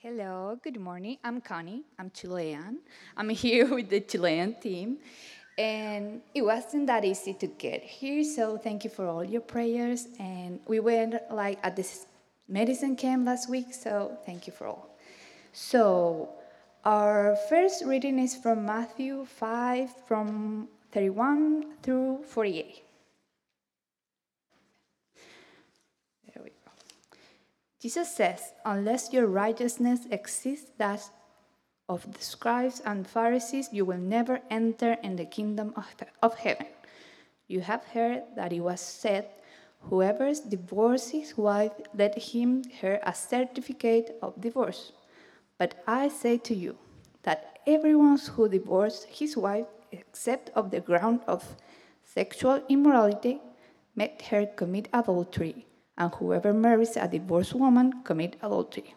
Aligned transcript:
Hello, 0.00 0.56
good 0.62 0.78
morning. 0.78 1.18
I'm 1.24 1.40
Connie. 1.40 1.82
I'm 1.98 2.10
Chilean. 2.10 2.78
I'm 3.16 3.30
here 3.44 3.74
with 3.74 3.88
the 3.90 3.98
Chilean 3.98 4.54
team. 4.54 4.98
And 5.58 6.22
it 6.32 6.42
wasn't 6.42 6.86
that 6.86 7.04
easy 7.04 7.34
to 7.34 7.48
get 7.48 7.82
here, 7.82 8.22
so 8.22 8.56
thank 8.56 8.84
you 8.84 8.90
for 8.90 9.08
all 9.08 9.24
your 9.24 9.40
prayers. 9.40 10.06
And 10.20 10.60
we 10.68 10.78
went 10.78 11.16
like 11.32 11.58
at 11.64 11.74
this 11.74 12.06
medicine 12.46 12.94
camp 12.94 13.26
last 13.26 13.50
week, 13.50 13.74
so 13.74 14.16
thank 14.24 14.46
you 14.46 14.52
for 14.52 14.68
all. 14.68 14.88
So, 15.52 16.28
our 16.84 17.34
first 17.48 17.84
reading 17.84 18.20
is 18.20 18.36
from 18.36 18.64
Matthew 18.64 19.24
5, 19.24 19.90
from 20.06 20.68
31 20.92 21.74
through 21.82 22.22
48. 22.22 22.84
There 26.32 26.44
we 26.44 26.50
go. 26.50 26.70
Jesus 27.80 28.14
says, 28.14 28.52
Unless 28.64 29.12
your 29.12 29.26
righteousness 29.26 30.00
exceeds 30.10 30.66
that 30.78 31.08
of 31.88 32.12
the 32.12 32.22
scribes 32.22 32.80
and 32.84 33.06
Pharisees, 33.06 33.68
you 33.72 33.84
will 33.84 33.98
never 33.98 34.40
enter 34.50 34.96
in 35.02 35.16
the 35.16 35.24
kingdom 35.24 35.72
of, 36.22 36.34
heaven. 36.34 36.66
You 37.46 37.60
have 37.60 37.84
heard 37.84 38.24
that 38.36 38.52
it 38.52 38.60
was 38.60 38.80
said, 38.80 39.28
Whoever 39.82 40.32
divorces 40.34 41.10
his 41.10 41.38
wife, 41.38 41.72
let 41.94 42.18
him 42.18 42.64
her 42.82 42.98
a 43.04 43.14
certificate 43.14 44.18
of 44.20 44.40
divorce. 44.40 44.92
But 45.56 45.82
I 45.86 46.08
say 46.08 46.36
to 46.38 46.54
you 46.54 46.76
that 47.22 47.60
everyone 47.66 48.18
who 48.18 48.48
divorces 48.48 49.04
his 49.04 49.36
wife, 49.36 49.66
except 49.92 50.50
of 50.50 50.70
the 50.70 50.80
ground 50.80 51.20
of 51.26 51.56
sexual 52.04 52.60
immorality, 52.68 53.40
make 53.94 54.20
her 54.22 54.46
commit 54.46 54.88
adultery, 54.92 55.67
and 55.98 56.14
whoever 56.14 56.54
marries 56.54 56.96
a 56.96 57.08
divorced 57.08 57.54
woman 57.54 58.02
commit 58.04 58.36
adultery. 58.40 58.94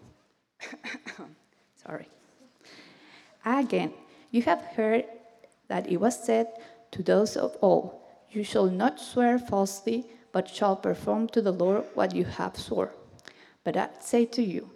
Sorry. 1.75 2.07
Again, 3.43 3.91
you 4.29 4.43
have 4.43 4.61
heard 4.77 5.05
that 5.67 5.89
it 5.91 5.97
was 5.97 6.23
said 6.23 6.47
to 6.91 7.01
those 7.01 7.35
of 7.35 7.57
old, 7.61 7.99
You 8.29 8.43
shall 8.43 8.67
not 8.67 8.99
swear 8.99 9.39
falsely, 9.39 10.05
but 10.31 10.47
shall 10.47 10.75
perform 10.75 11.27
to 11.29 11.41
the 11.41 11.51
Lord 11.51 11.85
what 11.95 12.15
you 12.15 12.23
have 12.23 12.55
sworn. 12.55 12.89
But 13.63 13.75
I 13.75 13.89
say 13.99 14.25
to 14.25 14.43
you, 14.43 14.69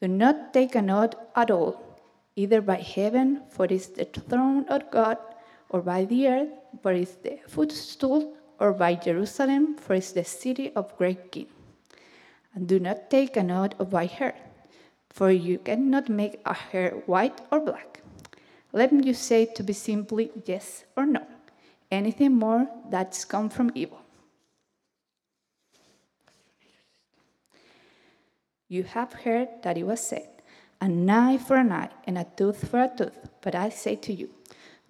do 0.00 0.08
not 0.08 0.52
take 0.52 0.74
an 0.74 0.90
oath 0.90 1.14
at 1.34 1.50
all, 1.50 1.80
either 2.36 2.60
by 2.60 2.76
heaven, 2.76 3.42
for 3.50 3.66
it 3.66 3.72
is 3.72 3.88
the 3.88 4.04
throne 4.04 4.66
of 4.68 4.90
God, 4.90 5.18
or 5.68 5.80
by 5.82 6.04
the 6.04 6.28
earth, 6.28 6.48
for 6.82 6.92
it 6.92 7.02
is 7.02 7.14
the 7.16 7.38
footstool, 7.46 8.34
or 8.58 8.72
by 8.72 8.94
Jerusalem, 8.94 9.76
for 9.76 9.94
it 9.94 9.98
is 9.98 10.12
the 10.12 10.24
city 10.24 10.72
of 10.74 10.96
great 10.96 11.32
king. 11.32 11.46
And 12.56 12.66
do 12.66 12.80
not 12.80 13.10
take 13.10 13.36
an 13.36 13.50
oath 13.50 13.74
by 13.90 14.06
her, 14.06 14.32
for 15.10 15.30
you 15.30 15.58
cannot 15.58 16.08
make 16.08 16.40
a 16.46 16.54
hair 16.54 17.02
white 17.04 17.38
or 17.52 17.60
black. 17.60 18.00
Let 18.72 18.92
me 18.92 19.12
say 19.12 19.44
to 19.44 19.62
be 19.62 19.74
simply 19.74 20.30
yes 20.46 20.84
or 20.96 21.04
no. 21.04 21.26
Anything 21.90 22.32
more 22.32 22.66
that's 22.90 23.26
come 23.26 23.50
from 23.50 23.70
evil. 23.74 24.00
You 28.68 28.84
have 28.84 29.12
heard 29.12 29.48
that 29.62 29.76
it 29.76 29.84
was 29.86 30.00
said, 30.00 30.28
an 30.80 31.08
eye 31.10 31.36
for 31.36 31.56
an 31.56 31.70
eye 31.70 31.90
and 32.04 32.16
a 32.16 32.26
tooth 32.36 32.68
for 32.68 32.82
a 32.82 32.88
tooth. 32.88 33.18
But 33.42 33.54
I 33.54 33.68
say 33.68 33.96
to 33.96 34.14
you, 34.14 34.30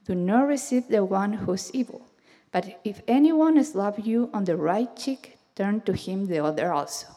do 0.05 0.14
not 0.14 0.47
receive 0.47 0.87
the 0.87 1.05
one 1.05 1.33
who 1.33 1.53
is 1.55 1.72
evil. 1.75 2.06
But 2.53 2.81
if 2.84 3.03
anyone 3.09 3.62
slaps 3.64 4.06
you 4.06 4.31
on 4.33 4.44
the 4.44 4.56
right 4.56 4.97
cheek, 4.97 5.37
turn 5.56 5.81
to 5.81 5.92
him 5.92 6.27
the 6.27 6.39
other 6.39 6.72
also. 6.72 7.16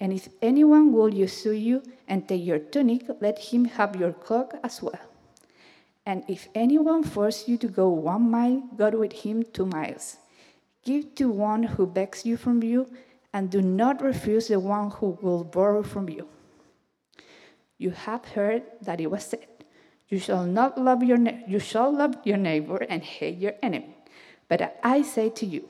And 0.00 0.12
if 0.12 0.28
anyone 0.40 0.92
will 0.92 1.10
sue 1.26 1.52
you 1.52 1.82
and 2.06 2.28
take 2.28 2.44
your 2.44 2.58
tunic, 2.58 3.04
let 3.20 3.38
him 3.38 3.64
have 3.64 3.96
your 3.96 4.12
cloak 4.12 4.54
as 4.62 4.80
well. 4.80 5.00
And 6.06 6.24
if 6.28 6.48
anyone 6.54 7.04
forces 7.04 7.48
you 7.48 7.58
to 7.58 7.68
go 7.68 7.88
one 7.90 8.30
mile, 8.30 8.62
go 8.76 8.90
with 8.90 9.12
him 9.12 9.42
two 9.42 9.66
miles. 9.66 10.16
Give 10.84 11.14
to 11.16 11.28
one 11.28 11.64
who 11.64 11.86
begs 11.86 12.24
you 12.24 12.36
from 12.36 12.62
you, 12.62 12.88
and 13.32 13.50
do 13.50 13.60
not 13.60 14.00
refuse 14.00 14.48
the 14.48 14.58
one 14.58 14.90
who 14.90 15.18
will 15.20 15.44
borrow 15.44 15.82
from 15.82 16.08
you. 16.08 16.28
You 17.76 17.90
have 17.90 18.24
heard 18.24 18.62
that 18.80 19.00
it 19.00 19.10
was 19.10 19.24
said, 19.24 19.46
"You 20.08 20.18
shall 20.18 20.46
not 20.46 20.80
love 20.80 21.02
your 21.02 21.18
you 21.46 21.58
shall 21.58 21.92
love 21.92 22.16
your 22.24 22.38
neighbor 22.38 22.78
and 22.88 23.02
hate 23.02 23.36
your 23.36 23.52
enemy." 23.62 23.94
But 24.48 24.78
I 24.82 25.02
say 25.02 25.28
to 25.28 25.44
you, 25.44 25.68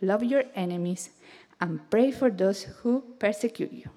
love 0.00 0.24
your 0.24 0.44
enemies 0.54 1.10
and 1.64 1.80
pray 1.88 2.10
for 2.10 2.28
those 2.28 2.64
who 2.64 3.02
persecute 3.18 3.72
you, 3.72 3.88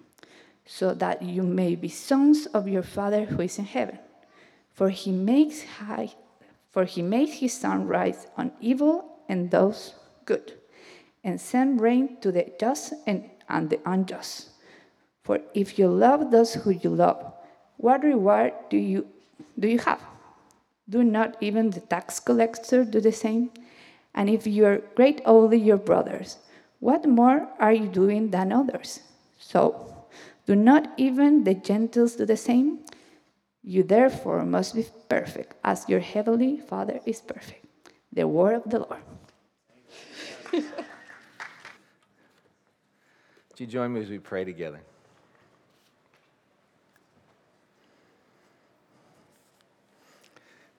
so 0.65 0.93
that 0.93 1.21
you 1.21 1.43
may 1.43 1.75
be 1.75 1.89
sons 1.89 2.45
of 2.53 2.65
your 2.65 2.81
Father 2.81 3.25
who 3.25 3.41
is 3.41 3.59
in 3.59 3.65
heaven. 3.65 3.99
For 4.71 4.89
he 4.89 5.11
makes 5.11 5.65
high, 5.65 6.15
for 6.71 6.85
he 6.85 7.01
makes 7.01 7.39
his 7.39 7.51
sun 7.51 7.85
rise 7.85 8.25
on 8.37 8.53
evil 8.61 9.19
and 9.27 9.51
those 9.51 9.95
good, 10.23 10.53
and 11.25 11.41
send 11.41 11.81
rain 11.81 12.15
to 12.21 12.31
the 12.31 12.49
just 12.57 12.93
and, 13.05 13.29
and 13.49 13.69
the 13.69 13.81
unjust. 13.85 14.51
For 15.23 15.41
if 15.53 15.77
you 15.77 15.89
love 15.89 16.31
those 16.31 16.53
who 16.53 16.71
you 16.71 16.89
love, 16.89 17.33
what 17.75 18.01
reward 18.01 18.53
do 18.69 18.77
you 18.77 19.07
do 19.59 19.67
you 19.67 19.79
have? 19.79 19.99
Do 20.87 21.03
not 21.03 21.35
even 21.41 21.71
the 21.71 21.81
tax 21.81 22.21
collector 22.21 22.85
do 22.85 23.01
the 23.01 23.11
same? 23.11 23.51
And 24.15 24.29
if 24.29 24.47
you 24.47 24.65
are 24.65 24.77
great 24.95 25.21
only 25.25 25.57
your 25.57 25.77
brothers, 25.77 26.37
what 26.79 27.05
more 27.05 27.47
are 27.59 27.73
you 27.73 27.87
doing 27.87 28.29
than 28.29 28.51
others? 28.51 29.01
So, 29.39 30.05
do 30.45 30.55
not 30.55 30.93
even 30.97 31.43
the 31.43 31.53
Gentiles 31.53 32.15
do 32.15 32.25
the 32.25 32.37
same? 32.37 32.79
You 33.63 33.83
therefore 33.83 34.45
must 34.45 34.75
be 34.75 34.85
perfect, 35.09 35.55
as 35.63 35.89
your 35.89 35.99
heavenly 35.99 36.57
Father 36.57 36.99
is 37.05 37.19
perfect. 37.21 37.65
The 38.13 38.27
word 38.27 38.55
of 38.55 38.69
the 38.69 38.79
Lord. 38.79 39.01
Would 40.53 40.63
you 43.57 43.67
join 43.67 43.93
me 43.93 44.01
as 44.01 44.09
we 44.09 44.19
pray 44.19 44.45
together? 44.45 44.79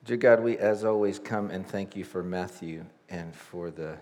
Dear 0.05 0.17
God, 0.17 0.41
we 0.41 0.57
as 0.57 0.85
always 0.85 1.19
come 1.19 1.51
and 1.51 1.67
thank 1.67 1.95
you 1.95 2.05
for 2.05 2.23
Matthew 2.23 2.87
and 3.11 3.35
for 3.35 3.71
the 3.71 3.99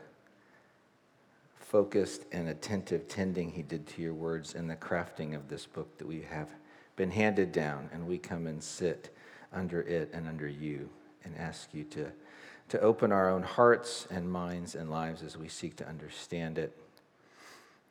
focused 1.68 2.24
and 2.30 2.48
attentive 2.48 3.08
tending 3.08 3.50
he 3.50 3.62
did 3.62 3.86
to 3.86 4.00
your 4.00 4.14
words 4.14 4.54
and 4.54 4.70
the 4.70 4.76
crafting 4.76 5.34
of 5.34 5.48
this 5.48 5.66
book 5.66 5.98
that 5.98 6.06
we 6.06 6.22
have 6.22 6.48
been 6.94 7.10
handed 7.10 7.52
down, 7.52 7.90
and 7.92 8.06
we 8.06 8.16
come 8.16 8.46
and 8.46 8.62
sit 8.62 9.14
under 9.52 9.82
it 9.82 10.10
and 10.12 10.28
under 10.28 10.48
you 10.48 10.88
and 11.24 11.36
ask 11.36 11.74
you 11.74 11.82
to, 11.84 12.06
to 12.68 12.80
open 12.80 13.10
our 13.10 13.28
own 13.28 13.42
hearts 13.42 14.06
and 14.10 14.30
minds 14.30 14.74
and 14.74 14.90
lives 14.90 15.22
as 15.22 15.36
we 15.36 15.48
seek 15.48 15.76
to 15.76 15.86
understand 15.88 16.56
it, 16.56 16.76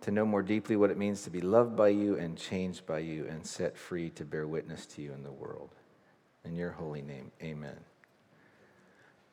to 0.02 0.10
know 0.10 0.26
more 0.26 0.42
deeply 0.42 0.76
what 0.76 0.90
it 0.90 0.98
means 0.98 1.24
to 1.24 1.30
be 1.30 1.42
loved 1.42 1.76
by 1.76 1.90
you 1.90 2.18
and 2.18 2.38
changed 2.38 2.86
by 2.86 3.00
you 3.00 3.28
and 3.28 3.46
set 3.46 3.78
free 3.78 4.10
to 4.10 4.24
bear 4.24 4.48
witness 4.48 4.86
to 4.86 5.02
you 5.02 5.12
in 5.12 5.22
the 5.22 5.32
world. 5.32 5.70
In 6.46 6.56
your 6.56 6.72
holy 6.72 7.02
name, 7.02 7.32
amen. 7.44 7.78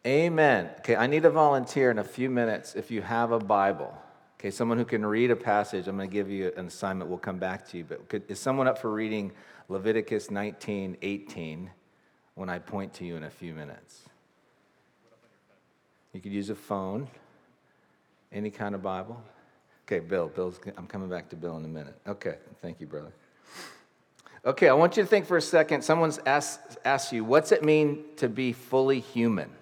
Amen. 0.05 0.71
Okay, 0.81 0.97
I 0.97 1.07
need 1.07 1.25
a 1.25 1.31
volunteer 1.31 1.91
in 1.93 1.99
a 1.99 2.05
few 2.05 2.29
minutes 2.29 2.75
if 2.75 2.91
you 2.91 3.03
have 3.03 3.31
a 3.31 3.39
Bible. 3.39 3.97
Okay, 4.43 4.51
someone 4.51 4.77
who 4.77 4.85
can 4.85 5.07
read 5.07 5.31
a 5.31 5.37
passage. 5.37 5.87
I'm 5.87 5.97
going 5.97 6.11
to 6.11 6.13
give 6.13 6.29
you 6.29 6.53
an 6.57 6.67
assignment. 6.67 7.09
We'll 7.09 7.21
come 7.21 7.39
back 7.39 7.65
to 7.69 7.79
you. 7.79 7.85
But 7.85 8.09
could, 8.09 8.25
is 8.27 8.41
someone 8.41 8.67
up 8.67 8.77
for 8.77 8.91
reading 8.91 9.31
Leviticus 9.69 10.33
19 10.33 10.97
18 11.01 11.71
when 12.35 12.49
I 12.49 12.59
point 12.59 12.93
to 12.95 13.05
you 13.05 13.15
in 13.15 13.23
a 13.23 13.31
few 13.31 13.55
minutes? 13.55 14.01
You 16.13 16.21
could 16.21 16.33
use 16.33 16.51
a 16.51 16.57
phone, 16.57 17.07
any 18.33 18.51
kind 18.51 18.75
of 18.75 18.83
Bible. 18.83 19.23
Okay, 19.87 20.01
Bill. 20.01 20.27
Bill's, 20.27 20.59
I'm 20.77 20.89
coming 20.89 21.09
back 21.09 21.29
to 21.29 21.37
Bill 21.37 21.57
in 21.59 21.65
a 21.65 21.69
minute. 21.69 21.95
Okay, 22.09 22.39
thank 22.61 22.81
you, 22.81 22.89
brother. 22.89 23.13
Okay, 24.45 24.69
I 24.69 24.73
want 24.73 24.97
you 24.97 25.05
to 25.05 25.09
think 25.09 25.25
for 25.25 25.37
a 25.37 25.41
second. 25.41 25.85
Someone's 25.85 26.19
asked, 26.27 26.79
asked 26.85 27.13
you, 27.13 27.23
what's 27.23 27.53
it 27.53 27.63
mean 27.63 28.03
to 28.17 28.29
be 28.29 28.53
fully 28.53 28.99
human? 28.99 29.53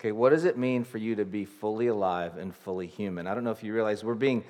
Okay, 0.00 0.12
what 0.12 0.30
does 0.30 0.46
it 0.46 0.56
mean 0.56 0.82
for 0.82 0.96
you 0.96 1.14
to 1.16 1.26
be 1.26 1.44
fully 1.44 1.88
alive 1.88 2.38
and 2.38 2.54
fully 2.54 2.86
human? 2.86 3.26
I 3.26 3.34
don't 3.34 3.44
know 3.44 3.50
if 3.50 3.62
you 3.62 3.74
realize 3.74 4.02
we're 4.02 4.14
being 4.14 4.44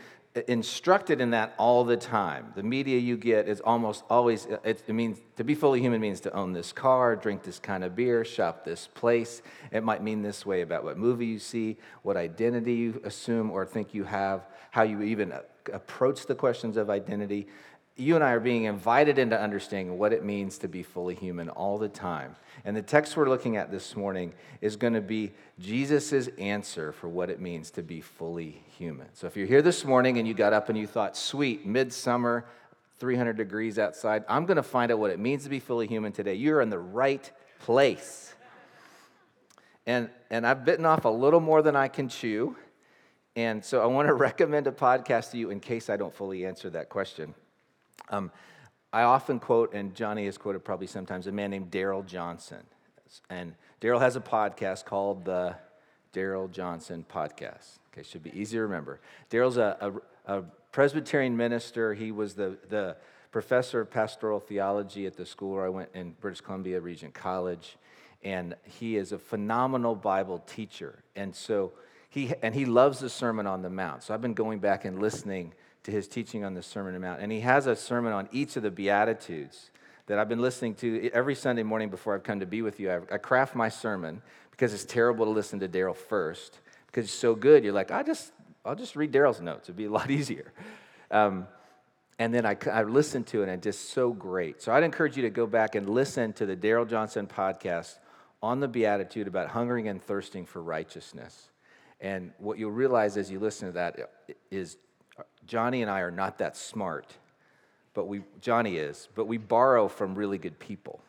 instructed 0.47 1.21
in 1.21 1.31
that 1.31 1.55
all 1.59 1.83
the 1.83 1.97
time. 1.97 2.53
The 2.55 2.63
media 2.63 3.01
you 3.01 3.17
get 3.17 3.49
is 3.49 3.61
almost 3.61 4.05
always, 4.09 4.47
it, 4.63 4.89
means 4.89 5.19
to 5.35 5.43
be 5.43 5.57
fully 5.57 5.81
human 5.81 6.01
means 6.01 6.21
to 6.21 6.33
own 6.33 6.53
this 6.53 6.71
car, 6.73 7.17
drink 7.17 7.43
this 7.43 7.59
kind 7.59 7.83
of 7.83 7.97
beer, 7.97 8.25
shop 8.25 8.65
this 8.65 8.87
place. 8.87 9.43
It 9.73 9.83
might 9.83 10.05
mean 10.05 10.23
this 10.23 10.47
way 10.47 10.61
about 10.61 10.85
what 10.85 10.97
movie 10.97 11.27
you 11.27 11.41
see, 11.41 11.79
what 12.03 12.17
identity 12.17 12.75
you 12.75 13.01
assume 13.03 13.51
or 13.51 13.67
think 13.67 13.93
you 13.93 14.05
have, 14.05 14.47
how 14.71 14.85
you 14.85 15.03
even 15.03 15.33
approach 15.73 16.27
the 16.27 16.35
questions 16.37 16.77
of 16.77 16.91
identity. 16.91 17.49
You 18.01 18.15
and 18.15 18.25
I 18.25 18.33
are 18.33 18.41
being 18.41 18.65
invited 18.65 19.19
into 19.19 19.39
understanding 19.39 19.99
what 19.99 20.13
it 20.13 20.25
means 20.25 20.57
to 20.59 20.69
be 20.69 20.83
fully 20.83 21.15
human 21.15 21.51
all 21.51 21.77
the 21.77 21.89
time. 21.89 22.35
And 22.65 22.75
the 22.75 22.83
text 22.83 23.17
we're 23.17 23.29
looking 23.29 23.59
at 23.59 23.71
this 23.71 23.95
morning 23.95 24.33
is 24.63 24.77
going 24.77 24.95
to 24.95 25.03
be 25.03 25.33
Jesus' 25.59 26.29
answer 26.39 26.93
for 26.93 27.09
what 27.09 27.29
it 27.29 27.41
means 27.41 27.71
to 27.73 27.83
be 27.83 28.01
fully 28.01 28.65
human. 28.79 29.09
So 29.13 29.27
if 29.27 29.37
you're 29.37 29.47
here 29.47 29.61
this 29.61 29.85
morning 29.85 30.19
and 30.19 30.27
you 30.27 30.33
got 30.33 30.55
up 30.55 30.71
and 30.71 30.79
you 30.79 30.87
thought, 30.87 31.15
sweet, 31.15 31.67
midsummer, 31.67 32.47
300 33.01 33.37
degrees 33.37 33.79
outside. 33.79 34.25
I'm 34.29 34.47
going 34.47 34.57
to 34.57 34.63
find 34.63 34.93
out 34.93 34.99
what 34.99 35.11
it 35.11 35.19
means 35.19 35.45
to 35.45 35.51
be 35.51 35.59
fully 35.59 35.87
human 35.87 36.13
today. 36.13 36.35
You're 36.35 36.61
in 36.61 36.71
the 36.71 36.79
right 36.79 37.31
place. 37.61 38.35
And, 39.87 40.11
and 40.31 40.47
I've 40.47 40.65
bitten 40.65 40.85
off 40.87 41.07
a 41.07 41.11
little 41.11 41.41
more 41.41 41.63
than 41.63 41.77
I 41.77 41.89
can 41.89 42.09
chew. 42.09 42.57
And 43.37 43.65
so 43.65 43.83
I 43.83 43.87
want 43.87 44.09
to 44.09 44.15
recommend 44.29 44.67
a 44.67 44.73
podcast 44.73 45.33
to 45.33 45.39
you 45.39 45.51
in 45.51 45.61
case 45.61 45.91
I 45.91 45.97
don't 45.97 46.15
fully 46.15 46.47
answer 46.47 46.71
that 46.71 46.89
question. 46.89 47.35
Um, 48.11 48.31
I 48.93 49.03
often 49.03 49.39
quote, 49.39 49.73
and 49.73 49.95
Johnny 49.95 50.27
has 50.27 50.37
quoted 50.37 50.65
probably 50.65 50.89
sometimes, 50.89 51.27
a 51.27 51.33
man 51.33 51.51
named 51.51 51.71
Darrell 51.71 52.03
Johnson. 52.03 52.65
And 53.29 53.55
Darrell 53.81 54.01
has 54.01 54.17
a 54.17 54.21
podcast 54.21 54.85
called 54.85 55.25
the 55.25 55.57
Darrell 56.13 56.49
Johnson 56.49 57.05
Podcast. 57.09 57.79
Okay, 57.93 58.03
should 58.03 58.23
be 58.23 58.37
easy 58.39 58.57
to 58.57 58.63
remember. 58.63 59.01
Darrell's 59.31 59.57
a, 59.57 60.01
a, 60.27 60.39
a 60.39 60.43
Presbyterian 60.73 61.37
minister. 61.37 61.95
He 61.95 62.13
was 62.13 62.35
the, 62.35 62.59
the 62.69 62.97
professor 63.31 63.81
of 63.81 63.91
pastoral 63.91 64.41
theology 64.41 65.07
at 65.07 65.17
the 65.17 65.27
school 65.27 65.55
where 65.55 65.67
I 65.67 65.69
went 65.69 65.91
in 65.95 66.15
British 66.21 66.41
Columbia, 66.41 66.81
Regent 66.81 67.15
College. 67.15 67.77
And 68.23 68.55
he 68.65 68.97
is 68.97 69.13
a 69.13 69.19
phenomenal 69.19 69.95
Bible 69.95 70.43
teacher. 70.47 71.03
And 71.17 71.35
so 71.35 71.73
he, 72.09 72.33
and 72.43 72.55
he 72.55 72.65
loves 72.65 72.99
the 72.99 73.09
Sermon 73.09 73.47
on 73.47 73.63
the 73.63 73.71
Mount. 73.71 74.03
So 74.03 74.15
I've 74.15 74.21
been 74.21 74.35
going 74.35 74.59
back 74.59 74.85
and 74.85 75.01
listening 75.01 75.53
to 75.85 75.91
his 75.91 76.09
teaching 76.09 76.45
on 76.45 76.55
the 76.55 76.63
Sermon 76.63 76.95
on 76.95 77.01
the 77.01 77.07
Mount. 77.07 77.21
And 77.21 77.33
he 77.33 77.41
has 77.41 77.67
a 77.67 77.77
sermon 77.77 78.13
on 78.13 78.29
each 78.33 78.57
of 78.57 78.63
the 78.63 78.71
Beatitudes 78.71 79.71
that 80.07 80.19
I've 80.19 80.29
been 80.29 80.43
listening 80.43 80.75
to 80.77 81.11
every 81.13 81.35
Sunday 81.35 81.63
morning 81.63 81.89
before 81.89 82.15
I've 82.15 82.23
come 82.23 82.41
to 82.41 82.47
be 82.47 82.63
with 82.63 82.81
you. 82.81 82.91
I, 82.91 83.15
I 83.15 83.19
craft 83.19 83.55
my 83.55 83.69
sermon 83.69 84.23
because 84.51 84.75
it's 84.75 84.85
terrible 84.85 85.25
to 85.25 85.31
listen 85.31 85.61
to 85.61 85.69
Darrell 85.69 85.95
first 85.95 86.59
because 86.87 87.05
it's 87.05 87.15
so 87.15 87.35
good. 87.35 87.65
You're 87.65 87.73
like, 87.73 87.91
I 87.91 88.03
just 88.03 88.33
I'll 88.65 88.75
just 88.75 88.97
read 88.97 89.13
Darrell's 89.13 89.41
notes. 89.41 89.69
It'd 89.69 89.77
be 89.77 89.87
a 89.87 89.91
lot 89.91 90.11
easier. 90.11 90.53
Um, 91.11 91.47
and 92.19 92.35
then 92.35 92.45
I, 92.45 92.57
I 92.71 92.83
listened 92.83 93.27
to 93.29 93.41
it, 93.41 93.45
and 93.45 93.53
it's 93.53 93.65
just 93.65 93.91
so 93.91 94.13
great. 94.13 94.61
So 94.61 94.73
I'd 94.73 94.83
encourage 94.83 95.17
you 95.17 95.23
to 95.23 95.31
go 95.31 95.47
back 95.47 95.75
and 95.75 95.89
listen 95.89 96.35
to 96.35 96.45
the 96.45 96.55
Darrell 96.55 96.85
Johnson 96.85 97.27
podcast 97.27 97.99
on 98.43 98.61
the 98.61 98.69
Beatitude 98.69 99.27
about 99.27 99.49
hungering 99.49 99.89
and 99.89 100.03
thirsting 100.03 100.45
for 100.45 100.63
righteousness. 100.63 101.49
And 102.01 102.33
what 102.39 102.59
you'll 102.59 102.71
realize 102.71 103.17
as 103.17 103.31
you 103.31 103.39
listen 103.39 103.69
to 103.69 103.73
that 103.73 104.11
is 104.51 104.77
Johnny 105.47 105.83
and 105.83 105.91
I 105.91 106.01
are 106.01 106.11
not 106.11 106.39
that 106.39 106.57
smart, 106.57 107.13
but 107.95 108.07
we, 108.07 108.23
Johnny 108.41 108.77
is, 108.77 109.09
but 109.15 109.27
we 109.27 109.39
borrow 109.39 109.89
from 109.89 110.15
really 110.15 110.39
good 110.39 110.59
people. 110.59 111.01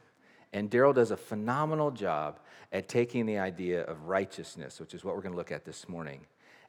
And 0.53 0.69
Darrell 0.69 0.93
does 0.93 1.11
a 1.11 1.17
phenomenal 1.17 1.91
job 1.91 2.39
at 2.71 2.89
taking 2.89 3.25
the 3.25 3.37
idea 3.37 3.83
of 3.83 4.07
righteousness, 4.07 4.79
which 4.79 4.93
is 4.93 5.03
what 5.03 5.15
we're 5.15 5.21
going 5.21 5.33
to 5.33 5.37
look 5.37 5.51
at 5.51 5.65
this 5.65 5.87
morning, 5.87 6.21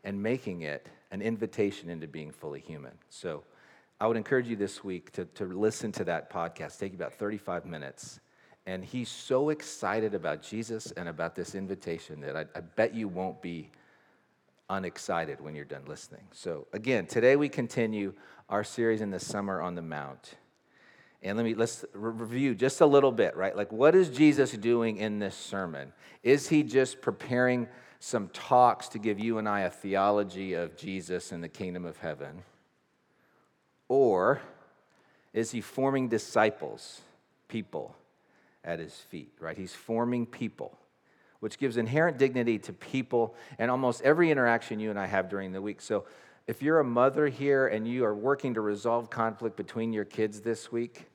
and 0.05 0.23
making 0.23 0.63
it 0.63 0.89
an 1.11 1.23
invitation 1.23 1.89
into 1.89 2.07
being 2.07 2.31
fully 2.31 2.61
human. 2.61 2.93
So 3.09 3.45
I 4.01 4.07
would 4.07 4.17
encourage 4.17 4.49
you 4.49 4.57
this 4.57 4.83
week 4.83 5.13
to, 5.13 5.25
to 5.27 5.45
listen 5.45 5.93
to 5.93 6.05
that 6.05 6.31
podcast. 6.31 6.79
Take 6.79 6.95
about 6.95 7.15
35 7.15 7.67
minutes. 7.67 8.21
And 8.67 8.85
he's 8.85 9.09
so 9.09 9.51
excited 9.51 10.15
about 10.15 10.43
Jesus 10.43 10.93
and 10.93 11.09
about 11.09 11.35
this 11.35 11.55
invitation 11.55 12.21
that 12.21 12.37
I, 12.37 12.45
I 12.57 12.61
bet 12.61 12.95
you 12.95 13.09
won't 13.09 13.43
be 13.43 13.71
unexcited 14.73 15.41
when 15.41 15.55
you're 15.55 15.65
done 15.65 15.85
listening. 15.87 16.23
So 16.33 16.67
again, 16.73 17.07
today 17.07 17.37
we 17.37 17.49
continue 17.49 18.15
our 18.49 18.65
series 18.65 19.01
in 19.01 19.11
the 19.11 19.21
Sermon 19.21 19.57
on 19.61 19.75
the 19.75 19.83
Mount. 19.83 20.35
And 21.23 21.37
let 21.37 21.45
me 21.45 21.55
let's 21.55 21.85
review 21.93 22.55
just 22.55 22.81
a 22.81 22.87
little 22.87 23.13
bit, 23.13 23.37
right? 23.37 23.57
Like 23.57 23.71
what 23.71 23.95
is 23.95 24.09
Jesus 24.09 24.53
doing 24.53 24.97
in 24.97 25.19
this 25.19 25.37
sermon? 25.37 25.93
Is 26.23 26.49
he 26.49 26.63
just 26.63 27.01
preparing 27.01 27.69
some 28.01 28.29
talks 28.29 28.89
to 28.89 28.99
give 28.99 29.21
you 29.21 29.39
and 29.39 29.49
I 29.49 29.61
a 29.61 29.71
theology 29.71 30.55
of 30.55 30.77
Jesus 30.77 31.33
and 31.33 31.45
the 31.45 31.49
kingdom 31.49 31.85
of 31.85 31.99
heaven? 31.99 32.43
Or 33.89 34.41
is 35.35 35.51
he 35.51 35.61
forming 35.61 36.09
disciples, 36.09 37.03
people 37.47 37.95
at 38.65 38.79
his 38.79 38.95
feet, 38.95 39.33
right? 39.39 39.57
He's 39.57 39.75
forming 39.75 40.25
people, 40.25 40.79
which 41.43 41.59
gives 41.59 41.77
inherent 41.77 42.19
dignity 42.19 42.57
to 42.57 42.73
people 42.73 43.35
and 43.59 43.69
almost 43.69 44.01
every 44.03 44.31
interaction 44.31 44.79
you 44.79 44.91
and 44.91 44.99
I 44.99 45.07
have 45.07 45.29
during 45.29 45.51
the 45.51 45.61
week. 45.61 45.81
So 45.81 46.05
if 46.47 46.63
you're 46.63 46.79
a 46.79 46.85
mother 46.85 47.27
here 47.27 47.67
and 47.67 47.87
you 47.87 48.05
are 48.05 48.15
working 48.15 48.55
to 48.55 48.61
resolve 48.61 49.11
conflict 49.11 49.57
between 49.57 49.93
your 49.93 50.05
kids 50.05 50.43
this 50.43 50.71
week, 50.71 51.07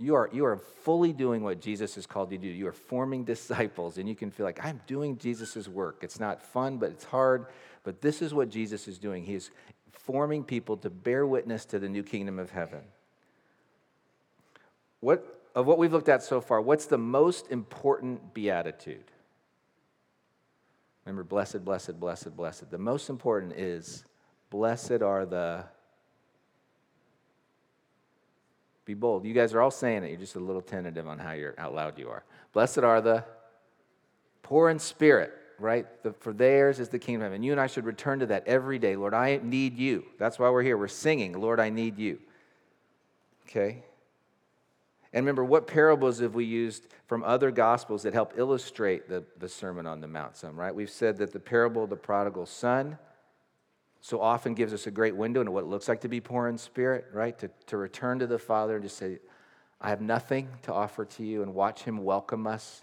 you 0.00 0.14
are, 0.14 0.30
you 0.32 0.46
are 0.46 0.56
fully 0.56 1.12
doing 1.12 1.42
what 1.42 1.60
Jesus 1.60 1.94
has 1.96 2.06
called 2.06 2.32
you 2.32 2.38
to 2.38 2.42
do. 2.42 2.48
You 2.48 2.66
are 2.68 2.72
forming 2.72 3.22
disciples, 3.34 3.98
and 3.98 4.08
you 4.08 4.14
can 4.14 4.30
feel 4.30 4.46
like, 4.46 4.64
I'm 4.64 4.80
doing 4.86 5.18
Jesus' 5.18 5.68
work. 5.68 5.98
It's 6.00 6.18
not 6.18 6.40
fun, 6.40 6.78
but 6.78 6.88
it's 6.88 7.04
hard. 7.04 7.44
But 7.82 8.00
this 8.00 8.22
is 8.22 8.32
what 8.32 8.48
Jesus 8.48 8.88
is 8.88 8.98
doing. 8.98 9.24
He 9.24 9.34
is 9.34 9.50
forming 9.92 10.42
people 10.42 10.78
to 10.78 10.88
bear 10.88 11.26
witness 11.26 11.66
to 11.66 11.78
the 11.78 11.90
new 11.90 12.02
kingdom 12.02 12.38
of 12.38 12.48
heaven. 12.48 12.80
What, 15.00 15.50
of 15.54 15.66
what 15.66 15.76
we've 15.76 15.92
looked 15.92 16.08
at 16.08 16.22
so 16.22 16.40
far, 16.40 16.62
what's 16.62 16.86
the 16.86 16.96
most 16.96 17.50
important 17.50 18.32
beatitude? 18.32 19.10
Remember, 21.04 21.24
blessed, 21.24 21.64
blessed, 21.64 22.00
blessed, 22.00 22.36
blessed. 22.36 22.70
The 22.70 22.78
most 22.78 23.10
important 23.10 23.52
is, 23.52 24.04
blessed 24.50 25.02
are 25.02 25.26
the 25.26 25.64
be 28.84 28.94
bold. 28.94 29.24
You 29.24 29.32
guys 29.32 29.54
are 29.54 29.62
all 29.62 29.70
saying 29.70 30.04
it. 30.04 30.10
You're 30.10 30.20
just 30.20 30.36
a 30.36 30.40
little 30.40 30.60
tentative 30.60 31.08
on 31.08 31.18
how 31.18 31.32
you're 31.32 31.54
out 31.58 31.74
loud 31.74 31.98
you 31.98 32.10
are. 32.10 32.22
Blessed 32.52 32.78
are 32.78 33.00
the 33.00 33.24
poor 34.42 34.68
in 34.68 34.78
spirit, 34.78 35.32
right? 35.58 35.86
The, 36.02 36.12
for 36.12 36.32
theirs 36.32 36.78
is 36.80 36.90
the 36.90 36.98
kingdom 36.98 37.22
heaven. 37.22 37.42
You 37.42 37.52
and 37.52 37.60
I 37.60 37.66
should 37.66 37.86
return 37.86 38.18
to 38.18 38.26
that 38.26 38.46
every 38.46 38.78
day. 38.78 38.96
Lord, 38.96 39.14
I 39.14 39.40
need 39.42 39.78
you. 39.78 40.04
That's 40.18 40.38
why 40.38 40.50
we're 40.50 40.62
here. 40.62 40.76
We're 40.76 40.88
singing, 40.88 41.32
Lord, 41.32 41.60
I 41.60 41.70
need 41.70 41.98
you. 41.98 42.18
Okay? 43.48 43.82
And 45.14 45.24
remember, 45.24 45.44
what 45.44 45.68
parables 45.68 46.18
have 46.18 46.34
we 46.34 46.44
used 46.44 46.88
from 47.06 47.22
other 47.22 47.52
gospels 47.52 48.02
that 48.02 48.12
help 48.12 48.34
illustrate 48.36 49.08
the, 49.08 49.22
the 49.38 49.48
Sermon 49.48 49.86
on 49.86 50.00
the 50.00 50.08
Mount 50.08 50.36
some, 50.36 50.58
right? 50.58 50.74
We've 50.74 50.90
said 50.90 51.18
that 51.18 51.32
the 51.32 51.38
parable 51.38 51.84
of 51.84 51.90
the 51.90 51.96
prodigal 51.96 52.46
son 52.46 52.98
so 54.00 54.20
often 54.20 54.54
gives 54.54 54.74
us 54.74 54.88
a 54.88 54.90
great 54.90 55.14
window 55.14 55.38
into 55.38 55.52
what 55.52 55.62
it 55.62 55.68
looks 55.68 55.88
like 55.88 56.00
to 56.00 56.08
be 56.08 56.20
poor 56.20 56.48
in 56.48 56.58
spirit, 56.58 57.06
right? 57.12 57.38
To, 57.38 57.48
to 57.68 57.76
return 57.76 58.18
to 58.18 58.26
the 58.26 58.40
Father 58.40 58.74
and 58.74 58.82
just 58.82 58.98
say, 58.98 59.20
I 59.80 59.90
have 59.90 60.00
nothing 60.00 60.48
to 60.62 60.74
offer 60.74 61.04
to 61.04 61.24
you, 61.24 61.42
and 61.42 61.54
watch 61.54 61.84
Him 61.84 61.98
welcome 61.98 62.48
us. 62.48 62.82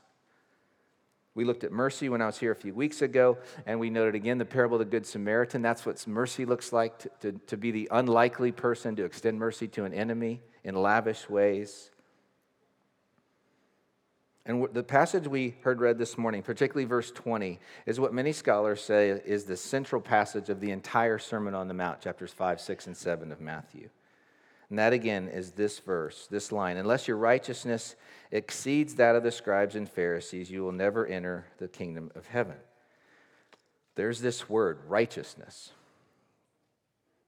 We 1.35 1.43
looked 1.43 1.65
at 1.65 1.73
mercy 1.73 2.07
when 2.07 2.21
I 2.21 2.27
was 2.27 2.37
here 2.37 2.51
a 2.51 2.55
few 2.55 2.73
weeks 2.73 3.01
ago, 3.01 3.39
and 3.65 3.77
we 3.77 3.89
noted 3.89 4.15
again 4.15 4.37
the 4.37 4.45
parable 4.45 4.75
of 4.75 4.79
the 4.79 4.85
Good 4.85 5.05
Samaritan. 5.05 5.61
That's 5.61 5.85
what 5.85 6.05
mercy 6.07 6.45
looks 6.45 6.71
like 6.71 6.97
to, 6.99 7.09
to, 7.19 7.31
to 7.47 7.57
be 7.57 7.71
the 7.71 7.89
unlikely 7.91 8.53
person 8.53 8.95
to 8.95 9.03
extend 9.03 9.37
mercy 9.37 9.67
to 9.69 9.83
an 9.83 9.93
enemy 9.93 10.41
in 10.63 10.75
lavish 10.75 11.29
ways. 11.29 11.90
And 14.45 14.67
the 14.73 14.83
passage 14.83 15.27
we 15.27 15.55
heard 15.61 15.81
read 15.81 15.99
this 15.99 16.17
morning, 16.17 16.41
particularly 16.41 16.85
verse 16.85 17.11
20, 17.11 17.59
is 17.85 17.99
what 17.99 18.13
many 18.13 18.31
scholars 18.31 18.81
say 18.81 19.09
is 19.09 19.43
the 19.43 19.55
central 19.55 20.01
passage 20.01 20.49
of 20.49 20.59
the 20.59 20.71
entire 20.71 21.19
Sermon 21.19 21.53
on 21.53 21.67
the 21.67 21.75
Mount, 21.75 22.01
chapters 22.01 22.33
5, 22.33 22.59
6, 22.59 22.87
and 22.87 22.97
7 22.97 23.31
of 23.31 23.39
Matthew. 23.39 23.89
And 24.71 24.79
that 24.79 24.93
again 24.93 25.27
is 25.27 25.51
this 25.51 25.79
verse, 25.79 26.27
this 26.31 26.51
line 26.51 26.77
Unless 26.77 27.07
your 27.07 27.17
righteousness 27.17 27.95
exceeds 28.31 28.95
that 28.95 29.15
of 29.15 29.21
the 29.21 29.31
scribes 29.31 29.75
and 29.75 29.87
Pharisees, 29.87 30.49
you 30.49 30.63
will 30.63 30.71
never 30.71 31.05
enter 31.05 31.45
the 31.57 31.67
kingdom 31.67 32.09
of 32.15 32.25
heaven. 32.27 32.55
There's 33.95 34.21
this 34.21 34.49
word, 34.49 34.79
righteousness. 34.87 35.73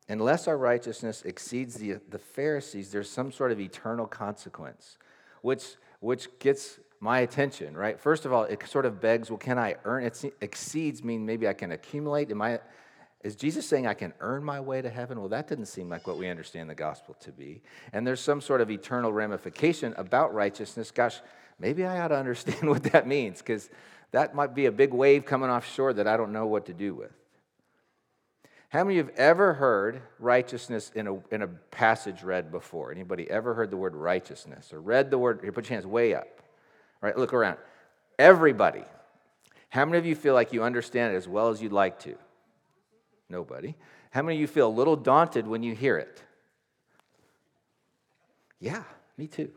Unless 0.10 0.48
our 0.48 0.58
righteousness 0.58 1.22
exceeds 1.24 1.76
the, 1.76 2.00
the 2.10 2.18
Pharisees, 2.18 2.92
there's 2.92 3.10
some 3.10 3.32
sort 3.32 3.52
of 3.52 3.60
eternal 3.60 4.08
consequence, 4.08 4.98
which, 5.42 5.76
which 6.00 6.28
gets 6.40 6.80
my 7.04 7.20
attention, 7.20 7.76
right? 7.76 8.00
First 8.00 8.24
of 8.24 8.32
all, 8.32 8.44
it 8.46 8.66
sort 8.66 8.86
of 8.86 9.02
begs, 9.02 9.30
well, 9.30 9.38
can 9.38 9.60
I 9.60 9.76
earn? 9.84 10.06
It 10.06 10.24
exceeds 10.40 11.04
mean 11.04 11.26
maybe 11.26 11.50
I 11.50 11.54
can 11.54 11.74
accumulate. 11.74 12.32
Am 12.32 12.42
I, 12.42 12.62
is 13.26 13.36
Jesus 13.36 13.68
saying 13.68 13.86
I 13.86 13.94
can 13.94 14.14
earn 14.22 14.42
my 14.42 14.62
way 14.62 14.82
to 14.82 14.90
heaven? 14.90 15.20
Well, 15.20 15.28
that 15.28 15.50
didn't 15.50 15.66
seem 15.66 15.90
like 15.90 16.08
what 16.08 16.18
we 16.18 16.30
understand 16.30 16.70
the 16.70 16.76
gospel 16.76 17.18
to 17.20 17.34
be. 17.34 17.62
And 17.92 18.08
there's 18.08 18.22
some 18.22 18.40
sort 18.40 18.62
of 18.62 18.72
eternal 18.72 19.12
ramification 19.12 19.94
about 19.98 20.34
righteousness. 20.34 20.92
Gosh, 20.92 21.20
maybe 21.60 21.84
I 21.84 22.00
ought 22.00 22.08
to 22.08 22.16
understand 22.16 22.70
what 22.70 22.84
that 22.84 23.06
means 23.06 23.40
because 23.40 23.70
that 24.12 24.34
might 24.34 24.56
be 24.56 24.68
a 24.68 24.72
big 24.72 24.94
wave 24.94 25.26
coming 25.26 25.50
offshore 25.50 25.92
that 25.96 26.08
I 26.08 26.16
don't 26.16 26.32
know 26.32 26.46
what 26.46 26.68
to 26.68 26.74
do 26.74 26.96
with. 26.96 27.12
How 28.70 28.86
many 28.86 28.98
of 28.98 29.08
you 29.08 29.12
have 29.12 29.20
ever 29.20 29.54
heard 29.56 30.02
righteousness 30.20 30.90
in 30.96 31.08
a, 31.08 31.16
in 31.32 31.42
a 31.42 31.48
passage 31.48 32.24
read 32.24 32.50
before? 32.50 32.94
Anybody 32.94 33.30
ever 33.30 33.54
heard 33.54 33.72
the 33.72 33.78
word 33.78 33.94
righteousness 33.94 34.72
or 34.72 34.80
read 34.80 35.12
the 35.12 35.18
word? 35.18 35.42
Here, 35.44 35.52
put 35.52 35.70
your 35.70 35.76
hands 35.76 35.86
way 35.86 36.16
up. 36.16 36.33
Right? 37.04 37.18
Look 37.18 37.34
around. 37.34 37.58
Everybody. 38.18 38.86
How 39.70 39.84
many 39.84 39.98
of 39.98 40.06
you 40.06 40.16
feel 40.16 40.34
like 40.34 40.54
you 40.54 40.64
understand 40.64 41.14
it 41.14 41.18
as 41.18 41.28
well 41.28 41.50
as 41.50 41.62
you'd 41.62 41.74
like 41.74 42.00
to? 42.00 42.16
Nobody. 43.30 43.76
How 44.12 44.22
many 44.22 44.38
of 44.38 44.42
you 44.42 44.48
feel 44.48 44.68
a 44.68 44.70
little 44.70 44.96
daunted 44.96 45.46
when 45.46 45.64
you 45.64 45.76
hear 45.76 45.98
it? 45.98 46.24
Yeah, 48.60 48.84
me 49.18 49.28
too. 49.28 49.52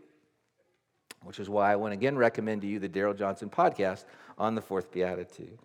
Which 1.23 1.39
is 1.39 1.49
why 1.49 1.73
I 1.73 1.77
want 1.77 1.93
to 1.93 1.97
again 1.97 2.19
recommend 2.19 2.63
to 2.63 2.67
you 2.67 2.81
the 2.81 2.89
Darrell 2.89 3.15
Johnson 3.15 3.49
podcast 3.49 4.05
on 4.37 4.57
the 4.57 4.61
fourth 4.61 4.91
beatitude. 4.91 5.59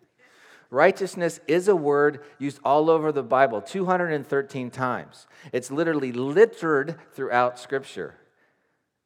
Righteousness 0.69 1.39
is 1.47 1.67
a 1.67 1.75
word 1.75 2.23
used 2.37 2.59
all 2.63 2.91
over 2.91 3.11
the 3.11 3.23
Bible 3.23 3.59
213 3.59 4.69
times. 4.69 5.25
It's 5.51 5.71
literally 5.71 6.11
littered 6.11 6.95
throughout 7.13 7.57
Scripture. 7.57 8.15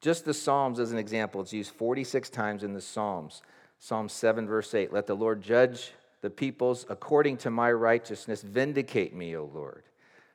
Just 0.06 0.24
the 0.24 0.36
Psalms, 0.36 0.80
as 0.80 0.92
an 0.92 1.00
example, 1.00 1.42
it's 1.42 1.52
used 1.52 1.72
46 1.72 2.30
times 2.30 2.64
in 2.64 2.74
the 2.74 2.80
Psalms. 2.80 3.42
Psalm 3.80 4.08
7, 4.08 4.46
verse 4.46 4.72
8 4.76 4.94
Let 4.94 5.08
the 5.08 5.16
Lord 5.16 5.42
judge 5.42 5.94
the 6.22 6.30
peoples 6.30 6.86
according 6.90 7.38
to 7.38 7.50
my 7.50 7.72
righteousness. 7.72 8.44
Vindicate 8.44 9.16
me, 9.16 9.36
O 9.36 9.50
Lord. 9.52 9.82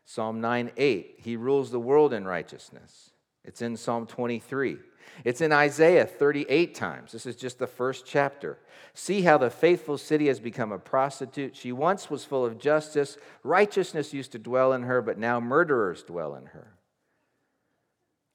Psalm 0.04 0.40
9, 0.40 0.72
8 0.76 1.14
He 1.18 1.36
rules 1.36 1.70
the 1.70 1.78
world 1.78 2.12
in 2.12 2.24
righteousness. 2.24 3.10
It's 3.44 3.62
in 3.62 3.76
Psalm 3.76 4.08
23. 4.08 4.78
It's 5.22 5.40
in 5.40 5.52
Isaiah 5.52 6.04
38 6.04 6.74
times. 6.74 7.12
This 7.12 7.24
is 7.24 7.36
just 7.36 7.60
the 7.60 7.68
first 7.68 8.04
chapter. 8.04 8.58
See 8.94 9.22
how 9.22 9.38
the 9.38 9.50
faithful 9.50 9.98
city 9.98 10.26
has 10.26 10.40
become 10.40 10.72
a 10.72 10.80
prostitute. 10.80 11.54
She 11.54 11.70
once 11.70 12.10
was 12.10 12.24
full 12.24 12.44
of 12.44 12.58
justice. 12.58 13.18
Righteousness 13.44 14.12
used 14.12 14.32
to 14.32 14.40
dwell 14.40 14.72
in 14.72 14.82
her, 14.82 15.00
but 15.00 15.16
now 15.16 15.38
murderers 15.38 16.02
dwell 16.02 16.34
in 16.34 16.46
her. 16.46 16.72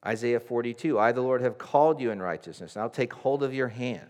Isaiah 0.06 0.40
42 0.40 1.00
I, 1.00 1.12
the 1.12 1.22
Lord, 1.22 1.42
have 1.42 1.58
called 1.58 2.00
you 2.00 2.12
in 2.12 2.22
righteousness, 2.22 2.76
and 2.76 2.84
I'll 2.84 2.90
take 2.90 3.14
hold 3.14 3.44
of 3.44 3.54
your 3.54 3.70
hand. 3.70 4.10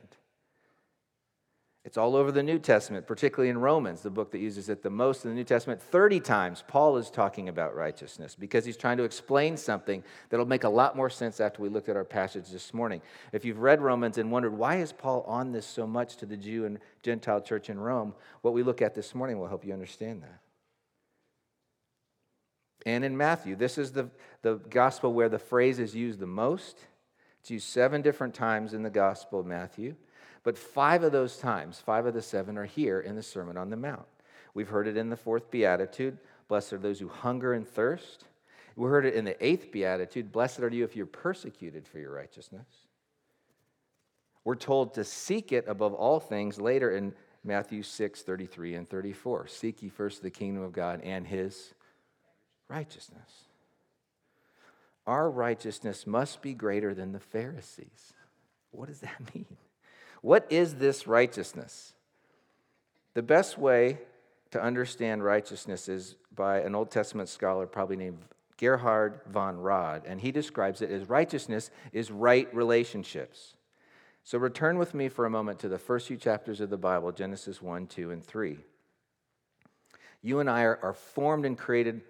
It's 1.85 1.97
all 1.97 2.15
over 2.15 2.31
the 2.31 2.41
New 2.41 2.57
Testament, 2.57 3.05
particularly 3.05 3.51
in 3.51 3.59
Romans, 3.59 4.01
the 4.01 4.09
book 4.09 4.31
that 4.31 4.39
uses 4.39 4.69
it 4.69 4.81
the 4.81 4.89
most 4.89 5.23
in 5.23 5.29
the 5.29 5.35
New 5.35 5.43
Testament. 5.43 5.79
30 5.79 6.19
times, 6.19 6.63
Paul 6.67 6.97
is 6.97 7.11
talking 7.11 7.47
about 7.47 7.75
righteousness 7.75 8.33
because 8.33 8.65
he's 8.65 8.75
trying 8.75 8.97
to 8.97 9.03
explain 9.03 9.55
something 9.55 10.03
that'll 10.29 10.47
make 10.47 10.63
a 10.63 10.69
lot 10.69 10.97
more 10.97 11.11
sense 11.11 11.39
after 11.39 11.61
we 11.61 11.69
looked 11.69 11.87
at 11.87 11.95
our 11.95 12.03
passage 12.03 12.49
this 12.49 12.73
morning. 12.73 13.03
If 13.33 13.45
you've 13.45 13.59
read 13.59 13.81
Romans 13.81 14.17
and 14.17 14.31
wondered 14.31 14.57
why 14.57 14.77
is 14.77 14.91
Paul 14.91 15.23
on 15.27 15.51
this 15.51 15.67
so 15.67 15.85
much 15.85 16.17
to 16.17 16.25
the 16.25 16.35
Jew 16.35 16.65
and 16.65 16.79
Gentile 17.03 17.39
church 17.39 17.69
in 17.69 17.79
Rome, 17.79 18.15
what 18.41 18.55
we 18.55 18.63
look 18.63 18.81
at 18.81 18.95
this 18.95 19.13
morning 19.13 19.37
will 19.37 19.47
help 19.47 19.63
you 19.63 19.71
understand 19.71 20.23
that. 20.23 20.39
And 22.85 23.03
in 23.03 23.17
Matthew, 23.17 23.55
this 23.55 23.77
is 23.77 23.91
the, 23.91 24.09
the 24.41 24.55
gospel 24.69 25.13
where 25.13 25.29
the 25.29 25.39
phrase 25.39 25.79
is 25.79 25.95
used 25.95 26.19
the 26.19 26.27
most. 26.27 26.77
It's 27.41 27.51
used 27.51 27.67
seven 27.67 28.01
different 28.01 28.33
times 28.33 28.73
in 28.73 28.83
the 28.83 28.89
gospel 28.89 29.39
of 29.39 29.45
Matthew. 29.45 29.95
But 30.43 30.57
five 30.57 31.03
of 31.03 31.11
those 31.11 31.37
times, 31.37 31.81
five 31.83 32.05
of 32.05 32.13
the 32.13 32.21
seven, 32.21 32.57
are 32.57 32.65
here 32.65 32.99
in 32.99 33.15
the 33.15 33.23
Sermon 33.23 33.57
on 33.57 33.71
the 33.71 33.77
Mount. 33.77 34.05
We've 34.53 34.69
heard 34.69 34.87
it 34.87 34.97
in 34.97 35.09
the 35.09 35.17
fourth 35.17 35.51
beatitude 35.51 36.17
Blessed 36.47 36.73
are 36.73 36.77
those 36.77 36.99
who 36.99 37.07
hunger 37.07 37.53
and 37.53 37.67
thirst. 37.67 38.25
We 38.75 38.87
heard 38.87 39.05
it 39.05 39.15
in 39.15 39.25
the 39.25 39.43
eighth 39.43 39.71
beatitude 39.71 40.31
Blessed 40.31 40.59
are 40.59 40.69
you 40.69 40.83
if 40.83 40.95
you're 40.95 41.07
persecuted 41.07 41.87
for 41.87 41.97
your 41.97 42.11
righteousness. 42.11 42.67
We're 44.43 44.55
told 44.55 44.93
to 44.93 45.03
seek 45.03 45.51
it 45.51 45.65
above 45.67 45.95
all 45.95 46.19
things 46.19 46.59
later 46.59 46.95
in 46.95 47.13
Matthew 47.43 47.81
6 47.81 48.21
33 48.21 48.75
and 48.75 48.87
34. 48.87 49.47
Seek 49.47 49.81
ye 49.81 49.89
first 49.89 50.21
the 50.21 50.29
kingdom 50.29 50.61
of 50.61 50.71
God 50.71 51.01
and 51.03 51.25
his 51.25 51.73
righteousness. 52.67 53.45
Our 55.07 55.29
righteousness 55.29 56.07
must 56.07 56.41
be 56.41 56.53
greater 56.53 56.93
than 56.93 57.11
the 57.11 57.19
Pharisees. 57.19 58.13
What 58.71 58.87
does 58.87 59.01
that 59.01 59.19
mean? 59.35 59.57
What 60.21 60.47
is 60.49 60.75
this 60.75 61.07
righteousness? 61.07 61.93
The 63.13 63.21
best 63.21 63.57
way 63.57 63.99
to 64.51 64.61
understand 64.61 65.23
righteousness 65.23 65.87
is 65.87 66.15
by 66.33 66.59
an 66.59 66.75
Old 66.75 66.91
Testament 66.91 67.29
scholar, 67.29 67.67
probably 67.67 67.95
named 67.95 68.19
Gerhard 68.57 69.21
von 69.27 69.59
Rad, 69.59 70.03
and 70.05 70.19
he 70.19 70.31
describes 70.31 70.81
it 70.81 70.89
as 70.89 71.09
righteousness 71.09 71.69
is 71.91 72.09
right 72.09 72.53
relationships. 72.53 73.55
So 74.23 74.37
return 74.37 74.77
with 74.77 74.93
me 74.93 75.07
for 75.09 75.25
a 75.25 75.29
moment 75.29 75.59
to 75.59 75.69
the 75.69 75.77
first 75.77 76.07
few 76.07 76.17
chapters 76.17 76.59
of 76.59 76.69
the 76.69 76.77
Bible 76.77 77.11
Genesis 77.11 77.61
1, 77.61 77.87
2, 77.87 78.11
and 78.11 78.23
3. 78.23 78.57
You 80.21 80.39
and 80.39 80.49
I 80.49 80.63
are, 80.63 80.79
are 80.81 80.93
formed 80.93 81.45
and 81.45 81.57
created 81.57 82.01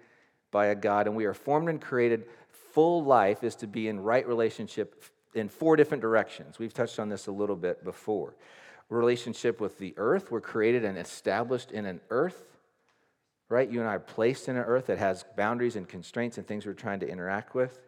by 0.50 0.66
a 0.66 0.74
God, 0.74 1.06
and 1.06 1.16
we 1.16 1.24
are 1.24 1.34
formed 1.34 1.68
and 1.68 1.80
created. 1.80 2.24
Full 2.72 3.04
life 3.04 3.42
is 3.42 3.54
to 3.56 3.66
be 3.66 3.88
in 3.88 4.00
right 4.00 4.26
relationship 4.26 5.02
in 5.34 5.48
four 5.48 5.76
different 5.76 6.00
directions. 6.00 6.58
We've 6.58 6.74
touched 6.74 6.98
on 6.98 7.08
this 7.08 7.26
a 7.26 7.32
little 7.32 7.56
bit 7.56 7.84
before. 7.84 8.34
Relationship 8.88 9.60
with 9.60 9.78
the 9.78 9.94
earth, 9.96 10.30
we're 10.30 10.40
created 10.40 10.84
and 10.84 10.96
established 10.96 11.72
in 11.72 11.86
an 11.86 12.00
earth, 12.10 12.58
right? 13.48 13.68
You 13.68 13.80
and 13.80 13.88
I 13.88 13.94
are 13.94 14.00
placed 14.00 14.48
in 14.48 14.56
an 14.56 14.62
earth 14.62 14.86
that 14.86 14.98
has 14.98 15.24
boundaries 15.36 15.76
and 15.76 15.88
constraints 15.88 16.38
and 16.38 16.46
things 16.46 16.66
we're 16.66 16.72
trying 16.72 17.00
to 17.00 17.08
interact 17.08 17.54
with. 17.54 17.78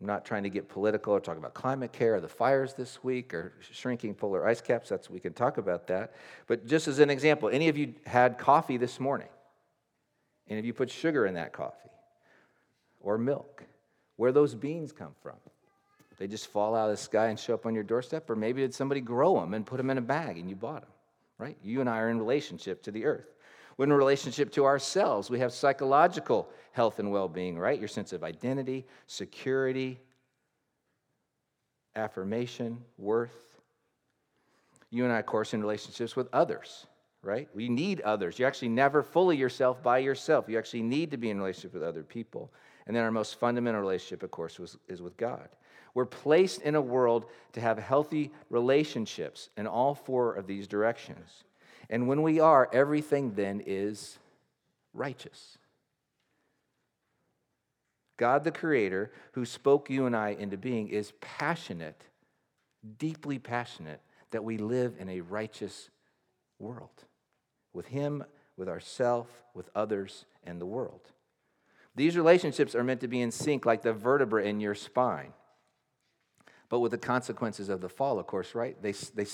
I'm 0.00 0.06
not 0.06 0.24
trying 0.24 0.42
to 0.42 0.50
get 0.50 0.68
political 0.68 1.12
or 1.12 1.20
talk 1.20 1.36
about 1.36 1.54
climate 1.54 1.92
care 1.92 2.16
or 2.16 2.20
the 2.20 2.28
fires 2.28 2.74
this 2.74 3.02
week 3.04 3.32
or 3.32 3.52
shrinking 3.60 4.14
polar 4.14 4.46
ice 4.46 4.60
caps. 4.60 4.88
That's 4.88 5.08
we 5.08 5.20
can 5.20 5.32
talk 5.32 5.56
about 5.56 5.86
that. 5.86 6.14
But 6.46 6.66
just 6.66 6.88
as 6.88 6.98
an 6.98 7.10
example, 7.10 7.48
any 7.48 7.68
of 7.68 7.78
you 7.78 7.94
had 8.06 8.36
coffee 8.36 8.76
this 8.76 8.98
morning? 8.98 9.28
Any 10.48 10.58
if 10.58 10.64
you 10.64 10.72
put 10.72 10.90
sugar 10.90 11.26
in 11.26 11.34
that 11.34 11.52
coffee 11.52 11.90
or 13.00 13.18
milk? 13.18 13.64
Where 14.16 14.32
those 14.32 14.54
beans 14.54 14.92
come 14.92 15.14
from? 15.22 15.36
They 16.18 16.28
just 16.28 16.46
fall 16.46 16.76
out 16.76 16.90
of 16.90 16.96
the 16.96 17.02
sky 17.02 17.26
and 17.26 17.38
show 17.38 17.54
up 17.54 17.66
on 17.66 17.74
your 17.74 17.82
doorstep, 17.82 18.30
or 18.30 18.36
maybe 18.36 18.60
did 18.60 18.72
somebody 18.72 19.00
grow 19.00 19.40
them 19.40 19.54
and 19.54 19.66
put 19.66 19.78
them 19.78 19.90
in 19.90 19.98
a 19.98 20.02
bag 20.02 20.38
and 20.38 20.48
you 20.48 20.54
bought 20.54 20.82
them, 20.82 20.90
right? 21.38 21.56
You 21.62 21.80
and 21.80 21.90
I 21.90 21.98
are 21.98 22.08
in 22.08 22.18
relationship 22.18 22.82
to 22.84 22.92
the 22.92 23.04
earth. 23.04 23.26
We're 23.76 23.86
in 23.86 23.92
relationship 23.92 24.52
to 24.52 24.64
ourselves. 24.64 25.28
We 25.28 25.40
have 25.40 25.52
psychological 25.52 26.48
health 26.72 27.00
and 27.00 27.10
well 27.10 27.28
being, 27.28 27.58
right? 27.58 27.78
Your 27.78 27.88
sense 27.88 28.12
of 28.12 28.22
identity, 28.22 28.86
security, 29.08 29.98
affirmation, 31.96 32.78
worth. 32.96 33.58
You 34.90 35.02
and 35.04 35.12
I, 35.12 35.18
of 35.18 35.26
course, 35.26 35.54
in 35.54 35.60
relationships 35.60 36.14
with 36.14 36.28
others, 36.32 36.86
right? 37.24 37.48
We 37.54 37.68
need 37.68 38.00
others. 38.02 38.38
You 38.38 38.46
actually 38.46 38.68
never 38.68 39.02
fully 39.02 39.36
yourself 39.36 39.82
by 39.82 39.98
yourself. 39.98 40.48
You 40.48 40.58
actually 40.58 40.82
need 40.82 41.10
to 41.10 41.16
be 41.16 41.30
in 41.30 41.38
relationship 41.38 41.74
with 41.74 41.82
other 41.82 42.02
people. 42.02 42.52
And 42.86 42.94
then 42.94 43.02
our 43.02 43.10
most 43.10 43.38
fundamental 43.40 43.80
relationship, 43.80 44.22
of 44.22 44.30
course, 44.30 44.58
was, 44.58 44.76
is 44.88 45.00
with 45.00 45.16
God. 45.16 45.48
We're 45.94 46.04
placed 46.04 46.62
in 46.62 46.74
a 46.74 46.80
world 46.80 47.26
to 47.52 47.60
have 47.60 47.78
healthy 47.78 48.32
relationships 48.50 49.48
in 49.56 49.66
all 49.66 49.94
four 49.94 50.34
of 50.34 50.46
these 50.46 50.66
directions. 50.66 51.44
And 51.88 52.08
when 52.08 52.22
we 52.22 52.40
are, 52.40 52.68
everything 52.72 53.34
then 53.34 53.62
is 53.64 54.18
righteous. 54.92 55.58
God 58.16 58.44
the 58.44 58.52
Creator, 58.52 59.12
who 59.32 59.44
spoke 59.44 59.90
you 59.90 60.06
and 60.06 60.16
I 60.16 60.30
into 60.30 60.56
being, 60.56 60.88
is 60.88 61.12
passionate, 61.20 62.02
deeply 62.98 63.38
passionate, 63.38 64.00
that 64.30 64.44
we 64.44 64.58
live 64.58 64.94
in 64.98 65.08
a 65.08 65.20
righteous 65.20 65.90
world 66.58 67.04
with 67.74 67.88
Him, 67.88 68.24
with 68.56 68.68
ourself, 68.68 69.28
with 69.52 69.68
others, 69.74 70.24
and 70.44 70.60
the 70.60 70.66
world. 70.66 71.10
These 71.94 72.16
relationships 72.16 72.74
are 72.74 72.82
meant 72.82 73.00
to 73.02 73.08
be 73.08 73.20
in 73.20 73.30
sync 73.30 73.66
like 73.66 73.82
the 73.82 73.92
vertebra 73.92 74.44
in 74.44 74.60
your 74.60 74.74
spine 74.74 75.32
but 76.74 76.80
with 76.80 76.90
the 76.90 76.98
consequences 76.98 77.68
of 77.68 77.80
the 77.80 77.88
fall, 77.88 78.18
of 78.18 78.26
course, 78.26 78.52
right? 78.52 78.80
They, 78.82 78.90
they, 78.90 79.26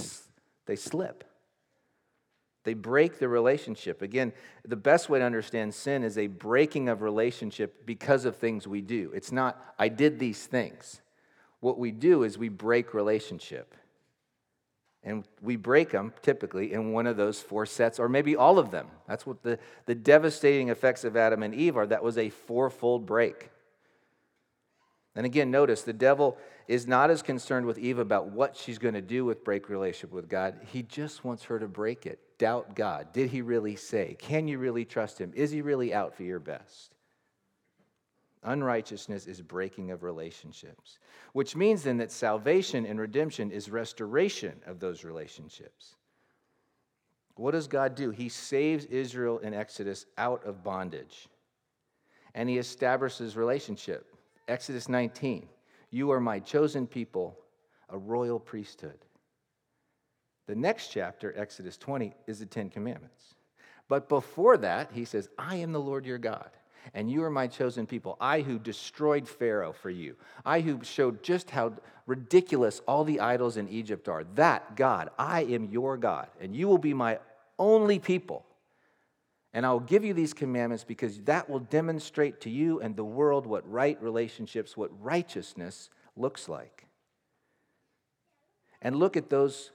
they 0.67 0.77
slip. 0.77 1.25
They 2.65 2.75
break 2.75 3.19
the 3.19 3.29
relationship. 3.29 4.03
Again, 4.03 4.35
the 4.63 4.77
best 4.77 5.09
way 5.09 5.21
to 5.21 5.25
understand 5.25 5.73
sin 5.73 6.05
is 6.05 6.19
a 6.19 6.27
breaking 6.27 6.91
of 6.91 7.01
relationship 7.01 7.87
because 7.87 8.27
of 8.27 8.37
things 8.37 8.69
we 8.69 8.83
do. 8.83 9.11
It's 9.15 9.33
not, 9.33 9.75
I 9.79 9.89
did 9.89 10.19
these 10.19 10.45
things. 10.45 11.01
What 11.61 11.79
we 11.79 11.91
do 11.91 12.25
is 12.25 12.37
we 12.37 12.51
break 12.51 12.93
relationship. 12.93 13.75
And 15.03 15.25
we 15.41 15.57
break 15.57 15.91
them 15.91 16.13
typically 16.23 16.73
in 16.73 16.93
one 16.93 17.07
of 17.07 17.17
those 17.17 17.41
four 17.41 17.65
sets, 17.65 17.99
or 17.99 18.09
maybe 18.09 18.37
all 18.37 18.59
of 18.59 18.71
them. 18.71 18.87
That's 19.09 19.27
what 19.27 19.43
the, 19.43 19.59
the 19.87 19.95
devastating 19.95 20.69
effects 20.69 21.05
of 21.05 21.17
Adam 21.17 21.43
and 21.43 21.55
Eve 21.55 21.77
are. 21.77 21.87
That 21.87 22.03
was 22.03 22.19
a 22.19 22.29
fourfold 22.29 23.07
break. 23.07 23.51
And 25.17 25.27
again, 25.27 25.51
notice 25.51 25.83
the 25.83 25.93
devil 25.93 26.37
is 26.69 26.87
not 26.87 27.11
as 27.11 27.23
concerned 27.23 27.67
with 27.67 27.79
Eve 27.79 27.99
about 27.99 28.29
what 28.29 28.57
she's 28.57 28.79
going 28.79 28.95
to 28.95 29.03
do 29.03 29.25
with 29.25 29.43
break 29.43 29.69
relationship 29.69 30.13
with 30.13 30.29
God. 30.29 30.55
He 30.67 30.83
just 30.83 31.25
wants 31.25 31.45
her 31.45 31.59
to 31.59 31.67
break 31.67 32.07
it. 32.07 32.21
Doubt 32.39 32.75
God. 32.75 33.13
Did 33.13 33.31
he 33.31 33.43
really 33.43 33.77
say? 33.77 34.17
Can 34.19 34.47
you 34.49 34.59
really 34.59 34.85
trust 34.85 35.19
him? 35.19 35.33
Is 35.35 35.51
he 35.51 35.63
really 35.63 35.93
out 35.93 36.15
for 36.15 36.23
your 36.23 36.39
best? 36.39 36.95
Unrighteousness 38.43 39.27
is 39.27 39.43
breaking 39.43 39.91
of 39.91 40.03
relationships, 40.03 40.99
which 41.33 41.55
means 41.55 41.83
then 41.83 41.99
that 41.99 42.11
salvation 42.11 42.87
and 42.87 42.99
redemption 42.99 43.51
is 43.51 43.71
restoration 43.71 44.61
of 44.67 44.81
those 44.81 45.05
relationships. 45.05 45.97
What 47.35 47.53
does 47.53 47.69
God 47.69 47.95
do? 47.95 48.11
He 48.11 48.29
saves 48.29 48.87
Israel 48.87 49.39
in 49.39 49.55
Exodus 49.55 50.07
out 50.17 50.45
of 50.45 50.65
bondage, 50.65 51.29
and 52.35 52.49
he 52.49 52.59
establishes 52.59 53.37
relationship. 53.37 54.15
Exodus 54.49 54.89
19, 54.89 55.47
you 55.91 56.11
are 56.11 56.21
my 56.21 56.39
chosen 56.39 56.87
people, 56.87 57.39
a 57.91 57.99
royal 57.99 58.41
priesthood. 58.41 58.99
The 60.47 60.55
next 60.55 60.89
chapter, 60.89 61.33
Exodus 61.37 61.77
20, 61.77 62.15
is 62.27 62.41
the 62.41 62.47
Ten 62.47 62.71
Commandments. 62.71 63.35
But 63.89 64.09
before 64.09 64.57
that, 64.59 64.91
he 64.93 65.05
says, 65.05 65.29
I 65.39 65.57
am 65.57 65.73
the 65.73 65.81
Lord 65.81 66.07
your 66.07 66.19
God, 66.19 66.51
and 66.95 67.11
you 67.11 67.23
are 67.23 67.31
my 67.31 67.47
chosen 67.47 67.87
people. 67.87 68.17
I 68.21 68.41
who 68.41 68.59
destroyed 68.59 69.29
Pharaoh 69.29 69.73
for 69.73 69.91
you. 69.91 70.17
I 70.45 70.61
who 70.61 70.83
showed 70.83 71.23
just 71.23 71.51
how 71.51 71.75
ridiculous 72.07 72.81
all 72.87 73.05
the 73.05 73.21
idols 73.21 73.57
in 73.57 73.69
Egypt 73.69 74.09
are. 74.09 74.25
That 74.35 74.77
God, 74.77 75.11
I 75.19 75.43
am 75.45 75.67
your 75.67 75.97
God, 75.97 76.29
and 76.41 76.55
you 76.55 76.69
will 76.69 76.79
be 76.79 76.95
my 76.95 77.19
only 77.59 77.99
people. 77.99 78.45
And 79.53 79.67
I 79.67 79.73
will 79.73 79.81
give 79.81 80.05
you 80.05 80.15
these 80.15 80.33
commandments 80.33 80.85
because 80.85 81.19
that 81.23 81.51
will 81.51 81.59
demonstrate 81.59 82.41
to 82.43 82.51
you 82.51 82.81
and 82.81 82.95
the 82.95 83.05
world 83.05 83.47
what 83.47 83.69
right 83.71 84.01
relationships, 84.01 84.77
what 84.77 84.91
righteousness 85.03 85.91
looks 86.17 86.49
like. 86.49 86.87
And 88.81 88.97
look 88.97 89.17
at 89.17 89.29
those, 89.29 89.73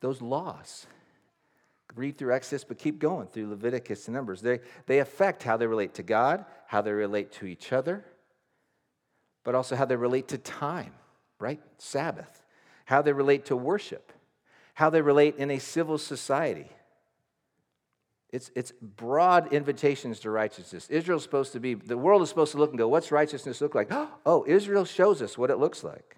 those 0.00 0.22
laws. 0.22 0.86
Read 1.96 2.18
through 2.18 2.34
Exodus, 2.34 2.62
but 2.62 2.78
keep 2.78 2.98
going 2.98 3.26
through 3.26 3.48
Leviticus 3.48 4.06
and 4.06 4.14
Numbers. 4.14 4.42
They, 4.42 4.60
they 4.86 4.98
affect 4.98 5.42
how 5.42 5.56
they 5.56 5.66
relate 5.66 5.94
to 5.94 6.02
God, 6.02 6.44
how 6.66 6.82
they 6.82 6.92
relate 6.92 7.32
to 7.32 7.46
each 7.46 7.72
other, 7.72 8.04
but 9.44 9.54
also 9.54 9.76
how 9.76 9.86
they 9.86 9.96
relate 9.96 10.28
to 10.28 10.38
time, 10.38 10.92
right? 11.40 11.60
Sabbath, 11.78 12.44
how 12.84 13.00
they 13.00 13.12
relate 13.12 13.46
to 13.46 13.56
worship, 13.56 14.12
how 14.74 14.90
they 14.90 15.00
relate 15.00 15.36
in 15.36 15.50
a 15.50 15.58
civil 15.58 15.96
society. 15.96 16.68
It's, 18.30 18.50
it's 18.54 18.72
broad 18.82 19.52
invitations 19.52 20.20
to 20.20 20.30
righteousness. 20.30 20.90
Israel's 20.90 21.22
supposed 21.22 21.52
to 21.54 21.60
be, 21.60 21.72
the 21.72 21.96
world 21.96 22.20
is 22.20 22.28
supposed 22.28 22.52
to 22.52 22.58
look 22.58 22.70
and 22.70 22.78
go, 22.78 22.88
what's 22.88 23.10
righteousness 23.10 23.60
look 23.60 23.74
like? 23.74 23.90
Oh, 24.26 24.44
Israel 24.46 24.84
shows 24.84 25.22
us 25.22 25.38
what 25.38 25.50
it 25.50 25.56
looks 25.56 25.82
like. 25.82 26.15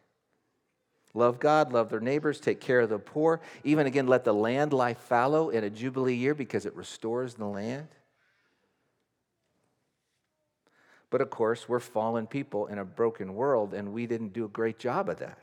Love 1.15 1.41
God, 1.41 1.73
love 1.73 1.89
their 1.89 2.01
neighbors, 2.01 2.39
take 2.39 2.61
care 2.61 2.81
of 2.81 2.91
the 2.91 2.99
poor. 2.99 3.41
Even 3.65 3.87
again, 3.87 4.07
let 4.07 4.25
the 4.25 4.35
land 4.35 4.73
lie 4.73 4.95
fallow 4.95 5.49
in 5.51 5.65
a 5.65 5.71
Jubilee 5.71 6.15
year 6.15 6.35
because 6.35 6.67
it 6.67 6.75
restores 6.77 7.35
the 7.35 7.47
land. 7.47 7.89
But 11.11 11.21
of 11.21 11.31
course, 11.31 11.69
we're 11.69 11.81
fallen 11.81 12.27
people 12.27 12.67
in 12.67 12.79
a 12.79 12.85
broken 12.85 13.35
world, 13.35 13.73
and 13.73 13.93
we 13.93 14.07
didn't 14.07 14.33
do 14.35 14.45
a 14.45 14.49
great 14.49 14.79
job 14.79 15.09
of 15.09 15.19
that. 15.19 15.39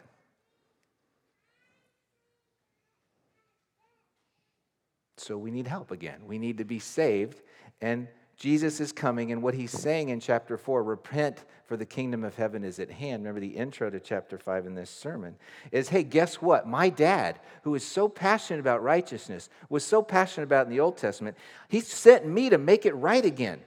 So 5.18 5.38
we 5.38 5.50
need 5.50 5.66
help 5.66 5.90
again. 5.90 6.20
We 6.28 6.38
need 6.38 6.60
to 6.60 6.66
be 6.66 6.78
saved. 6.78 7.42
And 7.82 8.08
Jesus 8.36 8.82
is 8.82 8.92
coming, 8.92 9.32
and 9.32 9.42
what 9.42 9.54
he's 9.54 9.72
saying 9.72 10.10
in 10.10 10.20
chapter 10.20 10.58
4 10.58 10.84
repent, 10.84 11.46
for 11.66 11.78
the 11.78 11.86
kingdom 11.86 12.24
of 12.24 12.36
heaven 12.36 12.64
is 12.64 12.80
at 12.80 12.92
hand. 12.92 13.24
Remember 13.24 13.40
the 13.40 13.56
intro 13.56 13.90
to 13.90 14.00
chapter 14.00 14.38
5 14.38 14.68
in 14.68 14.76
this 14.76 14.90
sermon 14.90 15.36
is 15.72 15.90
hey, 15.90 16.04
guess 16.04 16.36
what? 16.36 16.68
My 16.68 16.90
dad, 16.90 17.40
who 17.64 17.76
is 17.76 17.86
so 17.86 18.08
passionate 18.08 18.60
about 18.60 18.84
righteousness, 18.84 19.50
was 19.70 19.84
so 19.84 20.02
passionate 20.02 20.44
about 20.44 20.68
in 20.68 20.72
the 20.72 20.80
Old 20.80 20.98
Testament, 20.98 21.38
he 21.68 21.80
sent 21.80 22.26
me 22.28 22.50
to 22.50 22.58
make 22.58 22.86
it 22.86 22.94
right 22.94 23.26
again. 23.26 23.62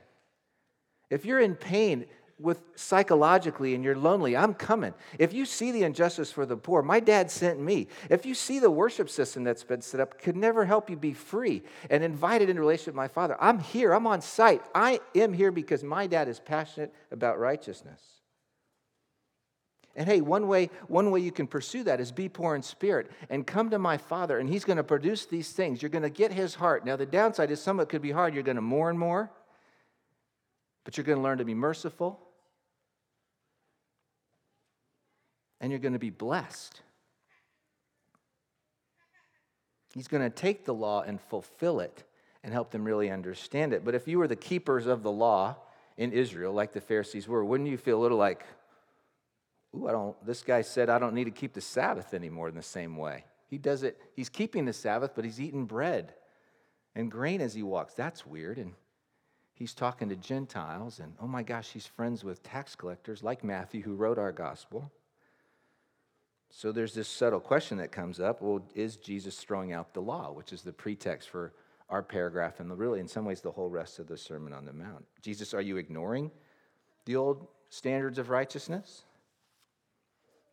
If 1.11 1.25
you're 1.25 1.41
in 1.41 1.57
pain, 1.57 2.07
with 2.41 2.63
psychologically 2.77 3.75
and 3.75 3.83
you're 3.83 3.97
lonely, 3.97 4.37
I'm 4.37 4.55
coming. 4.55 4.95
If 5.19 5.33
you 5.33 5.45
see 5.45 5.73
the 5.73 5.83
injustice 5.83 6.31
for 6.31 6.47
the 6.47 6.57
poor, 6.57 6.83
my 6.83 7.01
dad 7.01 7.31
sent 7.31 7.61
me. 7.61 7.89
If 8.09 8.25
you 8.25 8.35
see 8.35 8.61
the 8.61 8.71
worship 8.71 9.11
system 9.11 9.43
that's 9.43 9.65
been 9.65 9.83
set 9.83 10.01
up, 10.01 10.21
could 10.21 10.37
never 10.37 10.65
help 10.65 10.89
you 10.89 10.97
be 10.97 11.15
free 11.15 11.63
and 11.91 12.05
invited 12.05 12.49
in 12.49 12.59
relationship 12.59 12.95
with 12.95 12.97
my 12.97 13.09
father. 13.09 13.37
I'm 13.41 13.59
here, 13.59 13.93
I'm 13.93 14.07
on 14.07 14.21
site. 14.21 14.63
I 14.75 15.01
am 15.15 15.33
here 15.33 15.51
because 15.51 15.83
my 15.83 16.07
dad 16.07 16.29
is 16.29 16.39
passionate 16.39 16.95
about 17.11 17.39
righteousness. 17.41 18.01
And 19.97 20.09
hey, 20.09 20.21
one 20.21 20.47
way, 20.47 20.71
one 20.87 21.11
way 21.11 21.19
you 21.19 21.33
can 21.33 21.49
pursue 21.49 21.83
that 21.83 21.99
is 21.99 22.13
be 22.13 22.29
poor 22.29 22.55
in 22.55 22.63
spirit 22.63 23.11
and 23.31 23.45
come 23.45 23.71
to 23.71 23.81
my 23.81 23.97
father, 23.97 24.39
and 24.39 24.49
he's 24.49 24.65
going 24.65 24.77
to 24.77 24.85
produce 24.85 25.27
these 25.27 25.51
things. 25.51 25.83
You're 25.83 25.89
going 25.89 26.03
to 26.03 26.11
get 26.11 26.33
his 26.33 26.55
heart. 26.55 26.87
Now, 26.87 26.95
the 26.95 27.05
downside 27.05 27.51
is 27.51 27.61
some 27.61 27.81
of 27.81 27.89
it 27.89 27.89
could 27.89 28.03
be 28.03 28.13
hard. 28.13 28.33
You're 28.33 28.45
going 28.45 28.55
to 28.55 28.63
more 28.63 28.91
and 28.91 28.99
more, 28.99 29.29
but 30.85 30.97
you're 30.97 31.05
going 31.05 31.19
to 31.19 31.23
learn 31.23 31.39
to 31.39 31.45
be 31.45 31.55
merciful 31.55 32.28
and 35.61 35.71
you're 35.73 35.81
going 35.81 35.93
to 35.93 35.99
be 35.99 36.11
blessed. 36.11 36.81
He's 39.95 40.09
going 40.09 40.23
to 40.23 40.31
take 40.31 40.65
the 40.65 40.75
law 40.75 41.03
and 41.03 41.21
fulfill 41.21 41.81
it 41.81 42.05
and 42.45 42.53
help 42.53 42.71
them 42.71 42.85
really 42.85 43.11
understand 43.11 43.73
it. 43.73 43.85
But 43.85 43.95
if 43.95 44.07
you 44.07 44.19
were 44.19 44.29
the 44.29 44.37
keepers 44.37 44.87
of 44.87 45.03
the 45.03 45.11
law 45.11 45.57
in 45.97 46.13
Israel, 46.13 46.53
like 46.53 46.73
the 46.73 46.81
Pharisees 46.81 47.27
were, 47.27 47.45
wouldn't 47.45 47.69
you 47.69 47.77
feel 47.77 47.99
a 47.99 48.03
little 48.03 48.19
like, 48.19 48.45
ooh, 49.75 49.89
I 49.89 49.93
don't, 49.93 50.25
this 50.25 50.43
guy 50.43 50.63
said 50.63 50.89
I 50.89 50.99
don't 50.99 51.15
need 51.15 51.25
to 51.25 51.31
keep 51.31 51.53
the 51.53 51.61
Sabbath 51.61 52.15
anymore 52.15 52.49
in 52.49 52.55
the 52.55 52.63
same 52.63 52.97
way. 52.97 53.25
He 53.49 53.59
does 53.59 53.83
it, 53.83 53.99
he's 54.15 54.29
keeping 54.29 54.65
the 54.67 54.73
Sabbath, 54.73 55.13
but 55.17 55.25
he's 55.25 55.41
eating 55.41 55.65
bread 55.65 56.15
and 56.95 57.11
grain 57.11 57.41
as 57.41 57.55
he 57.55 57.63
walks. 57.63 57.95
That's 57.95 58.27
weird. 58.27 58.59
And 58.59 58.75
he's 59.55 59.75
talking 59.75 60.09
to 60.11 60.17
Gentiles, 60.17 61.01
and 61.01 61.15
oh 61.21 61.27
my 61.27 61.43
gosh, 61.43 61.71
he's 61.71 61.87
friends 61.87 62.23
with 62.23 62.43
tax 62.43 62.77
collectors 62.77 63.23
like 63.23 63.43
Matthew, 63.43 63.83
who 63.83 63.95
wrote 63.95 64.19
our 64.19 64.33
gospel. 64.33 64.93
So 66.51 66.73
there's 66.73 66.95
this 66.95 67.09
subtle 67.09 67.41
question 67.41 67.79
that 67.79 67.93
comes 67.93 68.21
up 68.21 68.43
well, 68.43 68.63
is 68.75 68.97
Jesus 68.97 69.37
throwing 69.37 69.73
out 69.73 69.95
the 69.95 70.01
law, 70.01 70.33
which 70.33 70.53
is 70.53 70.63
the 70.63 70.73
pretext 70.73 71.29
for 71.29 71.53
our 71.89 72.03
paragraph 72.03 72.61
and 72.61 72.77
really, 72.79 73.01
in 73.01 73.09
some 73.09 73.25
ways, 73.25 73.41
the 73.41 73.51
whole 73.51 73.71
rest 73.71 73.99
of 73.99 74.07
the 74.07 74.17
Sermon 74.17 74.53
on 74.53 74.65
the 74.65 74.73
Mount? 74.73 75.05
Jesus, 75.23 75.55
are 75.55 75.61
you 75.61 75.77
ignoring 75.77 76.31
the 77.05 77.17
old 77.17 77.47
standards 77.71 78.19
of 78.19 78.29
righteousness? 78.29 79.05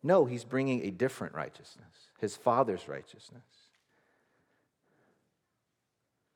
No, 0.02 0.24
he's 0.24 0.44
bringing 0.44 0.86
a 0.86 0.90
different 0.90 1.34
righteousness, 1.34 2.10
his 2.18 2.36
Father's 2.36 2.88
righteousness. 2.88 3.42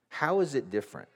How 0.09 0.41
is 0.41 0.55
it 0.55 0.71
different? 0.71 1.09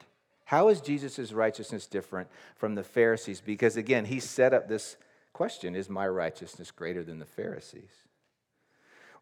How 0.44 0.68
is 0.68 0.80
Jesus' 0.80 1.32
righteousness 1.32 1.86
different 1.86 2.28
from 2.56 2.74
the 2.74 2.84
Pharisees? 2.84 3.40
Because 3.40 3.76
again, 3.76 4.04
he 4.04 4.20
set 4.20 4.54
up 4.54 4.68
this 4.68 4.96
question 5.32 5.74
Is 5.74 5.90
my 5.90 6.06
righteousness 6.06 6.70
greater 6.70 7.02
than 7.02 7.18
the 7.18 7.26
Pharisees? 7.26 8.03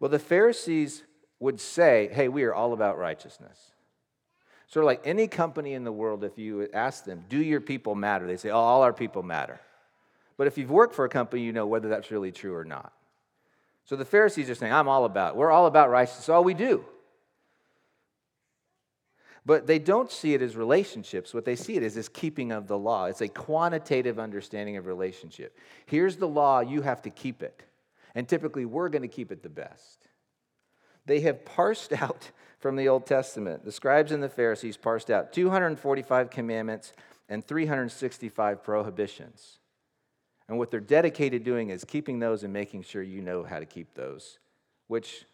Well, 0.03 0.09
the 0.09 0.19
Pharisees 0.19 1.05
would 1.39 1.61
say, 1.61 2.11
hey, 2.13 2.27
we 2.27 2.43
are 2.43 2.53
all 2.53 2.73
about 2.73 2.99
righteousness. 2.99 3.71
Sort 4.67 4.83
of 4.83 4.89
like 4.89 5.03
any 5.05 5.29
company 5.29 5.75
in 5.75 5.85
the 5.85 5.93
world, 5.93 6.25
if 6.25 6.37
you 6.39 6.69
ask 6.75 7.05
them, 7.05 7.25
do 7.29 7.39
your 7.39 7.61
people 7.61 7.95
matter? 7.95 8.27
They 8.27 8.37
say, 8.37 8.51
oh, 8.51 8.59
all 8.59 8.83
our 8.83 8.93
people 8.93 9.23
matter. 9.23 9.61
But 10.37 10.49
if 10.49 10.59
you've 10.59 10.73
worked 10.73 10.97
for 10.97 11.05
a 11.05 11.09
company, 11.09 11.43
you 11.43 11.53
know 11.53 11.69
whether 11.69 11.89
that's 11.89 12.11
really 12.11 12.33
true 12.33 12.53
or 12.53 12.65
not. 12.65 12.93
So 13.85 13.95
the 13.95 14.05
Pharisees 14.05 14.51
are 14.51 14.57
saying, 14.57 14.73
I'm 14.73 14.89
all 14.89 15.05
about, 15.05 15.37
we're 15.37 15.53
all 15.53 15.67
about 15.67 15.89
righteousness, 15.89 16.29
all 16.29 16.43
we 16.43 16.55
do. 16.55 16.85
But 19.47 19.69
they 19.69 19.79
don't 19.79 20.11
see 20.11 20.35
it 20.35 20.43
as 20.43 20.57
relationships. 20.57 21.33
What 21.33 21.45
they 21.45 21.55
see 21.55 21.77
it 21.77 21.85
as 21.85 21.97
is 21.97 22.09
keeping 22.09 22.51
of 22.51 22.67
the 22.67 22.77
law. 22.77 23.05
It's 23.05 23.21
a 23.21 23.29
quantitative 23.29 24.19
understanding 24.19 24.77
of 24.79 24.87
relationship. 24.87 25.57
Here's 25.87 26.17
the 26.17 26.27
law, 26.27 26.59
you 26.59 26.83
have 26.83 27.03
to 27.03 27.11
keep 27.11 27.41
it. 27.45 27.63
And 28.15 28.29
typically, 28.29 28.65
we're 28.65 28.89
going 28.89 29.03
to 29.03 29.09
keep 29.09 29.33
it 29.33 29.43
the 29.43 29.49
best. 29.49 30.09
They 31.07 31.21
have 31.21 31.45
parsed 31.45 31.93
out 32.01 32.31
from 32.59 32.77
the 32.77 32.89
Old 32.89 33.07
Testament, 33.07 33.65
the 33.65 33.73
scribes 33.73 34.13
and 34.13 34.23
the 34.23 34.29
Pharisees 34.29 34.77
parsed 34.77 35.11
out 35.11 35.33
245 35.33 36.31
commandments 36.31 36.93
and 37.29 37.45
365 37.45 38.63
prohibitions. 38.63 39.59
And 40.49 40.59
what 40.59 40.71
they're 40.71 40.81
dedicated 40.81 41.45
doing 41.45 41.71
is 41.71 41.85
keeping 41.85 42.19
those 42.19 42.45
and 42.45 42.53
making 42.53 42.83
sure 42.83 43.03
you 43.03 43.21
know 43.21 43.43
how 43.43 43.59
to 43.59 43.67
keep 43.67 43.95
those. 43.95 44.39
Which, 44.87 45.25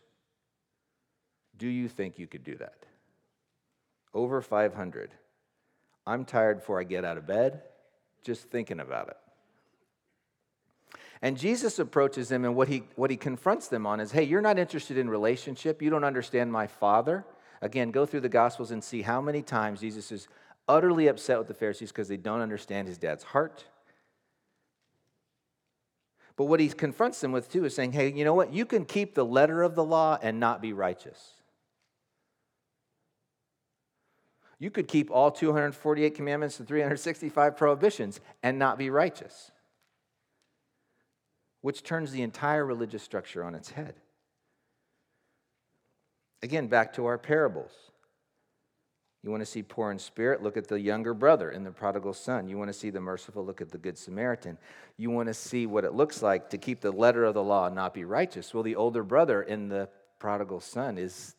do 1.56 1.66
you 1.66 1.88
think 1.88 2.18
you 2.18 2.26
could 2.26 2.44
do 2.44 2.56
that? 2.56 2.86
Over 4.14 4.40
500. 4.40 5.10
I'm 6.06 6.24
tired 6.24 6.60
before 6.60 6.80
I 6.80 6.84
get 6.84 7.04
out 7.04 7.18
of 7.18 7.26
bed 7.26 7.62
just 8.22 8.44
thinking 8.50 8.80
about 8.80 9.08
it. 9.08 9.16
And 11.20 11.36
Jesus 11.36 11.78
approaches 11.78 12.28
them, 12.28 12.44
and 12.44 12.54
what 12.54 12.68
he, 12.68 12.84
what 12.94 13.10
he 13.10 13.16
confronts 13.16 13.68
them 13.68 13.86
on 13.86 14.00
is 14.00 14.12
hey, 14.12 14.22
you're 14.22 14.40
not 14.40 14.58
interested 14.58 14.96
in 14.96 15.10
relationship. 15.10 15.82
You 15.82 15.90
don't 15.90 16.04
understand 16.04 16.52
my 16.52 16.66
Father. 16.66 17.24
Again, 17.60 17.90
go 17.90 18.06
through 18.06 18.20
the 18.20 18.28
Gospels 18.28 18.70
and 18.70 18.82
see 18.82 19.02
how 19.02 19.20
many 19.20 19.42
times 19.42 19.80
Jesus 19.80 20.12
is 20.12 20.28
utterly 20.68 21.08
upset 21.08 21.38
with 21.38 21.48
the 21.48 21.54
Pharisees 21.54 21.90
because 21.90 22.06
they 22.08 22.16
don't 22.16 22.40
understand 22.40 22.86
his 22.86 22.98
dad's 22.98 23.24
heart. 23.24 23.64
But 26.36 26.44
what 26.44 26.60
he 26.60 26.68
confronts 26.68 27.20
them 27.20 27.32
with 27.32 27.50
too 27.50 27.64
is 27.64 27.74
saying, 27.74 27.92
hey, 27.92 28.12
you 28.12 28.24
know 28.24 28.34
what? 28.34 28.52
You 28.52 28.64
can 28.64 28.84
keep 28.84 29.14
the 29.16 29.24
letter 29.24 29.64
of 29.64 29.74
the 29.74 29.82
law 29.82 30.18
and 30.22 30.38
not 30.38 30.62
be 30.62 30.72
righteous. 30.72 31.32
You 34.60 34.70
could 34.70 34.86
keep 34.86 35.10
all 35.10 35.32
248 35.32 36.14
commandments 36.14 36.60
and 36.60 36.68
365 36.68 37.56
prohibitions 37.56 38.20
and 38.44 38.56
not 38.56 38.78
be 38.78 38.88
righteous 38.88 39.50
which 41.60 41.82
turns 41.82 42.12
the 42.12 42.22
entire 42.22 42.64
religious 42.64 43.02
structure 43.02 43.42
on 43.42 43.54
its 43.54 43.70
head. 43.70 43.94
Again, 46.42 46.68
back 46.68 46.92
to 46.94 47.06
our 47.06 47.18
parables. 47.18 47.72
You 49.24 49.30
want 49.30 49.40
to 49.40 49.46
see 49.46 49.64
poor 49.64 49.90
in 49.90 49.98
spirit? 49.98 50.42
Look 50.42 50.56
at 50.56 50.68
the 50.68 50.78
younger 50.80 51.12
brother 51.12 51.50
in 51.50 51.64
the 51.64 51.72
prodigal 51.72 52.14
son. 52.14 52.48
You 52.48 52.56
want 52.56 52.68
to 52.68 52.72
see 52.72 52.90
the 52.90 53.00
merciful? 53.00 53.44
Look 53.44 53.60
at 53.60 53.70
the 53.70 53.78
good 53.78 53.98
Samaritan. 53.98 54.56
You 54.96 55.10
want 55.10 55.26
to 55.26 55.34
see 55.34 55.66
what 55.66 55.84
it 55.84 55.92
looks 55.92 56.22
like 56.22 56.50
to 56.50 56.58
keep 56.58 56.80
the 56.80 56.92
letter 56.92 57.24
of 57.24 57.34
the 57.34 57.42
law 57.42 57.66
and 57.66 57.74
not 57.74 57.92
be 57.92 58.04
righteous? 58.04 58.54
Well, 58.54 58.62
the 58.62 58.76
older 58.76 59.02
brother 59.02 59.42
in 59.42 59.68
the 59.68 59.88
prodigal 60.20 60.60
son 60.60 60.98
is 60.98 61.34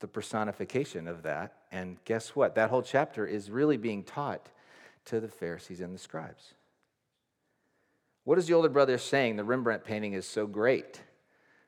the 0.00 0.08
personification 0.08 1.06
of 1.06 1.22
that. 1.24 1.56
And 1.70 2.02
guess 2.06 2.34
what? 2.34 2.54
That 2.54 2.70
whole 2.70 2.82
chapter 2.82 3.26
is 3.26 3.50
really 3.50 3.76
being 3.76 4.02
taught 4.02 4.48
to 5.06 5.20
the 5.20 5.28
Pharisees 5.28 5.82
and 5.82 5.94
the 5.94 5.98
scribes. 5.98 6.54
What 8.30 8.38
is 8.38 8.46
the 8.46 8.54
older 8.54 8.68
brother 8.68 8.96
saying? 8.96 9.34
The 9.34 9.42
Rembrandt 9.42 9.82
painting 9.82 10.12
is 10.12 10.24
so 10.24 10.46
great. 10.46 11.00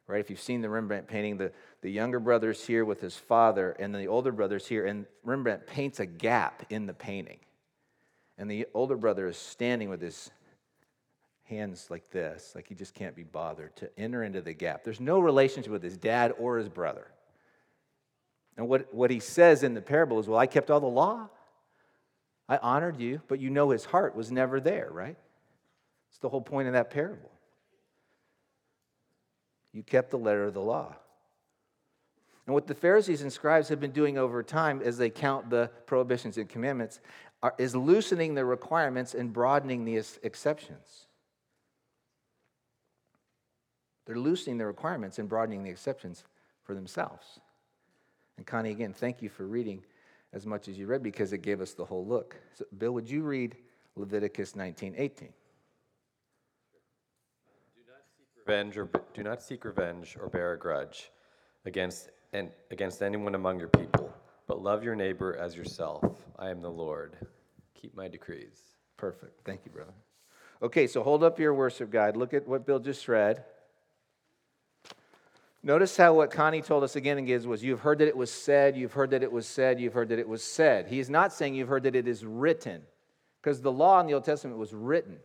right? 0.07 0.21
If 0.21 0.31
you've 0.31 0.41
seen 0.41 0.61
the 0.63 0.69
Rembrandt 0.69 1.09
painting, 1.09 1.37
the, 1.37 1.51
the 1.81 1.91
younger 1.91 2.21
brother's 2.21 2.65
here 2.65 2.85
with 2.85 3.01
his 3.01 3.17
father, 3.17 3.73
and 3.81 3.93
the 3.93 4.07
older 4.07 4.31
brother's 4.31 4.69
here, 4.69 4.87
and 4.87 5.07
Rembrandt 5.25 5.67
paints 5.67 5.99
a 5.99 6.07
gap 6.07 6.65
in 6.71 6.87
the 6.87 6.95
painting. 6.95 7.41
And 8.39 8.49
the 8.49 8.69
older 8.75 8.97
brother 8.97 9.27
is 9.27 9.37
standing 9.37 9.89
with 9.89 10.01
his 10.01 10.31
hands 11.47 11.89
like 11.91 12.09
this, 12.13 12.53
like 12.55 12.69
he 12.69 12.77
just 12.77 12.95
can't 12.95 13.17
be 13.17 13.25
bothered 13.25 13.75
to 13.79 13.91
enter 13.99 14.23
into 14.23 14.41
the 14.41 14.53
gap. 14.53 14.85
There's 14.85 15.01
no 15.01 15.19
relationship 15.19 15.73
with 15.73 15.83
his 15.83 15.97
dad 15.97 16.33
or 16.39 16.59
his 16.59 16.69
brother. 16.69 17.09
And 18.57 18.69
what, 18.69 18.95
what 18.95 19.11
he 19.11 19.19
says 19.19 19.65
in 19.65 19.75
the 19.75 19.83
parable 19.83 20.21
is, 20.21 20.29
Well, 20.29 20.39
I 20.39 20.47
kept 20.47 20.71
all 20.71 20.79
the 20.79 20.87
law. 20.87 21.29
I 22.49 22.59
honored 22.59 23.01
you, 23.01 23.21
but 23.27 23.41
you 23.41 23.51
know 23.51 23.71
his 23.71 23.85
heart 23.85 24.15
was 24.15 24.31
never 24.31 24.61
there, 24.61 24.89
right? 24.93 25.17
It's 26.13 26.19
the 26.19 26.29
whole 26.29 26.43
point 26.43 26.69
of 26.69 26.75
that 26.75 26.91
parable. 26.91 27.33
You 29.73 29.83
kept 29.83 30.11
the 30.11 30.19
letter 30.19 30.45
of 30.45 30.53
the 30.53 30.61
law. 30.61 30.95
And 32.47 32.53
what 32.53 32.67
the 32.67 32.75
Pharisees 32.75 33.23
and 33.23 33.33
scribes 33.33 33.71
have 33.71 33.81
been 33.81 33.93
doing 33.93 34.19
over 34.19 34.43
time 34.43 34.83
as 34.85 34.99
they 34.99 35.09
count 35.09 35.49
the 35.49 35.71
prohibitions 35.87 36.37
and 36.37 36.51
commandments 36.51 37.01
are, 37.43 37.55
is 37.57 37.75
loosening 37.75 38.35
the 38.35 38.45
requirements 38.45 39.15
and 39.15 39.33
broadening 39.33 39.87
the 39.87 39.97
exceptions. 40.23 41.07
They're 44.05 44.17
loosening 44.17 44.59
the 44.59 44.67
requirements 44.67 45.19
and 45.19 45.31
broadening 45.31 45.63
the 45.63 45.71
exceptions 45.71 46.25
for 46.63 46.75
themselves. 46.75 47.41
And 48.37 48.45
Connie, 48.45 48.71
again, 48.71 48.93
thank 48.93 49.23
you 49.23 49.31
for 49.31 49.47
reading 49.47 49.83
as 50.35 50.45
much 50.45 50.69
as 50.69 50.77
you 50.77 50.87
read 50.87 51.03
because 51.03 51.33
it 51.33 51.39
gave 51.39 51.63
us 51.63 51.73
the 51.73 51.87
whole 51.87 52.05
look. 52.05 52.37
So, 52.53 52.67
Bill, 52.77 52.93
would 52.93 53.09
you 53.09 53.23
read 53.23 53.57
Leviticus 53.97 54.55
19 54.55 54.95
18? 54.99 55.33
Revenge 58.45 58.77
or 58.77 58.91
do 59.15 59.23
not 59.23 59.41
seek 59.41 59.65
revenge 59.65 60.17
or 60.21 60.29
bear 60.29 60.53
a 60.53 60.59
grudge 60.59 61.11
against 61.65 62.11
and 62.33 62.51
against 62.71 63.03
anyone 63.03 63.35
among 63.35 63.59
your 63.59 63.69
people, 63.69 64.13
but 64.49 64.61
love 64.61 64.83
your 64.83 64.97
neighbor 64.97 65.37
as 65.37 65.55
yourself. 65.55 66.05
I 66.39 66.51
am 66.51 66.61
the 66.61 66.71
Lord. 66.71 67.17
Keep 67.75 67.95
my 67.95 68.09
decrees. 68.09 68.59
Perfect. 68.97 69.45
Thank 69.45 69.61
you, 69.65 69.71
brother. 69.71 69.93
Okay, 70.61 70.87
so 70.87 71.03
hold 71.03 71.23
up 71.23 71.39
your 71.39 71.55
worship 71.55 71.91
guide. 71.91 72.17
Look 72.17 72.35
at 72.35 72.49
what 72.49 72.67
Bill 72.67 72.81
just 72.81 73.07
read. 73.07 73.45
Notice 75.63 75.97
how 75.97 76.15
what 76.15 76.33
Connie 76.33 76.63
told 76.63 76.83
us 76.83 76.97
again 76.97 77.19
and 77.19 77.27
gives 77.27 77.47
was 77.47 77.63
you've 77.63 77.81
heard 77.81 77.99
that 77.99 78.09
it 78.09 78.17
was 78.17 78.33
said, 78.33 78.77
you've 78.77 78.95
heard 78.95 79.11
that 79.11 79.23
it 79.23 79.31
was 79.31 79.47
said, 79.47 79.79
you've 79.79 79.93
heard 79.93 80.09
that 80.09 80.19
it 80.19 80.29
was 80.29 80.43
said. 80.43 80.89
He 80.89 80.99
is 80.99 81.09
not 81.09 81.33
saying 81.33 81.55
you've 81.55 81.69
heard 81.69 81.85
that 81.85 81.95
it 81.95 82.09
is 82.09 82.25
written, 82.25 82.83
because 83.41 83.61
the 83.61 83.71
law 83.71 84.01
in 84.01 84.07
the 84.07 84.15
Old 84.15 84.25
Testament 84.25 84.59
was 84.59 84.75
written. 84.75 85.19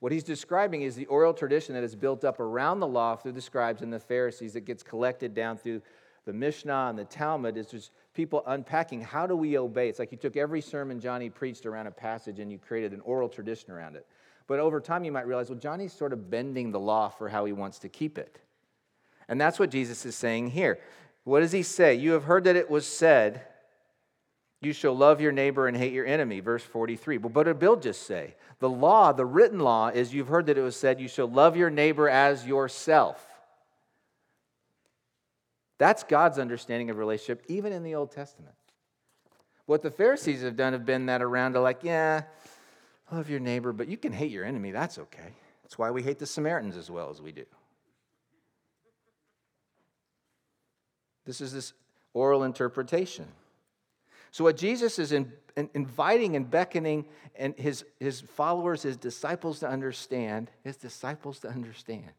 What 0.00 0.12
he's 0.12 0.24
describing 0.24 0.82
is 0.82 0.94
the 0.94 1.06
oral 1.06 1.32
tradition 1.32 1.74
that 1.74 1.84
is 1.84 1.94
built 1.94 2.24
up 2.24 2.40
around 2.40 2.80
the 2.80 2.86
law 2.86 3.16
through 3.16 3.32
the 3.32 3.40
scribes 3.40 3.82
and 3.82 3.92
the 3.92 4.00
Pharisees 4.00 4.52
that 4.52 4.62
gets 4.62 4.82
collected 4.82 5.34
down 5.34 5.56
through 5.56 5.82
the 6.26 6.32
Mishnah 6.32 6.88
and 6.90 6.98
the 6.98 7.04
Talmud. 7.04 7.56
It's 7.56 7.70
just 7.70 7.92
people 8.12 8.42
unpacking 8.46 9.00
how 9.00 9.26
do 9.26 9.36
we 9.36 9.56
obey? 9.56 9.88
It's 9.88 9.98
like 9.98 10.12
you 10.12 10.18
took 10.18 10.36
every 10.36 10.60
sermon 10.60 11.00
Johnny 11.00 11.30
preached 11.30 11.64
around 11.64 11.86
a 11.86 11.90
passage 11.90 12.40
and 12.40 12.50
you 12.50 12.58
created 12.58 12.92
an 12.92 13.00
oral 13.00 13.28
tradition 13.28 13.70
around 13.70 13.96
it. 13.96 14.06
But 14.46 14.60
over 14.60 14.80
time, 14.80 15.04
you 15.04 15.12
might 15.12 15.26
realize, 15.26 15.50
well, 15.50 15.58
Johnny's 15.58 15.92
sort 15.92 16.12
of 16.12 16.30
bending 16.30 16.70
the 16.70 16.78
law 16.78 17.08
for 17.08 17.28
how 17.28 17.44
he 17.44 17.52
wants 17.52 17.78
to 17.80 17.88
keep 17.88 18.18
it. 18.18 18.38
And 19.28 19.40
that's 19.40 19.58
what 19.58 19.70
Jesus 19.70 20.06
is 20.06 20.14
saying 20.14 20.50
here. 20.50 20.78
What 21.24 21.40
does 21.40 21.50
he 21.50 21.62
say? 21.62 21.94
You 21.94 22.12
have 22.12 22.24
heard 22.24 22.44
that 22.44 22.54
it 22.54 22.70
was 22.70 22.86
said, 22.86 23.42
You 24.60 24.72
shall 24.72 24.96
love 24.96 25.20
your 25.20 25.32
neighbor 25.32 25.68
and 25.68 25.76
hate 25.76 25.92
your 25.92 26.06
enemy, 26.06 26.40
verse 26.40 26.62
43. 26.62 27.18
Well, 27.18 27.30
what 27.30 27.44
did 27.44 27.58
Bill 27.58 27.76
just 27.76 28.06
say? 28.06 28.34
The 28.58 28.70
law, 28.70 29.12
the 29.12 29.26
written 29.26 29.60
law, 29.60 29.88
is 29.88 30.14
you've 30.14 30.28
heard 30.28 30.46
that 30.46 30.56
it 30.56 30.62
was 30.62 30.76
said, 30.76 31.00
You 31.00 31.08
shall 31.08 31.28
love 31.28 31.56
your 31.56 31.70
neighbor 31.70 32.08
as 32.08 32.46
yourself. 32.46 33.22
That's 35.78 36.04
God's 36.04 36.38
understanding 36.38 36.88
of 36.88 36.96
relationship, 36.96 37.44
even 37.48 37.72
in 37.72 37.82
the 37.82 37.94
Old 37.94 38.10
Testament. 38.10 38.54
What 39.66 39.82
the 39.82 39.90
Pharisees 39.90 40.42
have 40.42 40.56
done 40.56 40.72
have 40.72 40.86
been 40.86 41.06
that 41.06 41.22
around 41.22 41.52
to 41.52 41.60
like, 41.60 41.80
yeah, 41.82 42.22
love 43.12 43.28
your 43.28 43.40
neighbor, 43.40 43.72
but 43.72 43.88
you 43.88 43.96
can 43.96 44.12
hate 44.12 44.30
your 44.30 44.44
enemy. 44.44 44.70
That's 44.70 44.98
okay. 44.98 45.34
That's 45.62 45.76
why 45.76 45.90
we 45.90 46.02
hate 46.02 46.18
the 46.18 46.26
Samaritans 46.26 46.76
as 46.76 46.90
well 46.90 47.10
as 47.10 47.20
we 47.20 47.32
do. 47.32 47.44
This 51.26 51.40
is 51.40 51.52
this 51.52 51.72
oral 52.14 52.44
interpretation. 52.44 53.26
So, 54.36 54.44
what 54.44 54.58
Jesus 54.58 54.98
is 54.98 55.12
in, 55.12 55.32
in, 55.56 55.70
inviting 55.72 56.36
and 56.36 56.50
beckoning 56.50 57.06
and 57.36 57.58
his, 57.58 57.86
his 57.98 58.20
followers, 58.20 58.82
his 58.82 58.98
disciples 58.98 59.60
to 59.60 59.66
understand, 59.66 60.50
his 60.62 60.76
disciples 60.76 61.38
to 61.38 61.48
understand, 61.48 62.10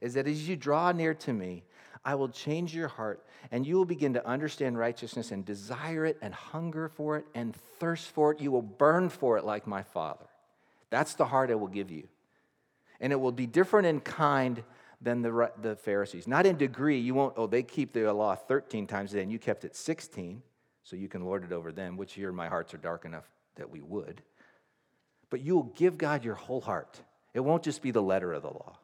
is 0.00 0.14
that 0.14 0.26
as 0.26 0.48
you 0.48 0.56
draw 0.56 0.90
near 0.90 1.14
to 1.14 1.32
me, 1.32 1.62
I 2.04 2.16
will 2.16 2.28
change 2.28 2.74
your 2.74 2.88
heart 2.88 3.24
and 3.52 3.64
you 3.64 3.76
will 3.76 3.84
begin 3.84 4.14
to 4.14 4.26
understand 4.26 4.78
righteousness 4.78 5.30
and 5.30 5.44
desire 5.44 6.06
it 6.06 6.18
and 6.20 6.34
hunger 6.34 6.88
for 6.88 7.18
it 7.18 7.26
and 7.36 7.54
thirst 7.78 8.10
for 8.10 8.32
it. 8.32 8.40
You 8.40 8.50
will 8.50 8.62
burn 8.62 9.08
for 9.08 9.38
it 9.38 9.44
like 9.44 9.68
my 9.68 9.84
Father. 9.84 10.26
That's 10.90 11.14
the 11.14 11.26
heart 11.26 11.52
I 11.52 11.54
will 11.54 11.68
give 11.68 11.92
you. 11.92 12.08
And 13.00 13.12
it 13.12 13.20
will 13.20 13.30
be 13.30 13.46
different 13.46 13.86
in 13.86 14.00
kind 14.00 14.64
than 15.00 15.22
the, 15.22 15.52
the 15.62 15.76
Pharisees. 15.76 16.26
Not 16.26 16.46
in 16.46 16.56
degree. 16.56 16.98
You 16.98 17.14
won't, 17.14 17.34
oh, 17.36 17.46
they 17.46 17.62
keep 17.62 17.92
the 17.92 18.12
law 18.12 18.34
13 18.34 18.88
times 18.88 19.12
a 19.12 19.18
day 19.18 19.22
and 19.22 19.30
you 19.30 19.38
kept 19.38 19.64
it 19.64 19.76
16, 19.76 20.42
so 20.90 20.96
you 20.96 21.08
can 21.08 21.24
lord 21.24 21.44
it 21.44 21.52
over 21.52 21.70
them, 21.70 21.96
which 21.96 22.14
here 22.14 22.32
my 22.32 22.48
hearts 22.48 22.74
are 22.74 22.78
dark 22.78 23.04
enough 23.04 23.30
that 23.54 23.70
we 23.70 23.80
would. 23.80 24.22
But 25.30 25.40
you 25.40 25.54
will 25.54 25.72
give 25.76 25.96
God 25.96 26.24
your 26.24 26.34
whole 26.34 26.60
heart. 26.60 27.00
It 27.32 27.40
won't 27.40 27.62
just 27.62 27.80
be 27.80 27.92
the 27.92 28.02
letter 28.02 28.32
of 28.32 28.42
the 28.42 28.48
law. 28.48 28.76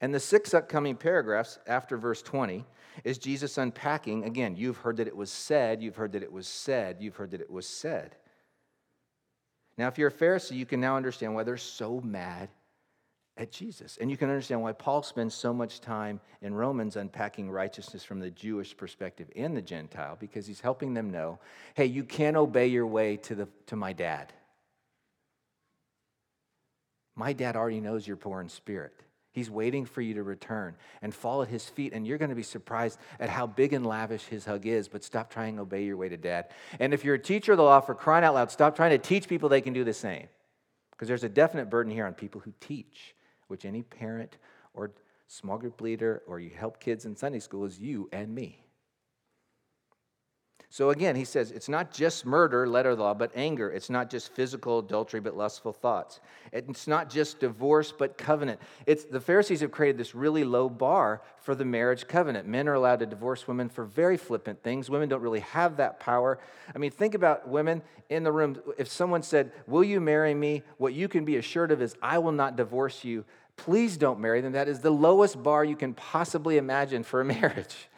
And 0.00 0.14
the 0.14 0.20
six 0.20 0.54
upcoming 0.54 0.94
paragraphs 0.94 1.58
after 1.66 1.96
verse 1.96 2.22
20 2.22 2.64
is 3.02 3.18
Jesus 3.18 3.58
unpacking 3.58 4.22
again, 4.22 4.54
you've 4.54 4.76
heard 4.76 4.98
that 4.98 5.08
it 5.08 5.16
was 5.16 5.32
said, 5.32 5.82
you've 5.82 5.96
heard 5.96 6.12
that 6.12 6.22
it 6.22 6.30
was 6.30 6.46
said, 6.46 6.98
you've 7.00 7.16
heard 7.16 7.32
that 7.32 7.40
it 7.40 7.50
was 7.50 7.66
said. 7.66 8.14
Now, 9.76 9.88
if 9.88 9.98
you're 9.98 10.08
a 10.08 10.12
Pharisee, 10.12 10.56
you 10.56 10.66
can 10.66 10.80
now 10.80 10.96
understand 10.96 11.34
why 11.34 11.42
they're 11.42 11.56
so 11.56 12.00
mad 12.04 12.50
at 13.36 13.50
Jesus. 13.50 13.98
And 14.00 14.10
you 14.10 14.16
can 14.16 14.30
understand 14.30 14.62
why 14.62 14.72
Paul 14.72 15.02
spends 15.02 15.34
so 15.34 15.52
much 15.52 15.80
time 15.80 16.20
in 16.40 16.54
Romans 16.54 16.96
unpacking 16.96 17.50
righteousness 17.50 18.04
from 18.04 18.20
the 18.20 18.30
Jewish 18.30 18.76
perspective 18.76 19.28
and 19.34 19.56
the 19.56 19.62
Gentile, 19.62 20.16
because 20.18 20.46
he's 20.46 20.60
helping 20.60 20.94
them 20.94 21.10
know 21.10 21.38
hey, 21.74 21.86
you 21.86 22.04
can't 22.04 22.36
obey 22.36 22.68
your 22.68 22.86
way 22.86 23.16
to, 23.18 23.34
the, 23.34 23.48
to 23.66 23.76
my 23.76 23.92
dad. 23.92 24.32
My 27.16 27.32
dad 27.32 27.56
already 27.56 27.80
knows 27.80 28.06
you're 28.06 28.16
poor 28.16 28.40
in 28.40 28.48
spirit. 28.48 28.92
He's 29.32 29.50
waiting 29.50 29.84
for 29.84 30.00
you 30.00 30.14
to 30.14 30.22
return 30.22 30.76
and 31.02 31.12
fall 31.12 31.42
at 31.42 31.48
his 31.48 31.68
feet, 31.68 31.92
and 31.92 32.06
you're 32.06 32.18
going 32.18 32.28
to 32.28 32.36
be 32.36 32.44
surprised 32.44 33.00
at 33.18 33.28
how 33.28 33.48
big 33.48 33.72
and 33.72 33.84
lavish 33.84 34.24
his 34.26 34.44
hug 34.44 34.64
is. 34.64 34.86
But 34.86 35.02
stop 35.02 35.32
trying 35.32 35.56
to 35.56 35.62
obey 35.62 35.84
your 35.84 35.96
way 35.96 36.08
to 36.08 36.16
dad. 36.16 36.50
And 36.78 36.94
if 36.94 37.04
you're 37.04 37.16
a 37.16 37.20
teacher 37.20 37.52
of 37.52 37.58
the 37.58 37.64
law, 37.64 37.80
for 37.80 37.96
crying 37.96 38.24
out 38.24 38.34
loud, 38.34 38.52
stop 38.52 38.76
trying 38.76 38.92
to 38.92 38.98
teach 38.98 39.26
people 39.26 39.48
they 39.48 39.60
can 39.60 39.72
do 39.72 39.82
the 39.82 39.92
same. 39.92 40.28
Because 40.92 41.08
there's 41.08 41.24
a 41.24 41.28
definite 41.28 41.68
burden 41.68 41.92
here 41.92 42.06
on 42.06 42.14
people 42.14 42.40
who 42.40 42.52
teach 42.60 43.16
which 43.48 43.64
any 43.64 43.82
parent 43.82 44.36
or 44.74 44.90
small 45.26 45.58
group 45.58 45.80
leader 45.80 46.22
or 46.26 46.40
you 46.40 46.50
help 46.50 46.80
kids 46.80 47.04
in 47.04 47.16
Sunday 47.16 47.40
school 47.40 47.64
is 47.64 47.78
you 47.78 48.08
and 48.12 48.34
me. 48.34 48.63
So 50.74 50.90
again, 50.90 51.14
he 51.14 51.24
says 51.24 51.52
it's 51.52 51.68
not 51.68 51.92
just 51.92 52.26
murder, 52.26 52.66
letter 52.66 52.96
law, 52.96 53.14
but 53.14 53.30
anger. 53.36 53.70
It's 53.70 53.90
not 53.90 54.10
just 54.10 54.32
physical 54.34 54.80
adultery, 54.80 55.20
but 55.20 55.36
lustful 55.36 55.72
thoughts. 55.72 56.18
It's 56.50 56.88
not 56.88 57.08
just 57.08 57.38
divorce, 57.38 57.92
but 57.96 58.18
covenant. 58.18 58.60
It's 58.84 59.04
the 59.04 59.20
Pharisees 59.20 59.60
have 59.60 59.70
created 59.70 59.98
this 59.98 60.16
really 60.16 60.42
low 60.42 60.68
bar 60.68 61.22
for 61.42 61.54
the 61.54 61.64
marriage 61.64 62.08
covenant. 62.08 62.48
Men 62.48 62.66
are 62.66 62.74
allowed 62.74 62.98
to 62.98 63.06
divorce 63.06 63.46
women 63.46 63.68
for 63.68 63.84
very 63.84 64.16
flippant 64.16 64.64
things. 64.64 64.90
Women 64.90 65.08
don't 65.08 65.22
really 65.22 65.38
have 65.38 65.76
that 65.76 66.00
power. 66.00 66.40
I 66.74 66.78
mean, 66.78 66.90
think 66.90 67.14
about 67.14 67.46
women 67.48 67.80
in 68.08 68.24
the 68.24 68.32
room. 68.32 68.60
If 68.76 68.88
someone 68.88 69.22
said, 69.22 69.52
"Will 69.68 69.84
you 69.84 70.00
marry 70.00 70.34
me?" 70.34 70.64
What 70.78 70.92
you 70.92 71.06
can 71.06 71.24
be 71.24 71.36
assured 71.36 71.70
of 71.70 71.80
is, 71.82 71.94
"I 72.02 72.18
will 72.18 72.32
not 72.32 72.56
divorce 72.56 73.04
you." 73.04 73.24
Please 73.56 73.96
don't 73.96 74.18
marry 74.18 74.40
them. 74.40 74.50
That 74.50 74.66
is 74.66 74.80
the 74.80 74.90
lowest 74.90 75.40
bar 75.40 75.64
you 75.64 75.76
can 75.76 75.94
possibly 75.94 76.56
imagine 76.56 77.04
for 77.04 77.20
a 77.20 77.24
marriage. 77.40 77.88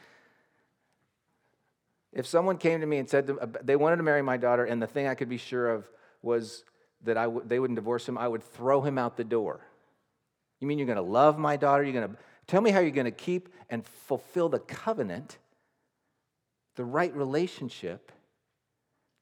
If 2.17 2.27
someone 2.27 2.57
came 2.57 2.81
to 2.81 2.87
me 2.87 2.97
and 2.97 3.09
said 3.09 3.31
they 3.63 3.77
wanted 3.77 3.97
to 3.97 4.03
marry 4.03 4.23
my 4.23 4.39
daughter, 4.39 4.65
and 4.65 4.81
the 4.81 4.87
thing 4.87 5.07
I 5.07 5.15
could 5.15 5.29
be 5.29 5.37
sure 5.37 5.71
of 5.71 5.87
was 6.23 6.65
that 7.05 7.19
I 7.19 7.25
w- 7.25 7.45
they 7.47 7.59
wouldn't 7.61 7.77
divorce 7.77 8.09
him, 8.09 8.17
I 8.17 8.27
would 8.27 8.43
throw 8.43 8.81
him 8.81 8.97
out 8.97 9.19
the 9.19 9.25
door. 9.25 9.61
You 10.59 10.67
mean 10.67 10.79
you're 10.79 10.87
going 10.87 10.97
to 10.97 11.03
love 11.03 11.39
my 11.39 11.57
daughter? 11.57 11.85
You're 11.85 11.93
going 11.93 12.09
to 12.09 12.17
tell 12.47 12.63
me 12.63 12.71
how 12.71 12.81
you're 12.81 12.91
going 12.91 13.05
to 13.05 13.11
keep 13.11 13.51
and 13.69 13.87
fulfill 13.87 14.49
the 14.49 14.61
covenant, 14.61 15.37
the 16.77 16.85
right 16.87 17.15
relationship 17.15 18.11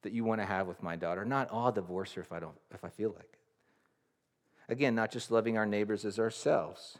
that 0.02 0.12
you 0.12 0.22
want 0.22 0.40
to 0.40 0.46
have 0.46 0.68
with 0.68 0.80
my 0.80 0.94
daughter. 0.94 1.24
Not, 1.24 1.48
oh, 1.50 1.72
divorce 1.72 2.12
her 2.12 2.22
if 2.22 2.30
I 2.30 2.38
don't, 2.38 2.54
if 2.72 2.85
I 2.85 2.90
feel 2.90 3.11
like 3.11 3.26
it. 3.33 4.72
Again, 4.72 4.94
not 4.94 5.11
just 5.11 5.33
loving 5.33 5.59
our 5.59 5.66
neighbors 5.66 6.04
as 6.04 6.20
ourselves. 6.20 6.98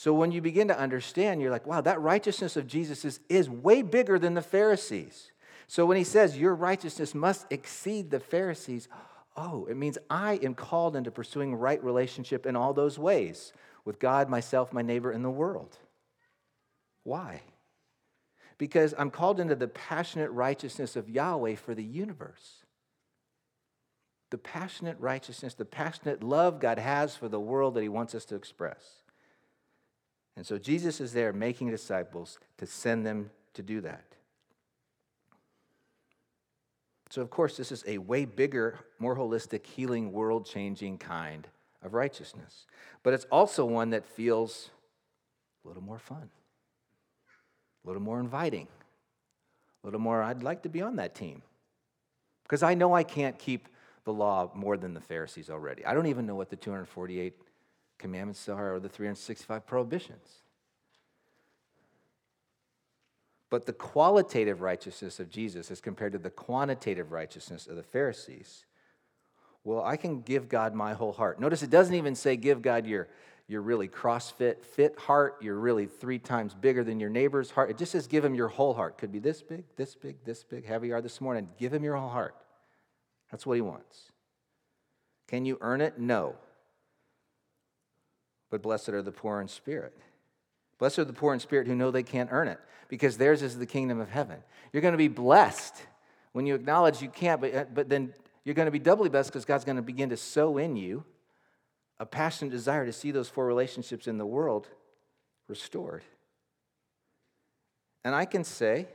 So 0.00 0.14
when 0.14 0.32
you 0.32 0.40
begin 0.40 0.68
to 0.68 0.78
understand, 0.78 1.42
you're 1.42 1.50
like, 1.50 1.66
wow, 1.66 1.82
that 1.82 2.00
righteousness 2.00 2.56
of 2.56 2.66
Jesus 2.66 3.04
is, 3.04 3.20
is 3.28 3.50
way 3.50 3.82
bigger 3.82 4.18
than 4.18 4.32
the 4.32 4.40
Pharisees. 4.40 5.30
So 5.66 5.84
when 5.84 5.98
he 5.98 6.04
says 6.04 6.38
your 6.38 6.54
righteousness 6.54 7.14
must 7.14 7.44
exceed 7.50 8.10
the 8.10 8.18
Pharisees, 8.18 8.88
oh, 9.36 9.66
it 9.66 9.76
means 9.76 9.98
I 10.08 10.36
am 10.42 10.54
called 10.54 10.96
into 10.96 11.10
pursuing 11.10 11.54
right 11.54 11.84
relationship 11.84 12.46
in 12.46 12.56
all 12.56 12.72
those 12.72 12.98
ways. 12.98 13.52
with 13.84 13.98
God, 13.98 14.30
myself, 14.30 14.72
my 14.72 14.80
neighbor, 14.80 15.10
and 15.10 15.22
the 15.22 15.28
world. 15.28 15.76
Why? 17.04 17.42
Because 18.56 18.94
I'm 18.96 19.10
called 19.10 19.38
into 19.38 19.54
the 19.54 19.68
passionate 19.68 20.30
righteousness 20.30 20.96
of 20.96 21.10
Yahweh 21.10 21.56
for 21.56 21.74
the 21.74 21.84
universe. 21.84 22.64
The 24.30 24.38
passionate 24.38 24.96
righteousness, 24.98 25.52
the 25.52 25.66
passionate 25.66 26.22
love 26.22 26.58
God 26.58 26.78
has 26.78 27.16
for 27.16 27.28
the 27.28 27.38
world 27.38 27.74
that 27.74 27.82
He 27.82 27.90
wants 27.90 28.14
us 28.14 28.24
to 28.26 28.34
express. 28.34 28.99
And 30.40 30.46
so 30.46 30.56
Jesus 30.56 31.02
is 31.02 31.12
there 31.12 31.34
making 31.34 31.68
disciples 31.68 32.38
to 32.56 32.64
send 32.64 33.04
them 33.04 33.28
to 33.52 33.62
do 33.62 33.82
that. 33.82 34.06
So, 37.10 37.20
of 37.20 37.28
course, 37.28 37.58
this 37.58 37.70
is 37.70 37.84
a 37.86 37.98
way 37.98 38.24
bigger, 38.24 38.78
more 38.98 39.14
holistic, 39.14 39.66
healing, 39.66 40.12
world 40.12 40.46
changing 40.46 40.96
kind 40.96 41.46
of 41.82 41.92
righteousness. 41.92 42.64
But 43.02 43.12
it's 43.12 43.26
also 43.30 43.66
one 43.66 43.90
that 43.90 44.06
feels 44.06 44.70
a 45.62 45.68
little 45.68 45.82
more 45.82 45.98
fun, 45.98 46.30
a 47.84 47.86
little 47.86 48.00
more 48.00 48.18
inviting, 48.18 48.66
a 49.84 49.86
little 49.86 50.00
more, 50.00 50.22
I'd 50.22 50.42
like 50.42 50.62
to 50.62 50.70
be 50.70 50.80
on 50.80 50.96
that 50.96 51.14
team. 51.14 51.42
Because 52.44 52.62
I 52.62 52.72
know 52.72 52.94
I 52.94 53.02
can't 53.02 53.38
keep 53.38 53.68
the 54.04 54.12
law 54.14 54.50
more 54.54 54.78
than 54.78 54.94
the 54.94 55.02
Pharisees 55.02 55.50
already. 55.50 55.84
I 55.84 55.92
don't 55.92 56.06
even 56.06 56.24
know 56.24 56.34
what 56.34 56.48
the 56.48 56.56
248 56.56 57.34
commandments 58.00 58.48
are 58.48 58.80
the 58.80 58.88
365 58.88 59.66
prohibitions. 59.66 60.42
But 63.50 63.66
the 63.66 63.72
qualitative 63.72 64.60
righteousness 64.60 65.20
of 65.20 65.28
Jesus 65.28 65.70
as 65.70 65.80
compared 65.80 66.12
to 66.12 66.18
the 66.18 66.30
quantitative 66.30 67.12
righteousness 67.12 67.66
of 67.66 67.76
the 67.76 67.82
Pharisees, 67.82 68.64
well, 69.64 69.82
I 69.84 69.96
can 69.96 70.22
give 70.22 70.48
God 70.48 70.74
my 70.74 70.94
whole 70.94 71.12
heart. 71.12 71.40
Notice 71.40 71.62
it 71.62 71.70
doesn't 71.70 71.94
even 71.94 72.14
say 72.14 72.36
give 72.36 72.62
God 72.62 72.86
your, 72.86 73.08
your 73.46 73.60
really 73.60 73.88
CrossFit 73.88 74.64
fit 74.64 74.98
heart, 74.98 75.36
you're 75.42 75.58
really 75.58 75.86
three 75.86 76.18
times 76.18 76.54
bigger 76.54 76.82
than 76.82 77.00
your 77.00 77.10
neighbor's 77.10 77.50
heart. 77.50 77.70
It 77.70 77.76
just 77.76 77.92
says 77.92 78.06
give 78.06 78.24
him 78.24 78.34
your 78.34 78.48
whole 78.48 78.72
heart. 78.72 78.96
Could 78.96 79.12
be 79.12 79.18
this 79.18 79.42
big, 79.42 79.64
this 79.76 79.94
big, 79.94 80.24
this 80.24 80.44
big, 80.44 80.64
heavy 80.64 80.88
you 80.88 80.94
are 80.94 81.02
this 81.02 81.20
morning. 81.20 81.48
Give 81.58 81.74
him 81.74 81.84
your 81.84 81.96
whole 81.96 82.08
heart. 82.08 82.36
That's 83.30 83.44
what 83.44 83.54
he 83.54 83.60
wants. 83.60 84.12
Can 85.26 85.44
you 85.44 85.58
earn 85.60 85.80
it? 85.80 85.98
No. 85.98 86.36
But 88.50 88.62
blessed 88.62 88.90
are 88.90 89.02
the 89.02 89.12
poor 89.12 89.40
in 89.40 89.48
spirit. 89.48 89.96
Blessed 90.78 91.00
are 91.00 91.04
the 91.04 91.12
poor 91.12 91.32
in 91.32 91.40
spirit 91.40 91.66
who 91.66 91.74
know 91.74 91.90
they 91.90 92.02
can't 92.02 92.30
earn 92.32 92.48
it, 92.48 92.58
because 92.88 93.16
theirs 93.16 93.42
is 93.42 93.58
the 93.58 93.66
kingdom 93.66 94.00
of 94.00 94.10
heaven. 94.10 94.38
You're 94.72 94.82
going 94.82 94.92
to 94.92 94.98
be 94.98 95.08
blessed 95.08 95.76
when 96.32 96.46
you 96.46 96.54
acknowledge 96.54 97.02
you 97.02 97.08
can't, 97.08 97.40
but, 97.40 97.54
uh, 97.54 97.64
but 97.72 97.88
then 97.88 98.12
you're 98.44 98.54
going 98.54 98.66
to 98.66 98.72
be 98.72 98.78
doubly 98.78 99.08
blessed 99.08 99.30
because 99.30 99.44
God's 99.44 99.64
going 99.64 99.76
to 99.76 99.82
begin 99.82 100.10
to 100.10 100.16
sow 100.16 100.58
in 100.58 100.76
you 100.76 101.04
a 101.98 102.06
passionate 102.06 102.50
desire 102.50 102.86
to 102.86 102.92
see 102.92 103.10
those 103.10 103.28
four 103.28 103.46
relationships 103.46 104.06
in 104.06 104.16
the 104.16 104.24
world 104.24 104.68
restored. 105.48 106.02
And 108.04 108.14
I 108.14 108.24
can 108.24 108.42
say, 108.42 108.86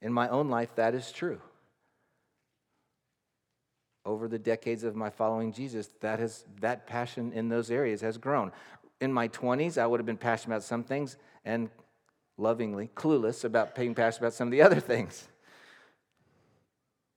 in 0.00 0.12
my 0.12 0.28
own 0.30 0.48
life, 0.48 0.74
that 0.76 0.94
is 0.94 1.12
true. 1.12 1.40
Over 4.06 4.28
the 4.28 4.38
decades 4.38 4.84
of 4.84 4.94
my 4.94 5.08
following 5.08 5.52
Jesus, 5.52 5.88
that, 6.00 6.18
has, 6.18 6.44
that 6.60 6.86
passion 6.86 7.32
in 7.32 7.48
those 7.48 7.70
areas 7.70 8.02
has 8.02 8.18
grown 8.18 8.52
in 9.00 9.12
my 9.12 9.28
20s, 9.28 9.78
I 9.78 9.86
would 9.86 10.00
have 10.00 10.06
been 10.06 10.16
passionate 10.16 10.56
about 10.56 10.64
some 10.64 10.82
things 10.82 11.16
and 11.44 11.70
lovingly 12.36 12.90
clueless 12.94 13.44
about 13.44 13.74
being 13.74 13.94
passionate 13.94 14.28
about 14.28 14.34
some 14.34 14.48
of 14.48 14.52
the 14.52 14.62
other 14.62 14.80
things. 14.92 15.28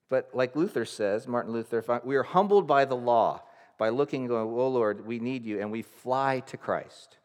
But 0.09 0.29
like 0.33 0.55
Luther 0.55 0.85
says, 0.85 1.27
Martin 1.27 1.53
Luther, 1.53 2.01
we 2.03 2.15
are 2.15 2.23
humbled 2.23 2.67
by 2.67 2.85
the 2.85 2.95
law, 2.95 3.41
by 3.77 3.89
looking 3.89 4.21
and 4.21 4.29
going, 4.29 4.47
Oh 4.47 4.69
Lord, 4.69 5.05
we 5.05 5.19
need 5.19 5.45
you, 5.45 5.59
and 5.59 5.71
we 5.71 5.81
fly 5.81 6.41
to 6.47 6.57
Christ. 6.57 7.17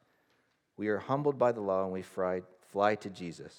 We 0.76 0.88
are 0.88 0.98
humbled 0.98 1.38
by 1.38 1.52
the 1.52 1.60
law 1.60 1.84
and 1.84 1.92
we 1.92 2.02
fly, 2.02 2.42
fly 2.70 2.94
to 2.96 3.10
Jesus. 3.10 3.54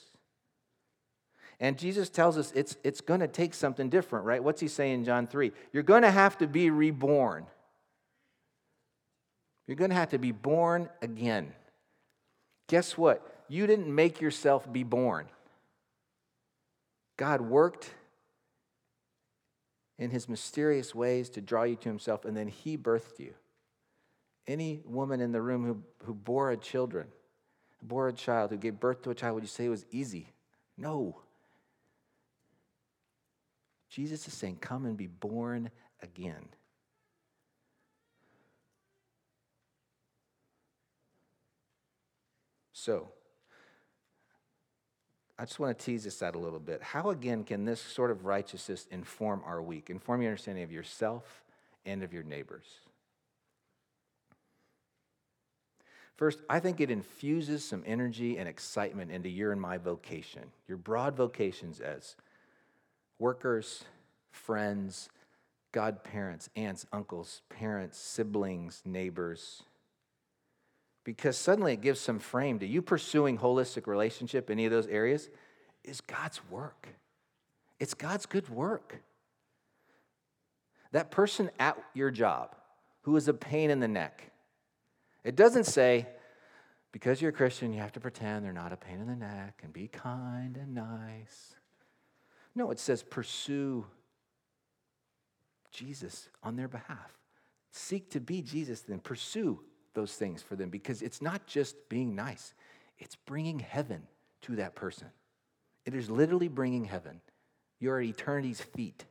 And 1.64 1.78
Jesus 1.78 2.10
tells 2.10 2.38
us 2.38 2.52
it's, 2.54 2.76
it's 2.84 3.00
going 3.00 3.22
to 3.22 3.28
take 3.28 3.54
something 3.54 3.88
different, 3.88 4.26
right? 4.26 4.44
What's 4.44 4.60
he 4.60 4.68
saying 4.68 4.96
in 4.96 5.06
John 5.06 5.28
3? 5.28 5.54
You're 5.72 5.82
going 5.82 6.02
to 6.02 6.12
have 6.12 6.38
to 6.40 6.48
be 6.48 6.70
reborn. 6.70 7.46
You're 9.66 9.78
going 9.78 9.90
to 9.90 9.96
have 9.96 10.10
to 10.10 10.18
be 10.18 10.34
born 10.34 10.90
again. 11.02 11.54
Guess 12.68 12.98
what? 12.98 13.46
You 13.48 13.66
didn't 13.66 13.96
make 13.96 14.20
yourself 14.20 14.72
be 14.74 14.84
born. 14.84 15.28
God 17.16 17.40
worked 17.40 17.90
in 19.98 20.10
his 20.10 20.28
mysterious 20.28 20.94
ways 20.94 21.30
to 21.30 21.40
draw 21.40 21.64
you 21.64 21.78
to 21.78 21.88
himself, 21.88 22.26
and 22.26 22.36
then 22.36 22.50
he 22.50 22.78
birthed 22.78 23.20
you. 23.20 23.34
Any 24.48 24.82
woman 24.84 25.22
in 25.22 25.32
the 25.32 25.42
room 25.42 25.66
who, 25.66 25.82
who 26.04 26.14
bore 26.14 26.52
a 26.52 26.58
children, 26.58 27.08
bore 27.82 28.10
a 28.10 28.14
child, 28.14 28.52
who 28.52 28.58
gave 28.58 28.82
birth 28.82 29.02
to 29.04 29.12
a 29.12 29.16
child, 29.16 29.36
would 29.36 29.44
you 29.44 29.48
say 29.48 29.64
it 29.64 29.70
was 29.70 29.86
easy? 29.92 30.28
No. 30.78 31.23
Jesus 33.94 34.28
is 34.28 34.34
saying, 34.34 34.58
Come 34.60 34.86
and 34.86 34.98
be 34.98 35.06
born 35.06 35.70
again. 36.02 36.46
So, 42.72 43.10
I 45.38 45.46
just 45.46 45.60
want 45.60 45.78
to 45.78 45.86
tease 45.86 46.04
this 46.06 46.24
out 46.24 46.34
a 46.34 46.40
little 46.40 46.60
bit. 46.60 46.82
How, 46.82 47.12
again, 47.12 47.44
can 47.44 47.66
this 47.66 47.80
sort 47.80 48.10
of 48.10 48.26
righteousness 48.26 48.88
inform 48.90 49.44
our 49.46 49.62
week, 49.62 49.92
inform 49.92 50.24
your 50.24 50.32
understanding 50.32 50.64
of 50.64 50.72
yourself 50.72 51.44
and 51.86 52.02
of 52.02 52.14
your 52.14 52.24
neighbors? 52.24 52.66
First, 56.16 56.40
I 56.50 56.60
think 56.60 56.82
it 56.82 56.90
infuses 56.90 57.64
some 57.64 57.84
energy 57.86 58.38
and 58.38 58.50
excitement 58.50 59.12
into 59.12 59.30
your 59.30 59.52
and 59.52 59.62
my 59.62 59.78
vocation, 59.78 60.44
your 60.68 60.78
broad 60.78 61.16
vocations 61.16 61.80
as 61.80 62.16
workers, 63.20 63.84
friends, 64.32 65.10
godparents, 65.72 66.50
aunts, 66.56 66.86
uncles, 66.92 67.42
parents, 67.50 67.98
siblings, 67.98 68.82
neighbors 68.86 69.64
because 71.04 71.38
suddenly 71.38 71.74
it 71.74 71.82
gives 71.82 72.00
some 72.00 72.20
frame 72.20 72.60
to 72.60 72.66
you 72.66 72.82
pursuing 72.82 73.38
holistic 73.38 73.88
relationship 73.88 74.50
in 74.50 74.58
any 74.58 74.66
of 74.66 74.72
those 74.72 74.88
areas 74.88 75.30
is 75.84 76.02
God's 76.02 76.40
work. 76.50 76.88
It's 77.80 77.94
God's 77.94 78.26
good 78.26 78.48
work. 78.50 79.02
That 80.92 81.12
person 81.12 81.50
at 81.60 81.78
your 81.94 82.12
job 82.12 82.56
who 83.02 83.16
is 83.18 83.28
a 83.28 83.34
pain 83.34 83.70
in 83.70 83.80
the 83.80 83.88
neck, 83.88 84.32
it 85.24 85.36
doesn't 85.36 85.66
say, 85.66 86.08
because 86.92 87.22
you're 87.22 87.32
a 87.32 87.34
Christian, 87.34 87.74
you 87.74 87.82
have 87.82 87.92
to 87.94 88.00
pretend 88.00 88.46
they're 88.46 88.54
not 88.54 88.72
a 88.72 88.78
pain 88.78 89.02
in 89.02 89.08
the 89.08 89.16
neck 89.16 89.62
and 89.64 89.74
be 89.74 89.88
kind 89.88 90.56
and 90.56 90.76
nice. 90.76 91.56
No, 92.56 92.72
it 92.72 92.80
says 92.80 93.04
pursue 93.04 93.86
Jesus 95.72 96.30
on 96.44 96.56
their 96.56 96.68
behalf. 96.68 97.18
Seek 97.72 98.12
to 98.12 98.20
be 98.20 98.42
Jesus, 98.42 98.82
then 98.82 99.00
pursue 99.00 99.60
those 99.94 100.14
things 100.14 100.42
for 100.42 100.56
them 100.56 100.70
because 100.70 101.02
it's 101.02 101.22
not 101.22 101.48
just 101.48 101.76
being 101.90 102.16
nice, 102.16 102.54
it's 103.00 103.16
bringing 103.16 103.60
heaven 103.60 104.04
to 104.44 104.56
that 104.58 104.76
person. 104.76 105.08
It 105.86 105.96
is 105.96 106.10
literally 106.10 106.48
bringing 106.48 106.86
heaven. 106.86 107.22
You're 107.80 108.00
at 108.00 108.06
eternity's 108.06 108.62
feet. 108.62 109.06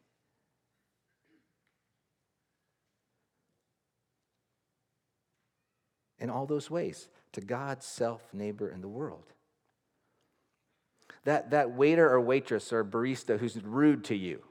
In 6.18 6.30
all 6.30 6.46
those 6.46 6.70
ways, 6.70 7.08
to 7.32 7.40
God, 7.40 7.82
self, 7.82 8.22
neighbor, 8.32 8.68
and 8.68 8.82
the 8.82 8.88
world. 8.88 9.24
That, 11.24 11.50
that 11.50 11.70
waiter 11.70 12.08
or 12.10 12.20
waitress 12.20 12.72
or 12.72 12.84
barista 12.84 13.38
who's 13.38 13.62
rude 13.62 14.04
to 14.04 14.16
you, 14.16 14.42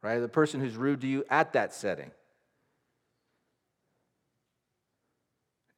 right? 0.00 0.18
The 0.18 0.28
person 0.28 0.60
who's 0.60 0.76
rude 0.76 1.02
to 1.02 1.06
you 1.06 1.24
at 1.28 1.52
that 1.52 1.74
setting 1.74 2.10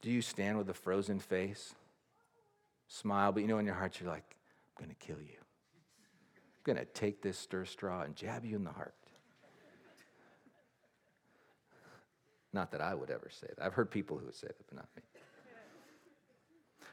Do 0.04 0.10
you 0.10 0.20
stand 0.20 0.58
with 0.58 0.68
a 0.68 0.74
frozen 0.74 1.18
face, 1.18 1.74
smile, 2.88 3.32
but 3.32 3.40
you 3.40 3.48
know 3.48 3.56
in 3.56 3.64
your 3.64 3.74
heart 3.74 3.98
you're 3.98 4.10
like, 4.10 4.36
I'm 4.76 4.84
going 4.84 4.94
to 4.94 5.06
kill 5.06 5.16
you. 5.16 5.38
I'm 5.38 6.62
going 6.62 6.76
to 6.76 6.84
take 6.84 7.22
this 7.22 7.38
stir 7.38 7.64
straw 7.64 8.02
and 8.02 8.14
jab 8.14 8.44
you 8.44 8.54
in 8.54 8.64
the 8.64 8.70
heart. 8.70 8.92
Not 12.52 12.70
that 12.72 12.82
I 12.82 12.94
would 12.94 13.10
ever 13.10 13.30
say 13.30 13.46
that. 13.56 13.64
I've 13.64 13.72
heard 13.72 13.90
people 13.90 14.18
who 14.18 14.26
would 14.26 14.34
say 14.34 14.48
that, 14.48 14.66
but 14.68 14.76
not 14.76 14.88
me. 14.94 15.02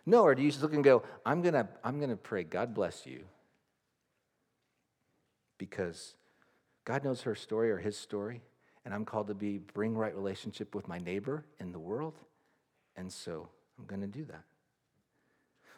No, 0.06 0.24
or 0.24 0.34
do 0.36 0.42
you 0.42 0.50
just 0.50 0.62
look 0.62 0.74
and 0.74 0.84
go, 0.84 1.04
I'm 1.26 1.42
going 1.42 1.54
to 1.54 1.68
I'm 1.84 1.98
going 1.98 2.10
to 2.10 2.16
pray, 2.16 2.44
God 2.44 2.74
bless 2.74 3.06
you, 3.06 3.24
because 5.58 6.16
God 6.86 7.04
knows 7.04 7.22
her 7.22 7.36
story 7.36 7.72
or 7.72 7.78
his 7.78 7.98
story, 7.98 8.42
and 8.84 8.94
I'm 8.94 9.06
called 9.06 9.28
to 9.28 9.36
be 9.36 9.60
bring 9.60 9.96
right 9.96 10.16
relationship 10.16 10.74
with 10.74 10.88
my 10.88 10.98
neighbor 10.98 11.46
in 11.60 11.72
the 11.72 11.80
world. 11.80 12.18
And 12.96 13.12
so 13.12 13.48
I'm 13.78 13.86
going 13.86 14.02
to 14.02 14.08
do 14.08 14.26
that. 14.26 14.44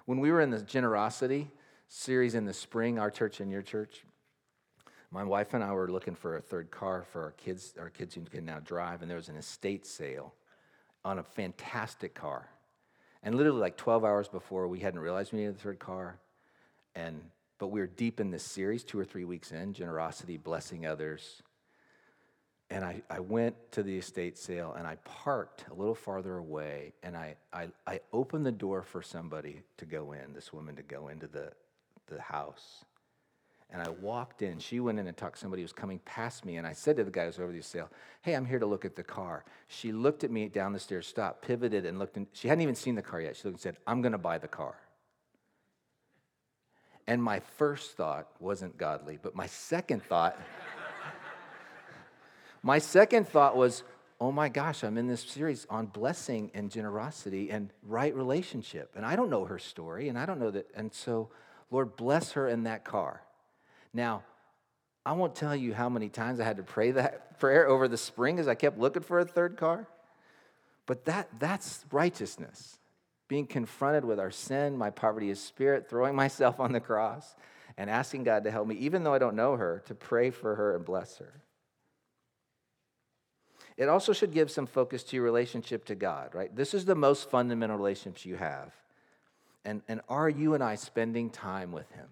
When 0.05 0.19
we 0.19 0.31
were 0.31 0.41
in 0.41 0.49
the 0.49 0.61
generosity 0.61 1.51
series 1.87 2.33
in 2.33 2.45
the 2.45 2.53
spring, 2.53 2.97
our 2.99 3.11
church 3.11 3.39
and 3.39 3.51
your 3.51 3.61
church, 3.61 4.03
my 5.11 5.23
wife 5.23 5.53
and 5.53 5.63
I 5.63 5.71
were 5.73 5.91
looking 5.91 6.15
for 6.15 6.37
a 6.37 6.41
third 6.41 6.71
car 6.71 7.05
for 7.11 7.21
our 7.21 7.31
kids, 7.31 7.75
our 7.79 7.89
kids 7.89 8.15
who 8.15 8.21
can 8.21 8.45
now 8.45 8.59
drive, 8.59 9.01
and 9.01 9.11
there 9.11 9.17
was 9.17 9.29
an 9.29 9.35
estate 9.35 9.85
sale 9.85 10.33
on 11.05 11.19
a 11.19 11.23
fantastic 11.23 12.15
car. 12.15 12.49
And 13.23 13.35
literally, 13.35 13.61
like 13.61 13.77
12 13.77 14.03
hours 14.03 14.27
before, 14.27 14.67
we 14.67 14.79
hadn't 14.79 14.99
realized 14.99 15.31
we 15.31 15.39
needed 15.39 15.55
the 15.55 15.61
third 15.61 15.79
car. 15.79 16.19
And, 16.93 17.21
but 17.57 17.67
we 17.67 17.79
were 17.79 17.87
deep 17.87 18.19
in 18.19 18.31
this 18.31 18.43
series, 18.43 18.83
two 18.83 18.99
or 18.99 19.05
three 19.05 19.23
weeks 19.23 19.51
in 19.51 19.73
generosity, 19.73 20.37
blessing 20.37 20.85
others. 20.85 21.41
And 22.69 22.83
I, 22.83 23.01
I 23.09 23.19
went 23.19 23.55
to 23.73 23.83
the 23.83 23.97
estate 23.97 24.37
sale 24.37 24.73
and 24.77 24.87
I 24.87 24.95
parked 25.05 25.65
a 25.69 25.73
little 25.73 25.95
farther 25.95 26.37
away 26.37 26.93
and 27.03 27.15
I, 27.15 27.35
I, 27.53 27.67
I 27.85 27.99
opened 28.11 28.45
the 28.45 28.51
door 28.51 28.81
for 28.81 29.01
somebody 29.01 29.61
to 29.77 29.85
go 29.85 30.11
in, 30.13 30.33
this 30.33 30.51
woman 30.51 30.75
to 30.77 30.83
go 30.83 31.07
into 31.09 31.27
the, 31.27 31.51
the 32.07 32.19
house. 32.19 32.83
And 33.71 33.81
I 33.81 33.89
walked 33.89 34.41
in. 34.41 34.59
She 34.59 34.79
went 34.79 34.99
in 34.99 35.07
and 35.07 35.17
talked 35.17 35.35
to 35.35 35.41
somebody 35.41 35.61
who 35.61 35.65
was 35.65 35.73
coming 35.73 35.99
past 36.05 36.45
me. 36.45 36.57
And 36.57 36.67
I 36.67 36.73
said 36.73 36.97
to 36.97 37.03
the 37.03 37.11
guy 37.11 37.21
who 37.21 37.27
was 37.27 37.39
over 37.39 37.51
the 37.51 37.61
sale, 37.61 37.89
Hey, 38.21 38.33
I'm 38.33 38.45
here 38.45 38.59
to 38.59 38.65
look 38.65 38.85
at 38.85 38.95
the 38.95 39.03
car. 39.03 39.43
She 39.67 39.91
looked 39.91 40.23
at 40.23 40.31
me 40.31 40.47
down 40.47 40.73
the 40.73 40.79
stairs, 40.79 41.07
stopped, 41.07 41.41
pivoted, 41.41 41.85
and 41.85 41.97
looked. 41.97 42.17
In, 42.17 42.27
she 42.33 42.47
hadn't 42.47 42.61
even 42.61 42.75
seen 42.75 42.95
the 42.95 43.01
car 43.01 43.21
yet. 43.21 43.35
She 43.35 43.43
looked 43.45 43.55
and 43.55 43.61
said, 43.61 43.77
I'm 43.87 44.01
going 44.01 44.11
to 44.11 44.17
buy 44.17 44.37
the 44.37 44.47
car. 44.47 44.75
And 47.07 47.21
my 47.21 47.39
first 47.57 47.97
thought 47.97 48.27
wasn't 48.39 48.77
godly, 48.77 49.19
but 49.21 49.35
my 49.35 49.47
second 49.47 50.03
thought, 50.03 50.39
my 52.63 52.79
second 52.79 53.27
thought 53.27 53.57
was, 53.57 53.83
oh 54.21 54.31
my 54.31 54.47
gosh, 54.47 54.83
I'm 54.83 54.97
in 54.97 55.07
this 55.07 55.21
series 55.21 55.67
on 55.69 55.87
blessing 55.87 56.49
and 56.53 56.71
generosity 56.71 57.51
and 57.51 57.71
right 57.83 58.15
relationship. 58.15 58.93
And 58.95 59.05
I 59.05 59.17
don't 59.17 59.29
know 59.29 59.43
her 59.43 59.59
story, 59.59 60.07
and 60.07 60.17
I 60.17 60.25
don't 60.25 60.39
know 60.39 60.51
that. 60.51 60.69
And 60.75 60.93
so, 60.93 61.29
Lord, 61.71 61.97
bless 61.97 62.31
her 62.31 62.47
in 62.47 62.63
that 62.63 62.85
car. 62.85 63.21
Now, 63.93 64.23
I 65.05 65.13
won't 65.13 65.35
tell 65.35 65.55
you 65.55 65.73
how 65.73 65.89
many 65.89 66.09
times 66.09 66.39
I 66.39 66.45
had 66.45 66.57
to 66.57 66.63
pray 66.63 66.91
that 66.91 67.39
prayer 67.39 67.67
over 67.67 67.87
the 67.87 67.97
spring 67.97 68.39
as 68.39 68.47
I 68.47 68.55
kept 68.55 68.79
looking 68.79 69.03
for 69.03 69.19
a 69.19 69.25
third 69.25 69.57
car. 69.57 69.87
But 70.85 71.05
that, 71.05 71.29
that's 71.39 71.85
righteousness. 71.91 72.79
Being 73.27 73.47
confronted 73.47 74.05
with 74.05 74.19
our 74.19 74.31
sin, 74.31 74.77
my 74.77 74.89
poverty 74.89 75.31
of 75.31 75.37
spirit, 75.37 75.89
throwing 75.89 76.15
myself 76.23 76.59
on 76.59 76.71
the 76.71 76.79
cross, 76.79 77.35
and 77.77 77.89
asking 77.89 78.23
God 78.23 78.43
to 78.43 78.51
help 78.51 78.67
me, 78.67 78.75
even 78.75 79.03
though 79.03 79.13
I 79.13 79.19
don't 79.19 79.35
know 79.35 79.55
her, 79.55 79.81
to 79.87 79.95
pray 79.95 80.29
for 80.29 80.55
her 80.55 80.75
and 80.75 80.85
bless 80.85 81.17
her. 81.17 81.41
It 83.75 83.89
also 83.89 84.13
should 84.13 84.31
give 84.31 84.51
some 84.51 84.67
focus 84.67 85.03
to 85.05 85.15
your 85.15 85.25
relationship 85.25 85.85
to 85.85 85.95
God, 85.95 86.35
right? 86.35 86.55
This 86.55 86.75
is 86.75 86.85
the 86.85 86.95
most 86.95 87.29
fundamental 87.29 87.75
relationship 87.75 88.25
you 88.25 88.35
have. 88.35 88.71
And, 89.65 89.81
and 89.87 90.01
are 90.09 90.29
you 90.29 90.53
and 90.53 90.63
I 90.63 90.75
spending 90.75 91.29
time 91.29 91.71
with 91.71 91.89
Him? 91.91 92.07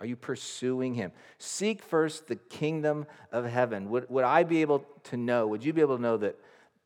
Are 0.00 0.06
you 0.06 0.16
pursuing 0.16 0.94
Him? 0.94 1.12
Seek 1.38 1.82
first 1.82 2.26
the 2.26 2.36
kingdom 2.36 3.06
of 3.30 3.44
heaven. 3.44 3.90
Would, 3.90 4.08
would 4.08 4.24
I 4.24 4.44
be 4.44 4.62
able 4.62 4.84
to 5.04 5.16
know? 5.16 5.46
Would 5.46 5.64
you 5.64 5.72
be 5.72 5.82
able 5.82 5.96
to 5.96 6.02
know 6.02 6.16
that, 6.16 6.36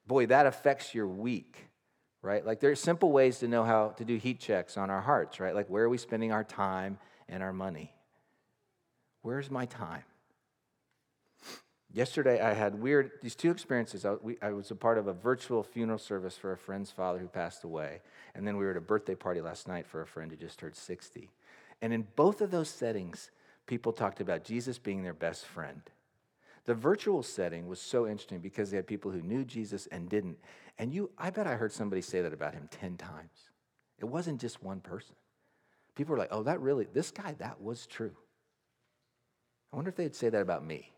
boy, 0.06 0.26
that 0.26 0.46
affects 0.46 0.94
your 0.94 1.06
week, 1.06 1.68
right? 2.22 2.44
Like 2.44 2.60
there 2.60 2.72
are 2.72 2.76
simple 2.76 3.12
ways 3.12 3.38
to 3.38 3.48
know 3.48 3.62
how 3.62 3.90
to 3.90 4.04
do 4.04 4.16
heat 4.16 4.40
checks 4.40 4.76
on 4.76 4.90
our 4.90 5.00
hearts, 5.00 5.38
right? 5.38 5.54
Like 5.54 5.70
where 5.70 5.84
are 5.84 5.88
we 5.88 5.98
spending 5.98 6.32
our 6.32 6.44
time 6.44 6.98
and 7.28 7.42
our 7.42 7.52
money? 7.52 7.94
Where's 9.22 9.50
my 9.50 9.66
time? 9.66 10.02
Yesterday, 11.94 12.40
I 12.40 12.54
had 12.54 12.74
weird, 12.82 13.12
these 13.22 13.36
two 13.36 13.52
experiences. 13.52 14.04
I, 14.04 14.14
we, 14.14 14.36
I, 14.42 14.50
was 14.50 14.72
a 14.72 14.74
part 14.74 14.98
of 14.98 15.06
a 15.06 15.12
virtual 15.12 15.62
funeral 15.62 15.98
service 15.98 16.36
for 16.36 16.50
a 16.50 16.58
friend's 16.58 16.90
father 16.90 17.20
who 17.20 17.28
passed 17.28 17.62
away. 17.62 18.00
And 18.34 18.44
then 18.44 18.56
we 18.56 18.64
were 18.64 18.72
at 18.72 18.76
a 18.76 18.80
birthday 18.80 19.14
party 19.14 19.40
last 19.40 19.68
night 19.68 19.86
for 19.86 20.02
a 20.02 20.06
friend 20.06 20.28
who 20.32 20.36
just 20.36 20.58
turned 20.58 20.74
60. 20.74 21.30
And 21.84 21.92
in 21.92 22.06
both 22.16 22.40
of 22.40 22.50
those 22.50 22.70
settings, 22.70 23.30
people 23.66 23.92
talked 23.92 24.22
about 24.22 24.42
Jesus 24.42 24.78
being 24.78 25.02
their 25.02 25.12
best 25.12 25.44
friend. 25.44 25.82
The 26.64 26.72
virtual 26.72 27.22
setting 27.22 27.68
was 27.68 27.78
so 27.78 28.06
interesting 28.06 28.38
because 28.38 28.70
they 28.70 28.78
had 28.78 28.86
people 28.86 29.10
who 29.10 29.20
knew 29.20 29.44
Jesus 29.44 29.86
and 29.88 30.08
didn't. 30.08 30.38
And 30.78 30.94
you, 30.94 31.10
I 31.18 31.28
bet 31.28 31.46
I 31.46 31.56
heard 31.56 31.72
somebody 31.72 32.00
say 32.00 32.22
that 32.22 32.32
about 32.32 32.54
him 32.54 32.70
10 32.70 32.96
times. 32.96 33.50
It 33.98 34.06
wasn't 34.06 34.40
just 34.40 34.62
one 34.62 34.80
person. 34.80 35.14
People 35.94 36.12
were 36.12 36.18
like, 36.18 36.30
oh, 36.32 36.42
that 36.44 36.58
really, 36.62 36.86
this 36.90 37.10
guy, 37.10 37.34
that 37.38 37.60
was 37.60 37.84
true. 37.84 38.16
I 39.70 39.76
wonder 39.76 39.90
if 39.90 39.96
they'd 39.96 40.16
say 40.16 40.30
that 40.30 40.40
about 40.40 40.64
me. 40.64 40.90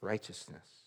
Righteousness. 0.00 0.83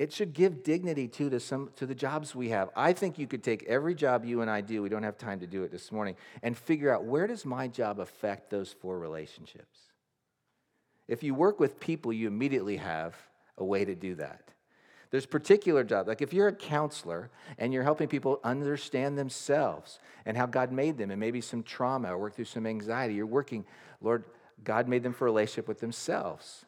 It 0.00 0.14
should 0.14 0.32
give 0.32 0.62
dignity 0.62 1.08
too 1.08 1.28
to 1.28 1.38
some 1.38 1.68
to 1.76 1.84
the 1.84 1.94
jobs 1.94 2.34
we 2.34 2.48
have. 2.48 2.70
I 2.74 2.94
think 2.94 3.18
you 3.18 3.26
could 3.26 3.42
take 3.42 3.64
every 3.64 3.94
job 3.94 4.24
you 4.24 4.40
and 4.40 4.50
I 4.50 4.62
do, 4.62 4.80
we 4.80 4.88
don't 4.88 5.02
have 5.02 5.18
time 5.18 5.40
to 5.40 5.46
do 5.46 5.62
it 5.62 5.70
this 5.70 5.92
morning, 5.92 6.16
and 6.42 6.56
figure 6.56 6.90
out 6.90 7.04
where 7.04 7.26
does 7.26 7.44
my 7.44 7.68
job 7.68 8.00
affect 8.00 8.48
those 8.48 8.72
four 8.72 8.98
relationships? 8.98 9.78
If 11.06 11.22
you 11.22 11.34
work 11.34 11.60
with 11.60 11.78
people, 11.80 12.14
you 12.14 12.28
immediately 12.28 12.78
have 12.78 13.14
a 13.58 13.64
way 13.64 13.84
to 13.84 13.94
do 13.94 14.14
that. 14.14 14.48
There's 15.10 15.26
particular 15.26 15.84
jobs, 15.84 16.08
like 16.08 16.22
if 16.22 16.32
you're 16.32 16.48
a 16.48 16.54
counselor 16.54 17.28
and 17.58 17.70
you're 17.70 17.82
helping 17.82 18.08
people 18.08 18.40
understand 18.42 19.18
themselves 19.18 19.98
and 20.24 20.34
how 20.34 20.46
God 20.46 20.72
made 20.72 20.96
them 20.96 21.10
and 21.10 21.20
maybe 21.20 21.42
some 21.42 21.62
trauma 21.62 22.14
or 22.14 22.16
work 22.16 22.36
through 22.36 22.46
some 22.46 22.66
anxiety, 22.66 23.16
you're 23.16 23.26
working, 23.26 23.66
Lord, 24.00 24.24
God 24.64 24.88
made 24.88 25.02
them 25.02 25.12
for 25.12 25.26
a 25.26 25.30
relationship 25.30 25.68
with 25.68 25.80
themselves. 25.80 26.64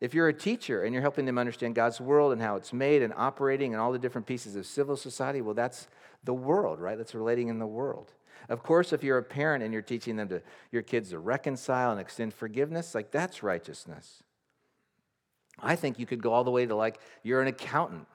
If 0.00 0.14
you're 0.14 0.28
a 0.28 0.34
teacher 0.34 0.82
and 0.82 0.94
you're 0.94 1.02
helping 1.02 1.26
them 1.26 1.38
understand 1.38 1.74
God's 1.74 2.00
world 2.00 2.32
and 2.32 2.40
how 2.40 2.56
it's 2.56 2.72
made 2.72 3.02
and 3.02 3.12
operating 3.16 3.74
and 3.74 3.80
all 3.80 3.92
the 3.92 3.98
different 3.98 4.26
pieces 4.26 4.56
of 4.56 4.64
civil 4.66 4.96
society, 4.96 5.42
well, 5.42 5.54
that's 5.54 5.88
the 6.24 6.32
world, 6.32 6.80
right? 6.80 6.96
That's 6.96 7.14
relating 7.14 7.48
in 7.48 7.58
the 7.58 7.66
world. 7.66 8.12
Of 8.48 8.62
course, 8.62 8.92
if 8.92 9.04
you're 9.04 9.18
a 9.18 9.22
parent 9.22 9.62
and 9.62 9.72
you're 9.72 9.82
teaching 9.82 10.16
them 10.16 10.28
to 10.28 10.42
your 10.72 10.82
kids 10.82 11.10
to 11.10 11.18
reconcile 11.18 11.92
and 11.92 12.00
extend 12.00 12.32
forgiveness, 12.32 12.94
like 12.94 13.10
that's 13.10 13.42
righteousness. 13.42 14.22
I 15.62 15.76
think 15.76 15.98
you 15.98 16.06
could 16.06 16.22
go 16.22 16.32
all 16.32 16.44
the 16.44 16.50
way 16.50 16.64
to 16.64 16.74
like 16.74 16.98
you're 17.22 17.42
an 17.42 17.48
accountant. 17.48 18.06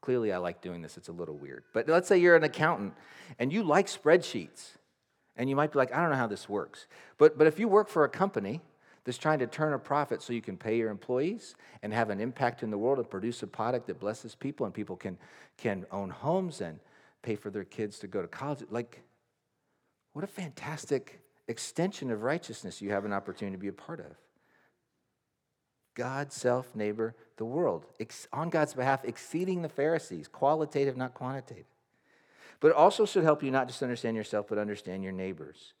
Clearly, 0.00 0.32
I 0.32 0.38
like 0.38 0.62
doing 0.62 0.80
this. 0.80 0.96
It's 0.96 1.08
a 1.08 1.12
little 1.12 1.36
weird. 1.36 1.64
But 1.74 1.88
let's 1.88 2.08
say 2.08 2.16
you're 2.16 2.36
an 2.36 2.44
accountant 2.44 2.94
and 3.38 3.52
you 3.52 3.62
like 3.62 3.88
spreadsheets. 3.88 4.70
And 5.36 5.48
you 5.48 5.54
might 5.54 5.72
be 5.72 5.78
like, 5.78 5.94
I 5.94 6.00
don't 6.00 6.10
know 6.10 6.16
how 6.16 6.26
this 6.26 6.48
works. 6.48 6.86
But, 7.18 7.38
but 7.38 7.46
if 7.46 7.60
you 7.60 7.68
work 7.68 7.88
for 7.88 8.04
a 8.04 8.08
company 8.08 8.62
that's 9.04 9.18
trying 9.18 9.38
to 9.38 9.46
turn 9.46 9.72
a 9.72 9.78
profit 9.78 10.22
so 10.22 10.32
you 10.32 10.42
can 10.42 10.56
pay 10.56 10.76
your 10.76 10.90
employees 10.90 11.54
and 11.82 11.92
have 11.92 12.10
an 12.10 12.20
impact 12.20 12.62
in 12.62 12.70
the 12.70 12.78
world 12.78 12.98
and 12.98 13.08
produce 13.08 13.42
a 13.42 13.46
product 13.46 13.86
that 13.86 13.98
blesses 13.98 14.34
people 14.34 14.66
and 14.66 14.74
people 14.74 14.96
can, 14.96 15.16
can 15.56 15.86
own 15.90 16.10
homes 16.10 16.60
and 16.60 16.78
pay 17.22 17.34
for 17.34 17.50
their 17.50 17.64
kids 17.64 17.98
to 17.98 18.06
go 18.06 18.22
to 18.22 18.28
college. 18.28 18.60
Like, 18.70 19.02
what 20.12 20.24
a 20.24 20.28
fantastic 20.28 21.20
extension 21.46 22.10
of 22.10 22.22
righteousness 22.22 22.82
you 22.82 22.90
have 22.90 23.04
an 23.04 23.12
opportunity 23.12 23.56
to 23.56 23.60
be 23.60 23.68
a 23.68 23.72
part 23.72 24.00
of. 24.00 24.16
God, 25.94 26.32
self, 26.32 26.76
neighbor, 26.76 27.16
the 27.38 27.44
world. 27.44 27.86
on 28.32 28.50
God's 28.50 28.74
behalf, 28.74 29.04
exceeding 29.04 29.62
the 29.62 29.68
Pharisees, 29.68 30.28
qualitative, 30.28 30.96
not 30.96 31.14
quantitative. 31.14 31.66
But 32.60 32.68
it 32.68 32.74
also 32.74 33.04
should 33.04 33.24
help 33.24 33.42
you 33.42 33.50
not 33.50 33.68
just 33.68 33.82
understand 33.82 34.16
yourself, 34.16 34.46
but 34.48 34.58
understand 34.58 35.02
your 35.02 35.12
neighbors. 35.12 35.74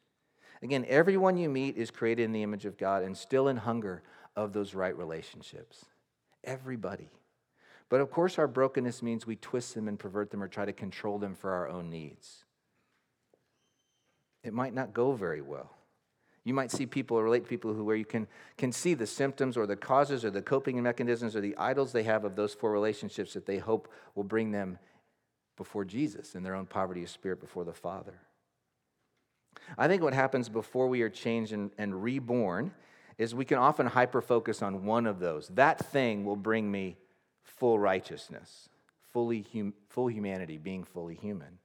Again, 0.62 0.84
everyone 0.88 1.36
you 1.36 1.48
meet 1.48 1.76
is 1.76 1.90
created 1.90 2.24
in 2.24 2.32
the 2.32 2.42
image 2.42 2.64
of 2.64 2.76
God 2.76 3.02
and 3.02 3.16
still 3.16 3.48
in 3.48 3.56
hunger 3.56 4.02
of 4.34 4.52
those 4.52 4.74
right 4.74 4.96
relationships. 4.96 5.84
Everybody. 6.44 7.10
But 7.88 8.00
of 8.00 8.10
course, 8.10 8.38
our 8.38 8.48
brokenness 8.48 9.02
means 9.02 9.26
we 9.26 9.36
twist 9.36 9.74
them 9.74 9.88
and 9.88 9.98
pervert 9.98 10.30
them 10.30 10.42
or 10.42 10.48
try 10.48 10.64
to 10.64 10.72
control 10.72 11.18
them 11.18 11.34
for 11.34 11.52
our 11.52 11.68
own 11.68 11.90
needs. 11.90 12.44
It 14.42 14.52
might 14.52 14.74
not 14.74 14.92
go 14.92 15.12
very 15.12 15.40
well. 15.40 15.70
You 16.44 16.54
might 16.54 16.70
see 16.70 16.86
people 16.86 17.18
or 17.18 17.24
relate 17.24 17.44
to 17.44 17.48
people 17.48 17.74
who 17.74 17.84
where 17.84 17.96
you 17.96 18.04
can, 18.04 18.26
can 18.56 18.72
see 18.72 18.94
the 18.94 19.06
symptoms 19.06 19.56
or 19.56 19.66
the 19.66 19.76
causes 19.76 20.24
or 20.24 20.30
the 20.30 20.40
coping 20.40 20.82
mechanisms 20.82 21.36
or 21.36 21.40
the 21.40 21.56
idols 21.56 21.92
they 21.92 22.04
have 22.04 22.24
of 22.24 22.36
those 22.36 22.54
four 22.54 22.72
relationships 22.72 23.34
that 23.34 23.46
they 23.46 23.58
hope 23.58 23.92
will 24.14 24.24
bring 24.24 24.50
them 24.50 24.78
before 25.56 25.84
Jesus 25.84 26.34
in 26.34 26.42
their 26.42 26.54
own 26.54 26.64
poverty 26.64 27.02
of 27.02 27.10
spirit 27.10 27.40
before 27.40 27.64
the 27.64 27.72
Father. 27.72 28.14
I 29.76 29.88
think 29.88 30.02
what 30.02 30.14
happens 30.14 30.48
before 30.48 30.88
we 30.88 31.02
are 31.02 31.10
changed 31.10 31.52
and, 31.52 31.70
and 31.76 32.02
reborn 32.02 32.72
is 33.18 33.34
we 33.34 33.44
can 33.44 33.58
often 33.58 33.86
hyper 33.86 34.22
focus 34.22 34.62
on 34.62 34.84
one 34.84 35.06
of 35.06 35.18
those. 35.18 35.48
That 35.48 35.84
thing 35.90 36.24
will 36.24 36.36
bring 36.36 36.70
me 36.70 36.96
full 37.42 37.78
righteousness, 37.78 38.68
fully 39.12 39.44
hum, 39.52 39.74
full 39.88 40.06
humanity, 40.06 40.56
being 40.56 40.84
fully 40.84 41.16
human. 41.16 41.58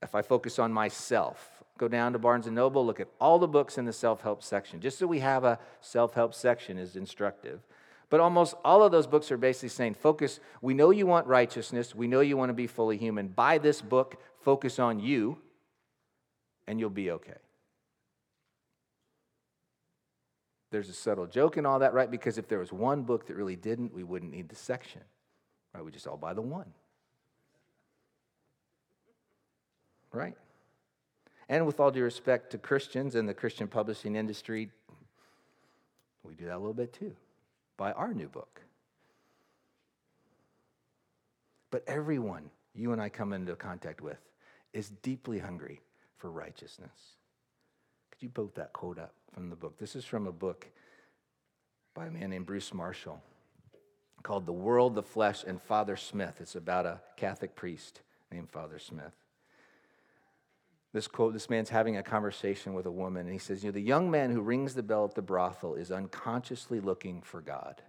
If 0.00 0.14
I 0.14 0.22
focus 0.22 0.58
on 0.58 0.72
myself, 0.72 1.62
go 1.78 1.88
down 1.88 2.12
to 2.12 2.18
Barnes 2.18 2.46
and 2.46 2.54
Noble, 2.54 2.86
look 2.86 3.00
at 3.00 3.08
all 3.20 3.38
the 3.38 3.48
books 3.48 3.78
in 3.78 3.84
the 3.84 3.92
self-help 3.92 4.42
section. 4.42 4.80
Just 4.80 4.98
so 4.98 5.06
we 5.06 5.20
have 5.20 5.44
a 5.44 5.58
self-help 5.80 6.34
section 6.34 6.78
is 6.78 6.96
instructive. 6.96 7.60
But 8.08 8.20
almost 8.20 8.54
all 8.64 8.82
of 8.82 8.92
those 8.92 9.06
books 9.06 9.32
are 9.32 9.36
basically 9.36 9.70
saying, 9.70 9.94
focus, 9.94 10.38
we 10.60 10.74
know 10.74 10.90
you 10.90 11.06
want 11.06 11.26
righteousness, 11.26 11.94
we 11.94 12.06
know 12.06 12.20
you 12.20 12.36
want 12.36 12.50
to 12.50 12.54
be 12.54 12.66
fully 12.66 12.96
human. 12.98 13.28
Buy 13.28 13.58
this 13.58 13.80
book, 13.80 14.20
focus 14.40 14.78
on 14.78 15.00
you 15.00 15.38
and 16.66 16.78
you'll 16.78 16.90
be 16.90 17.10
okay. 17.10 17.38
There's 20.70 20.88
a 20.88 20.94
subtle 20.94 21.26
joke 21.26 21.58
in 21.58 21.66
all 21.66 21.80
that, 21.80 21.92
right? 21.92 22.10
Because 22.10 22.38
if 22.38 22.48
there 22.48 22.58
was 22.58 22.72
one 22.72 23.02
book 23.02 23.26
that 23.26 23.36
really 23.36 23.56
didn't, 23.56 23.92
we 23.92 24.04
wouldn't 24.04 24.32
need 24.32 24.48
the 24.48 24.56
section, 24.56 25.02
right? 25.74 25.84
We 25.84 25.90
just 25.90 26.06
all 26.06 26.16
buy 26.16 26.32
the 26.32 26.42
one. 26.42 26.72
Right? 30.12 30.34
And 31.48 31.66
with 31.66 31.78
all 31.78 31.90
due 31.90 32.02
respect 32.02 32.50
to 32.52 32.58
Christians 32.58 33.14
and 33.14 33.28
the 33.28 33.34
Christian 33.34 33.68
publishing 33.68 34.16
industry, 34.16 34.70
we 36.24 36.34
do 36.34 36.46
that 36.46 36.56
a 36.56 36.58
little 36.58 36.72
bit 36.72 36.92
too. 36.94 37.14
Buy 37.76 37.92
our 37.92 38.14
new 38.14 38.28
book. 38.28 38.62
But 41.70 41.84
everyone 41.86 42.50
you 42.74 42.92
and 42.92 43.02
I 43.02 43.10
come 43.10 43.34
into 43.34 43.54
contact 43.56 44.00
with 44.00 44.18
is 44.72 44.90
deeply 45.02 45.38
hungry 45.38 45.80
for 46.22 46.30
righteousness. 46.30 47.16
Could 48.12 48.22
you 48.22 48.28
both 48.28 48.54
that 48.54 48.72
quote 48.72 48.96
up 48.96 49.12
from 49.32 49.50
the 49.50 49.56
book? 49.56 49.76
This 49.76 49.96
is 49.96 50.04
from 50.04 50.28
a 50.28 50.32
book 50.32 50.68
by 51.94 52.06
a 52.06 52.10
man 52.12 52.30
named 52.30 52.46
Bruce 52.46 52.72
Marshall 52.72 53.20
called 54.22 54.46
The 54.46 54.52
World, 54.52 54.94
the 54.94 55.02
Flesh, 55.02 55.42
and 55.44 55.60
Father 55.60 55.96
Smith. 55.96 56.36
It's 56.38 56.54
about 56.54 56.86
a 56.86 57.00
Catholic 57.16 57.56
priest 57.56 58.02
named 58.30 58.50
Father 58.50 58.78
Smith. 58.78 59.16
This 60.92 61.08
quote 61.08 61.32
this 61.32 61.50
man's 61.50 61.70
having 61.70 61.96
a 61.96 62.04
conversation 62.04 62.72
with 62.72 62.86
a 62.86 62.92
woman, 62.92 63.22
and 63.22 63.32
he 63.32 63.38
says, 63.40 63.64
You 63.64 63.70
know, 63.70 63.74
the 63.74 63.80
young 63.80 64.08
man 64.08 64.30
who 64.30 64.42
rings 64.42 64.74
the 64.74 64.82
bell 64.84 65.04
at 65.04 65.16
the 65.16 65.22
brothel 65.22 65.74
is 65.74 65.90
unconsciously 65.90 66.78
looking 66.78 67.20
for 67.20 67.40
God. 67.40 67.82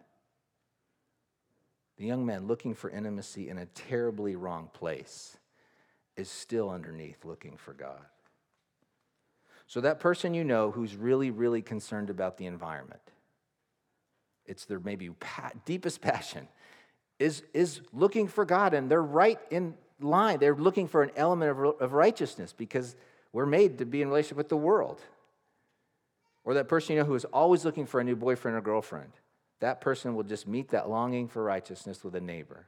The 1.97 2.05
young 2.05 2.25
man 2.25 2.47
looking 2.47 2.73
for 2.73 2.89
intimacy 2.89 3.47
in 3.47 3.59
a 3.59 3.67
terribly 3.67 4.35
wrong 4.35 4.71
place 4.73 5.37
is 6.17 6.29
still 6.29 6.71
underneath 6.71 7.25
looking 7.25 7.57
for 7.57 7.73
God. 7.73 8.01
So, 9.67 9.81
that 9.81 9.99
person 9.99 10.33
you 10.33 10.43
know 10.43 10.71
who's 10.71 10.95
really, 10.95 11.31
really 11.31 11.61
concerned 11.61 12.09
about 12.09 12.37
the 12.37 12.45
environment, 12.45 13.01
it's 14.45 14.65
their 14.65 14.79
maybe 14.79 15.09
deepest 15.65 16.01
passion, 16.01 16.47
is, 17.19 17.43
is 17.53 17.81
looking 17.93 18.27
for 18.27 18.45
God, 18.45 18.73
and 18.73 18.89
they're 18.89 19.01
right 19.01 19.39
in 19.49 19.75
line. 19.99 20.39
They're 20.39 20.55
looking 20.55 20.87
for 20.87 21.03
an 21.03 21.11
element 21.15 21.51
of, 21.51 21.81
of 21.81 21.93
righteousness 21.93 22.53
because 22.53 22.95
we're 23.31 23.45
made 23.45 23.79
to 23.79 23.85
be 23.85 24.01
in 24.01 24.09
relationship 24.09 24.37
with 24.37 24.49
the 24.49 24.57
world. 24.57 25.01
Or 26.43 26.53
that 26.55 26.67
person 26.67 26.95
you 26.95 27.01
know 27.01 27.05
who 27.05 27.15
is 27.15 27.25
always 27.25 27.65
looking 27.65 27.85
for 27.85 27.99
a 27.99 28.03
new 28.03 28.15
boyfriend 28.15 28.57
or 28.57 28.61
girlfriend. 28.61 29.11
That 29.59 29.79
person 29.79 30.15
will 30.15 30.23
just 30.23 30.47
meet 30.47 30.69
that 30.69 30.89
longing 30.89 31.27
for 31.27 31.41
righteousness 31.43 32.03
with 32.03 32.15
a 32.15 32.21
neighbor. 32.21 32.67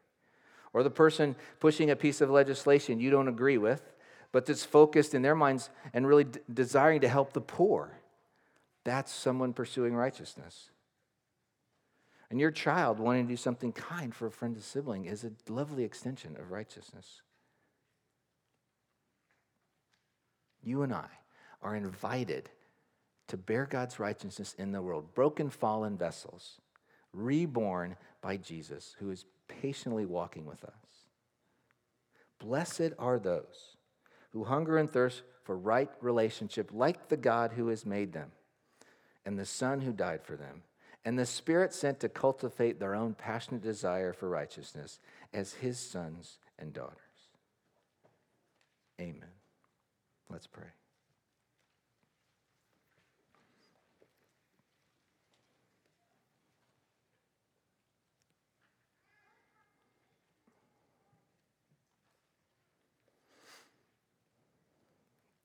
Or 0.71 0.81
the 0.81 0.89
person 0.89 1.35
pushing 1.59 1.89
a 1.89 1.95
piece 1.95 2.21
of 2.21 2.29
legislation 2.29 2.99
you 2.99 3.09
don't 3.09 3.27
agree 3.27 3.57
with, 3.57 3.81
but 4.35 4.45
that's 4.45 4.65
focused 4.65 5.13
in 5.13 5.21
their 5.21 5.33
minds 5.33 5.69
and 5.93 6.05
really 6.05 6.25
d- 6.25 6.41
desiring 6.53 6.99
to 6.99 7.07
help 7.07 7.31
the 7.31 7.39
poor. 7.39 8.01
That's 8.83 9.09
someone 9.09 9.53
pursuing 9.53 9.95
righteousness. 9.95 10.71
And 12.29 12.37
your 12.37 12.51
child 12.51 12.99
wanting 12.99 13.27
to 13.27 13.29
do 13.31 13.37
something 13.37 13.71
kind 13.71 14.13
for 14.13 14.27
a 14.27 14.31
friend 14.31 14.57
or 14.57 14.59
sibling 14.59 15.05
is 15.05 15.23
a 15.23 15.31
lovely 15.47 15.85
extension 15.85 16.35
of 16.37 16.51
righteousness. 16.51 17.21
You 20.61 20.81
and 20.81 20.93
I 20.93 21.07
are 21.61 21.77
invited 21.77 22.49
to 23.29 23.37
bear 23.37 23.65
God's 23.65 24.01
righteousness 24.01 24.53
in 24.57 24.73
the 24.73 24.81
world, 24.81 25.15
broken, 25.15 25.49
fallen 25.49 25.97
vessels, 25.97 26.59
reborn 27.13 27.95
by 28.19 28.35
Jesus, 28.35 28.97
who 28.99 29.11
is 29.11 29.23
patiently 29.47 30.05
walking 30.05 30.45
with 30.45 30.65
us. 30.65 30.73
Blessed 32.37 32.91
are 32.99 33.17
those 33.17 33.74
who 34.35 34.43
hunger 34.43 34.77
and 34.77 34.87
thirst 34.87 35.23
for 35.41 35.57
right 35.57 35.89
relationship, 35.99 36.69
like 36.71 37.09
the 37.09 37.17
God 37.17 37.53
who 37.53 37.69
has 37.69 37.87
made 37.87 38.13
them, 38.13 38.31
and 39.25 39.39
the 39.39 39.45
Son 39.45 39.81
who 39.81 39.91
died 39.91 40.21
for 40.23 40.35
them 40.35 40.61
and 41.05 41.19
the 41.19 41.25
Spirit 41.25 41.71
sent 41.71 41.99
to 41.99 42.09
cultivate 42.09 42.79
their 42.79 42.95
own 42.95 43.13
passionate 43.13 43.61
desire 43.61 44.11
for 44.11 44.27
righteousness 44.27 44.99
as 45.33 45.53
His 45.53 45.79
sons 45.79 46.39
and 46.57 46.73
daughters. 46.73 46.97
Amen. 48.99 49.29
Let's 50.29 50.47
pray. 50.47 50.65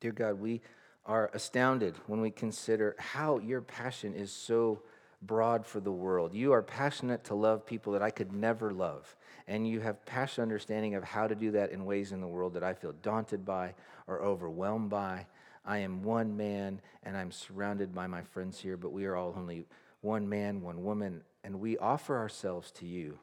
Dear 0.00 0.12
God, 0.12 0.40
we 0.40 0.62
are 1.04 1.30
astounded 1.34 1.94
when 2.06 2.20
we 2.20 2.30
consider 2.30 2.96
how 2.98 3.38
your 3.38 3.60
passion 3.60 4.14
is 4.14 4.32
so 4.32 4.82
broad 5.22 5.66
for 5.66 5.80
the 5.80 5.92
world. 5.92 6.32
You 6.32 6.52
are 6.52 6.62
passionate 6.62 7.24
to 7.24 7.34
love 7.34 7.66
people 7.66 7.92
that 7.92 8.02
I 8.02 8.10
could 8.10 8.32
never 8.32 8.72
love. 8.72 9.14
And 9.46 9.68
you 9.68 9.80
have 9.80 10.04
passionate 10.06 10.44
understanding 10.44 10.94
of 10.94 11.04
how 11.04 11.26
to 11.26 11.34
do 11.34 11.50
that 11.52 11.70
in 11.70 11.84
ways 11.84 12.12
in 12.12 12.20
the 12.20 12.26
world 12.26 12.54
that 12.54 12.64
I 12.64 12.72
feel 12.72 12.92
daunted 13.02 13.44
by 13.44 13.74
or 14.06 14.22
overwhelmed 14.22 14.88
by. 14.88 15.26
I 15.64 15.78
am 15.78 16.02
one 16.02 16.36
man 16.36 16.80
and 17.02 17.16
I'm 17.16 17.30
surrounded 17.30 17.94
by 17.94 18.06
my 18.06 18.22
friends 18.22 18.58
here, 18.58 18.76
but 18.76 18.92
we 18.92 19.04
are 19.04 19.16
all 19.16 19.34
only 19.36 19.66
one 20.00 20.26
man, 20.26 20.62
one 20.62 20.82
woman, 20.82 21.22
and 21.44 21.60
we 21.60 21.76
offer 21.76 22.16
ourselves 22.16 22.70
to 22.72 22.86
you. 22.86 23.18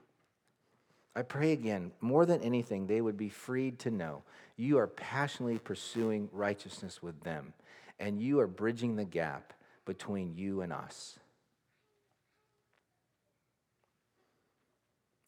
I 1.17 1.23
pray 1.23 1.51
again, 1.51 1.91
more 1.99 2.27
than 2.27 2.43
anything, 2.43 2.85
they 2.85 3.01
would 3.01 3.17
be 3.17 3.29
freed 3.29 3.79
to 3.79 3.89
know 3.89 4.21
you 4.55 4.77
are 4.77 4.85
passionately 4.85 5.57
pursuing 5.57 6.29
righteousness 6.31 7.01
with 7.01 7.19
them, 7.21 7.53
and 7.99 8.21
you 8.21 8.39
are 8.39 8.45
bridging 8.45 8.95
the 8.95 9.03
gap 9.03 9.53
between 9.83 10.35
you 10.37 10.61
and 10.61 10.71
us. 10.71 11.17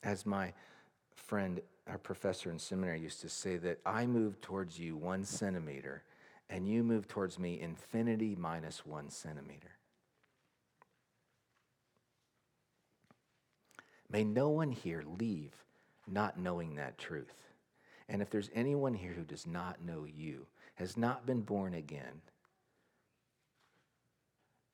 As 0.04 0.28
my 0.28 0.54
friend, 1.16 1.60
our 1.88 1.98
professor 1.98 2.52
in 2.52 2.60
seminary 2.60 3.00
used 3.00 3.22
to 3.22 3.30
say, 3.30 3.58
that 3.58 3.80
I 3.84 4.06
move 4.06 4.40
towards 4.42 4.78
you 4.78 4.96
one 4.96 5.24
centimeter 5.24 6.04
and 6.52 6.68
you 6.68 6.84
move 6.84 7.08
towards 7.08 7.40
me 7.40 7.60
infinity 7.60 8.36
minus 8.40 8.86
one 8.86 9.10
centimeter. 9.10 9.72
May 14.12 14.24
no 14.24 14.50
one 14.50 14.72
here 14.72 15.04
leave 15.20 15.54
not 16.12 16.40
knowing 16.40 16.76
that 16.76 16.98
truth. 16.98 17.36
And 18.08 18.22
if 18.22 18.30
there's 18.30 18.50
anyone 18.54 18.94
here 18.94 19.14
who 19.14 19.24
does 19.24 19.46
not 19.46 19.84
know 19.84 20.06
you, 20.06 20.48
has 20.76 20.98
not 20.98 21.26
been 21.26 21.42
born 21.42 21.74
again, 21.74 22.22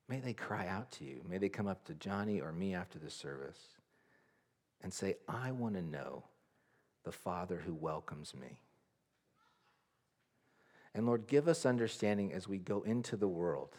may 0.08 0.20
they 0.20 0.34
cry 0.34 0.68
out 0.68 0.92
to 0.94 1.06
you. 1.06 1.22
May 1.28 1.38
they 1.38 1.50
come 1.50 1.68
up 1.68 1.84
to 1.86 1.94
Johnny 1.96 2.40
or 2.40 2.52
me 2.52 2.74
after 2.74 3.00
the 3.00 3.10
service 3.10 3.60
and 4.82 4.94
say, 4.94 5.18
I 5.28 5.52
want 5.52 5.76
to 5.76 5.82
know 5.82 6.24
the 7.04 7.12
Father 7.12 7.62
who 7.66 7.74
welcomes 7.74 8.34
me. 8.34 8.60
And 10.94 11.06
Lord, 11.06 11.28
give 11.28 11.48
us 11.48 11.66
understanding 11.66 12.32
as 12.32 12.48
we 12.48 12.58
go 12.58 12.82
into 12.84 13.18
the 13.18 13.28
world 13.28 13.76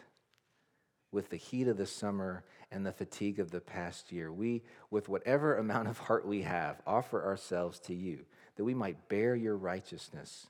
with 1.13 1.31
the 1.31 1.37
heat 1.37 1.67
of 1.67 1.79
the 1.79 1.87
summer 1.87 2.45
and 2.71 2.85
the 2.85 2.93
fatigue 2.93 3.39
of 3.39 3.51
the 3.51 3.61
past 3.61 4.13
year. 4.13 4.33
We, 4.33 4.63
with 4.91 5.09
whatever 5.09 5.57
amount 5.57 5.89
of 5.89 5.99
heart 5.99 6.27
we 6.27 6.43
have, 6.43 6.81
offer 6.87 7.25
ourselves 7.25 7.79
to 7.81 7.95
you 7.95 8.25
that 8.57 8.65
we 8.65 8.75
might 8.75 9.09
bear 9.09 9.35
your 9.35 9.57
righteousness 9.57 10.49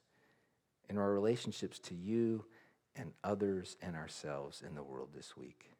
in 0.88 0.98
our 0.98 1.12
relationships 1.12 1.78
to 1.80 1.94
you 1.94 2.44
and 2.94 3.12
others 3.22 3.76
and 3.82 3.96
ourselves 3.96 4.62
in 4.66 4.74
the 4.74 4.82
world 4.82 5.10
this 5.14 5.36
week. 5.36 5.70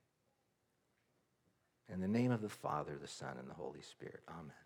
In 1.92 2.00
the 2.00 2.08
name 2.08 2.32
of 2.32 2.42
the 2.42 2.48
Father, 2.48 2.98
the 3.00 3.06
Son, 3.06 3.36
and 3.38 3.48
the 3.48 3.54
Holy 3.54 3.80
Spirit. 3.80 4.20
Amen. 4.28 4.65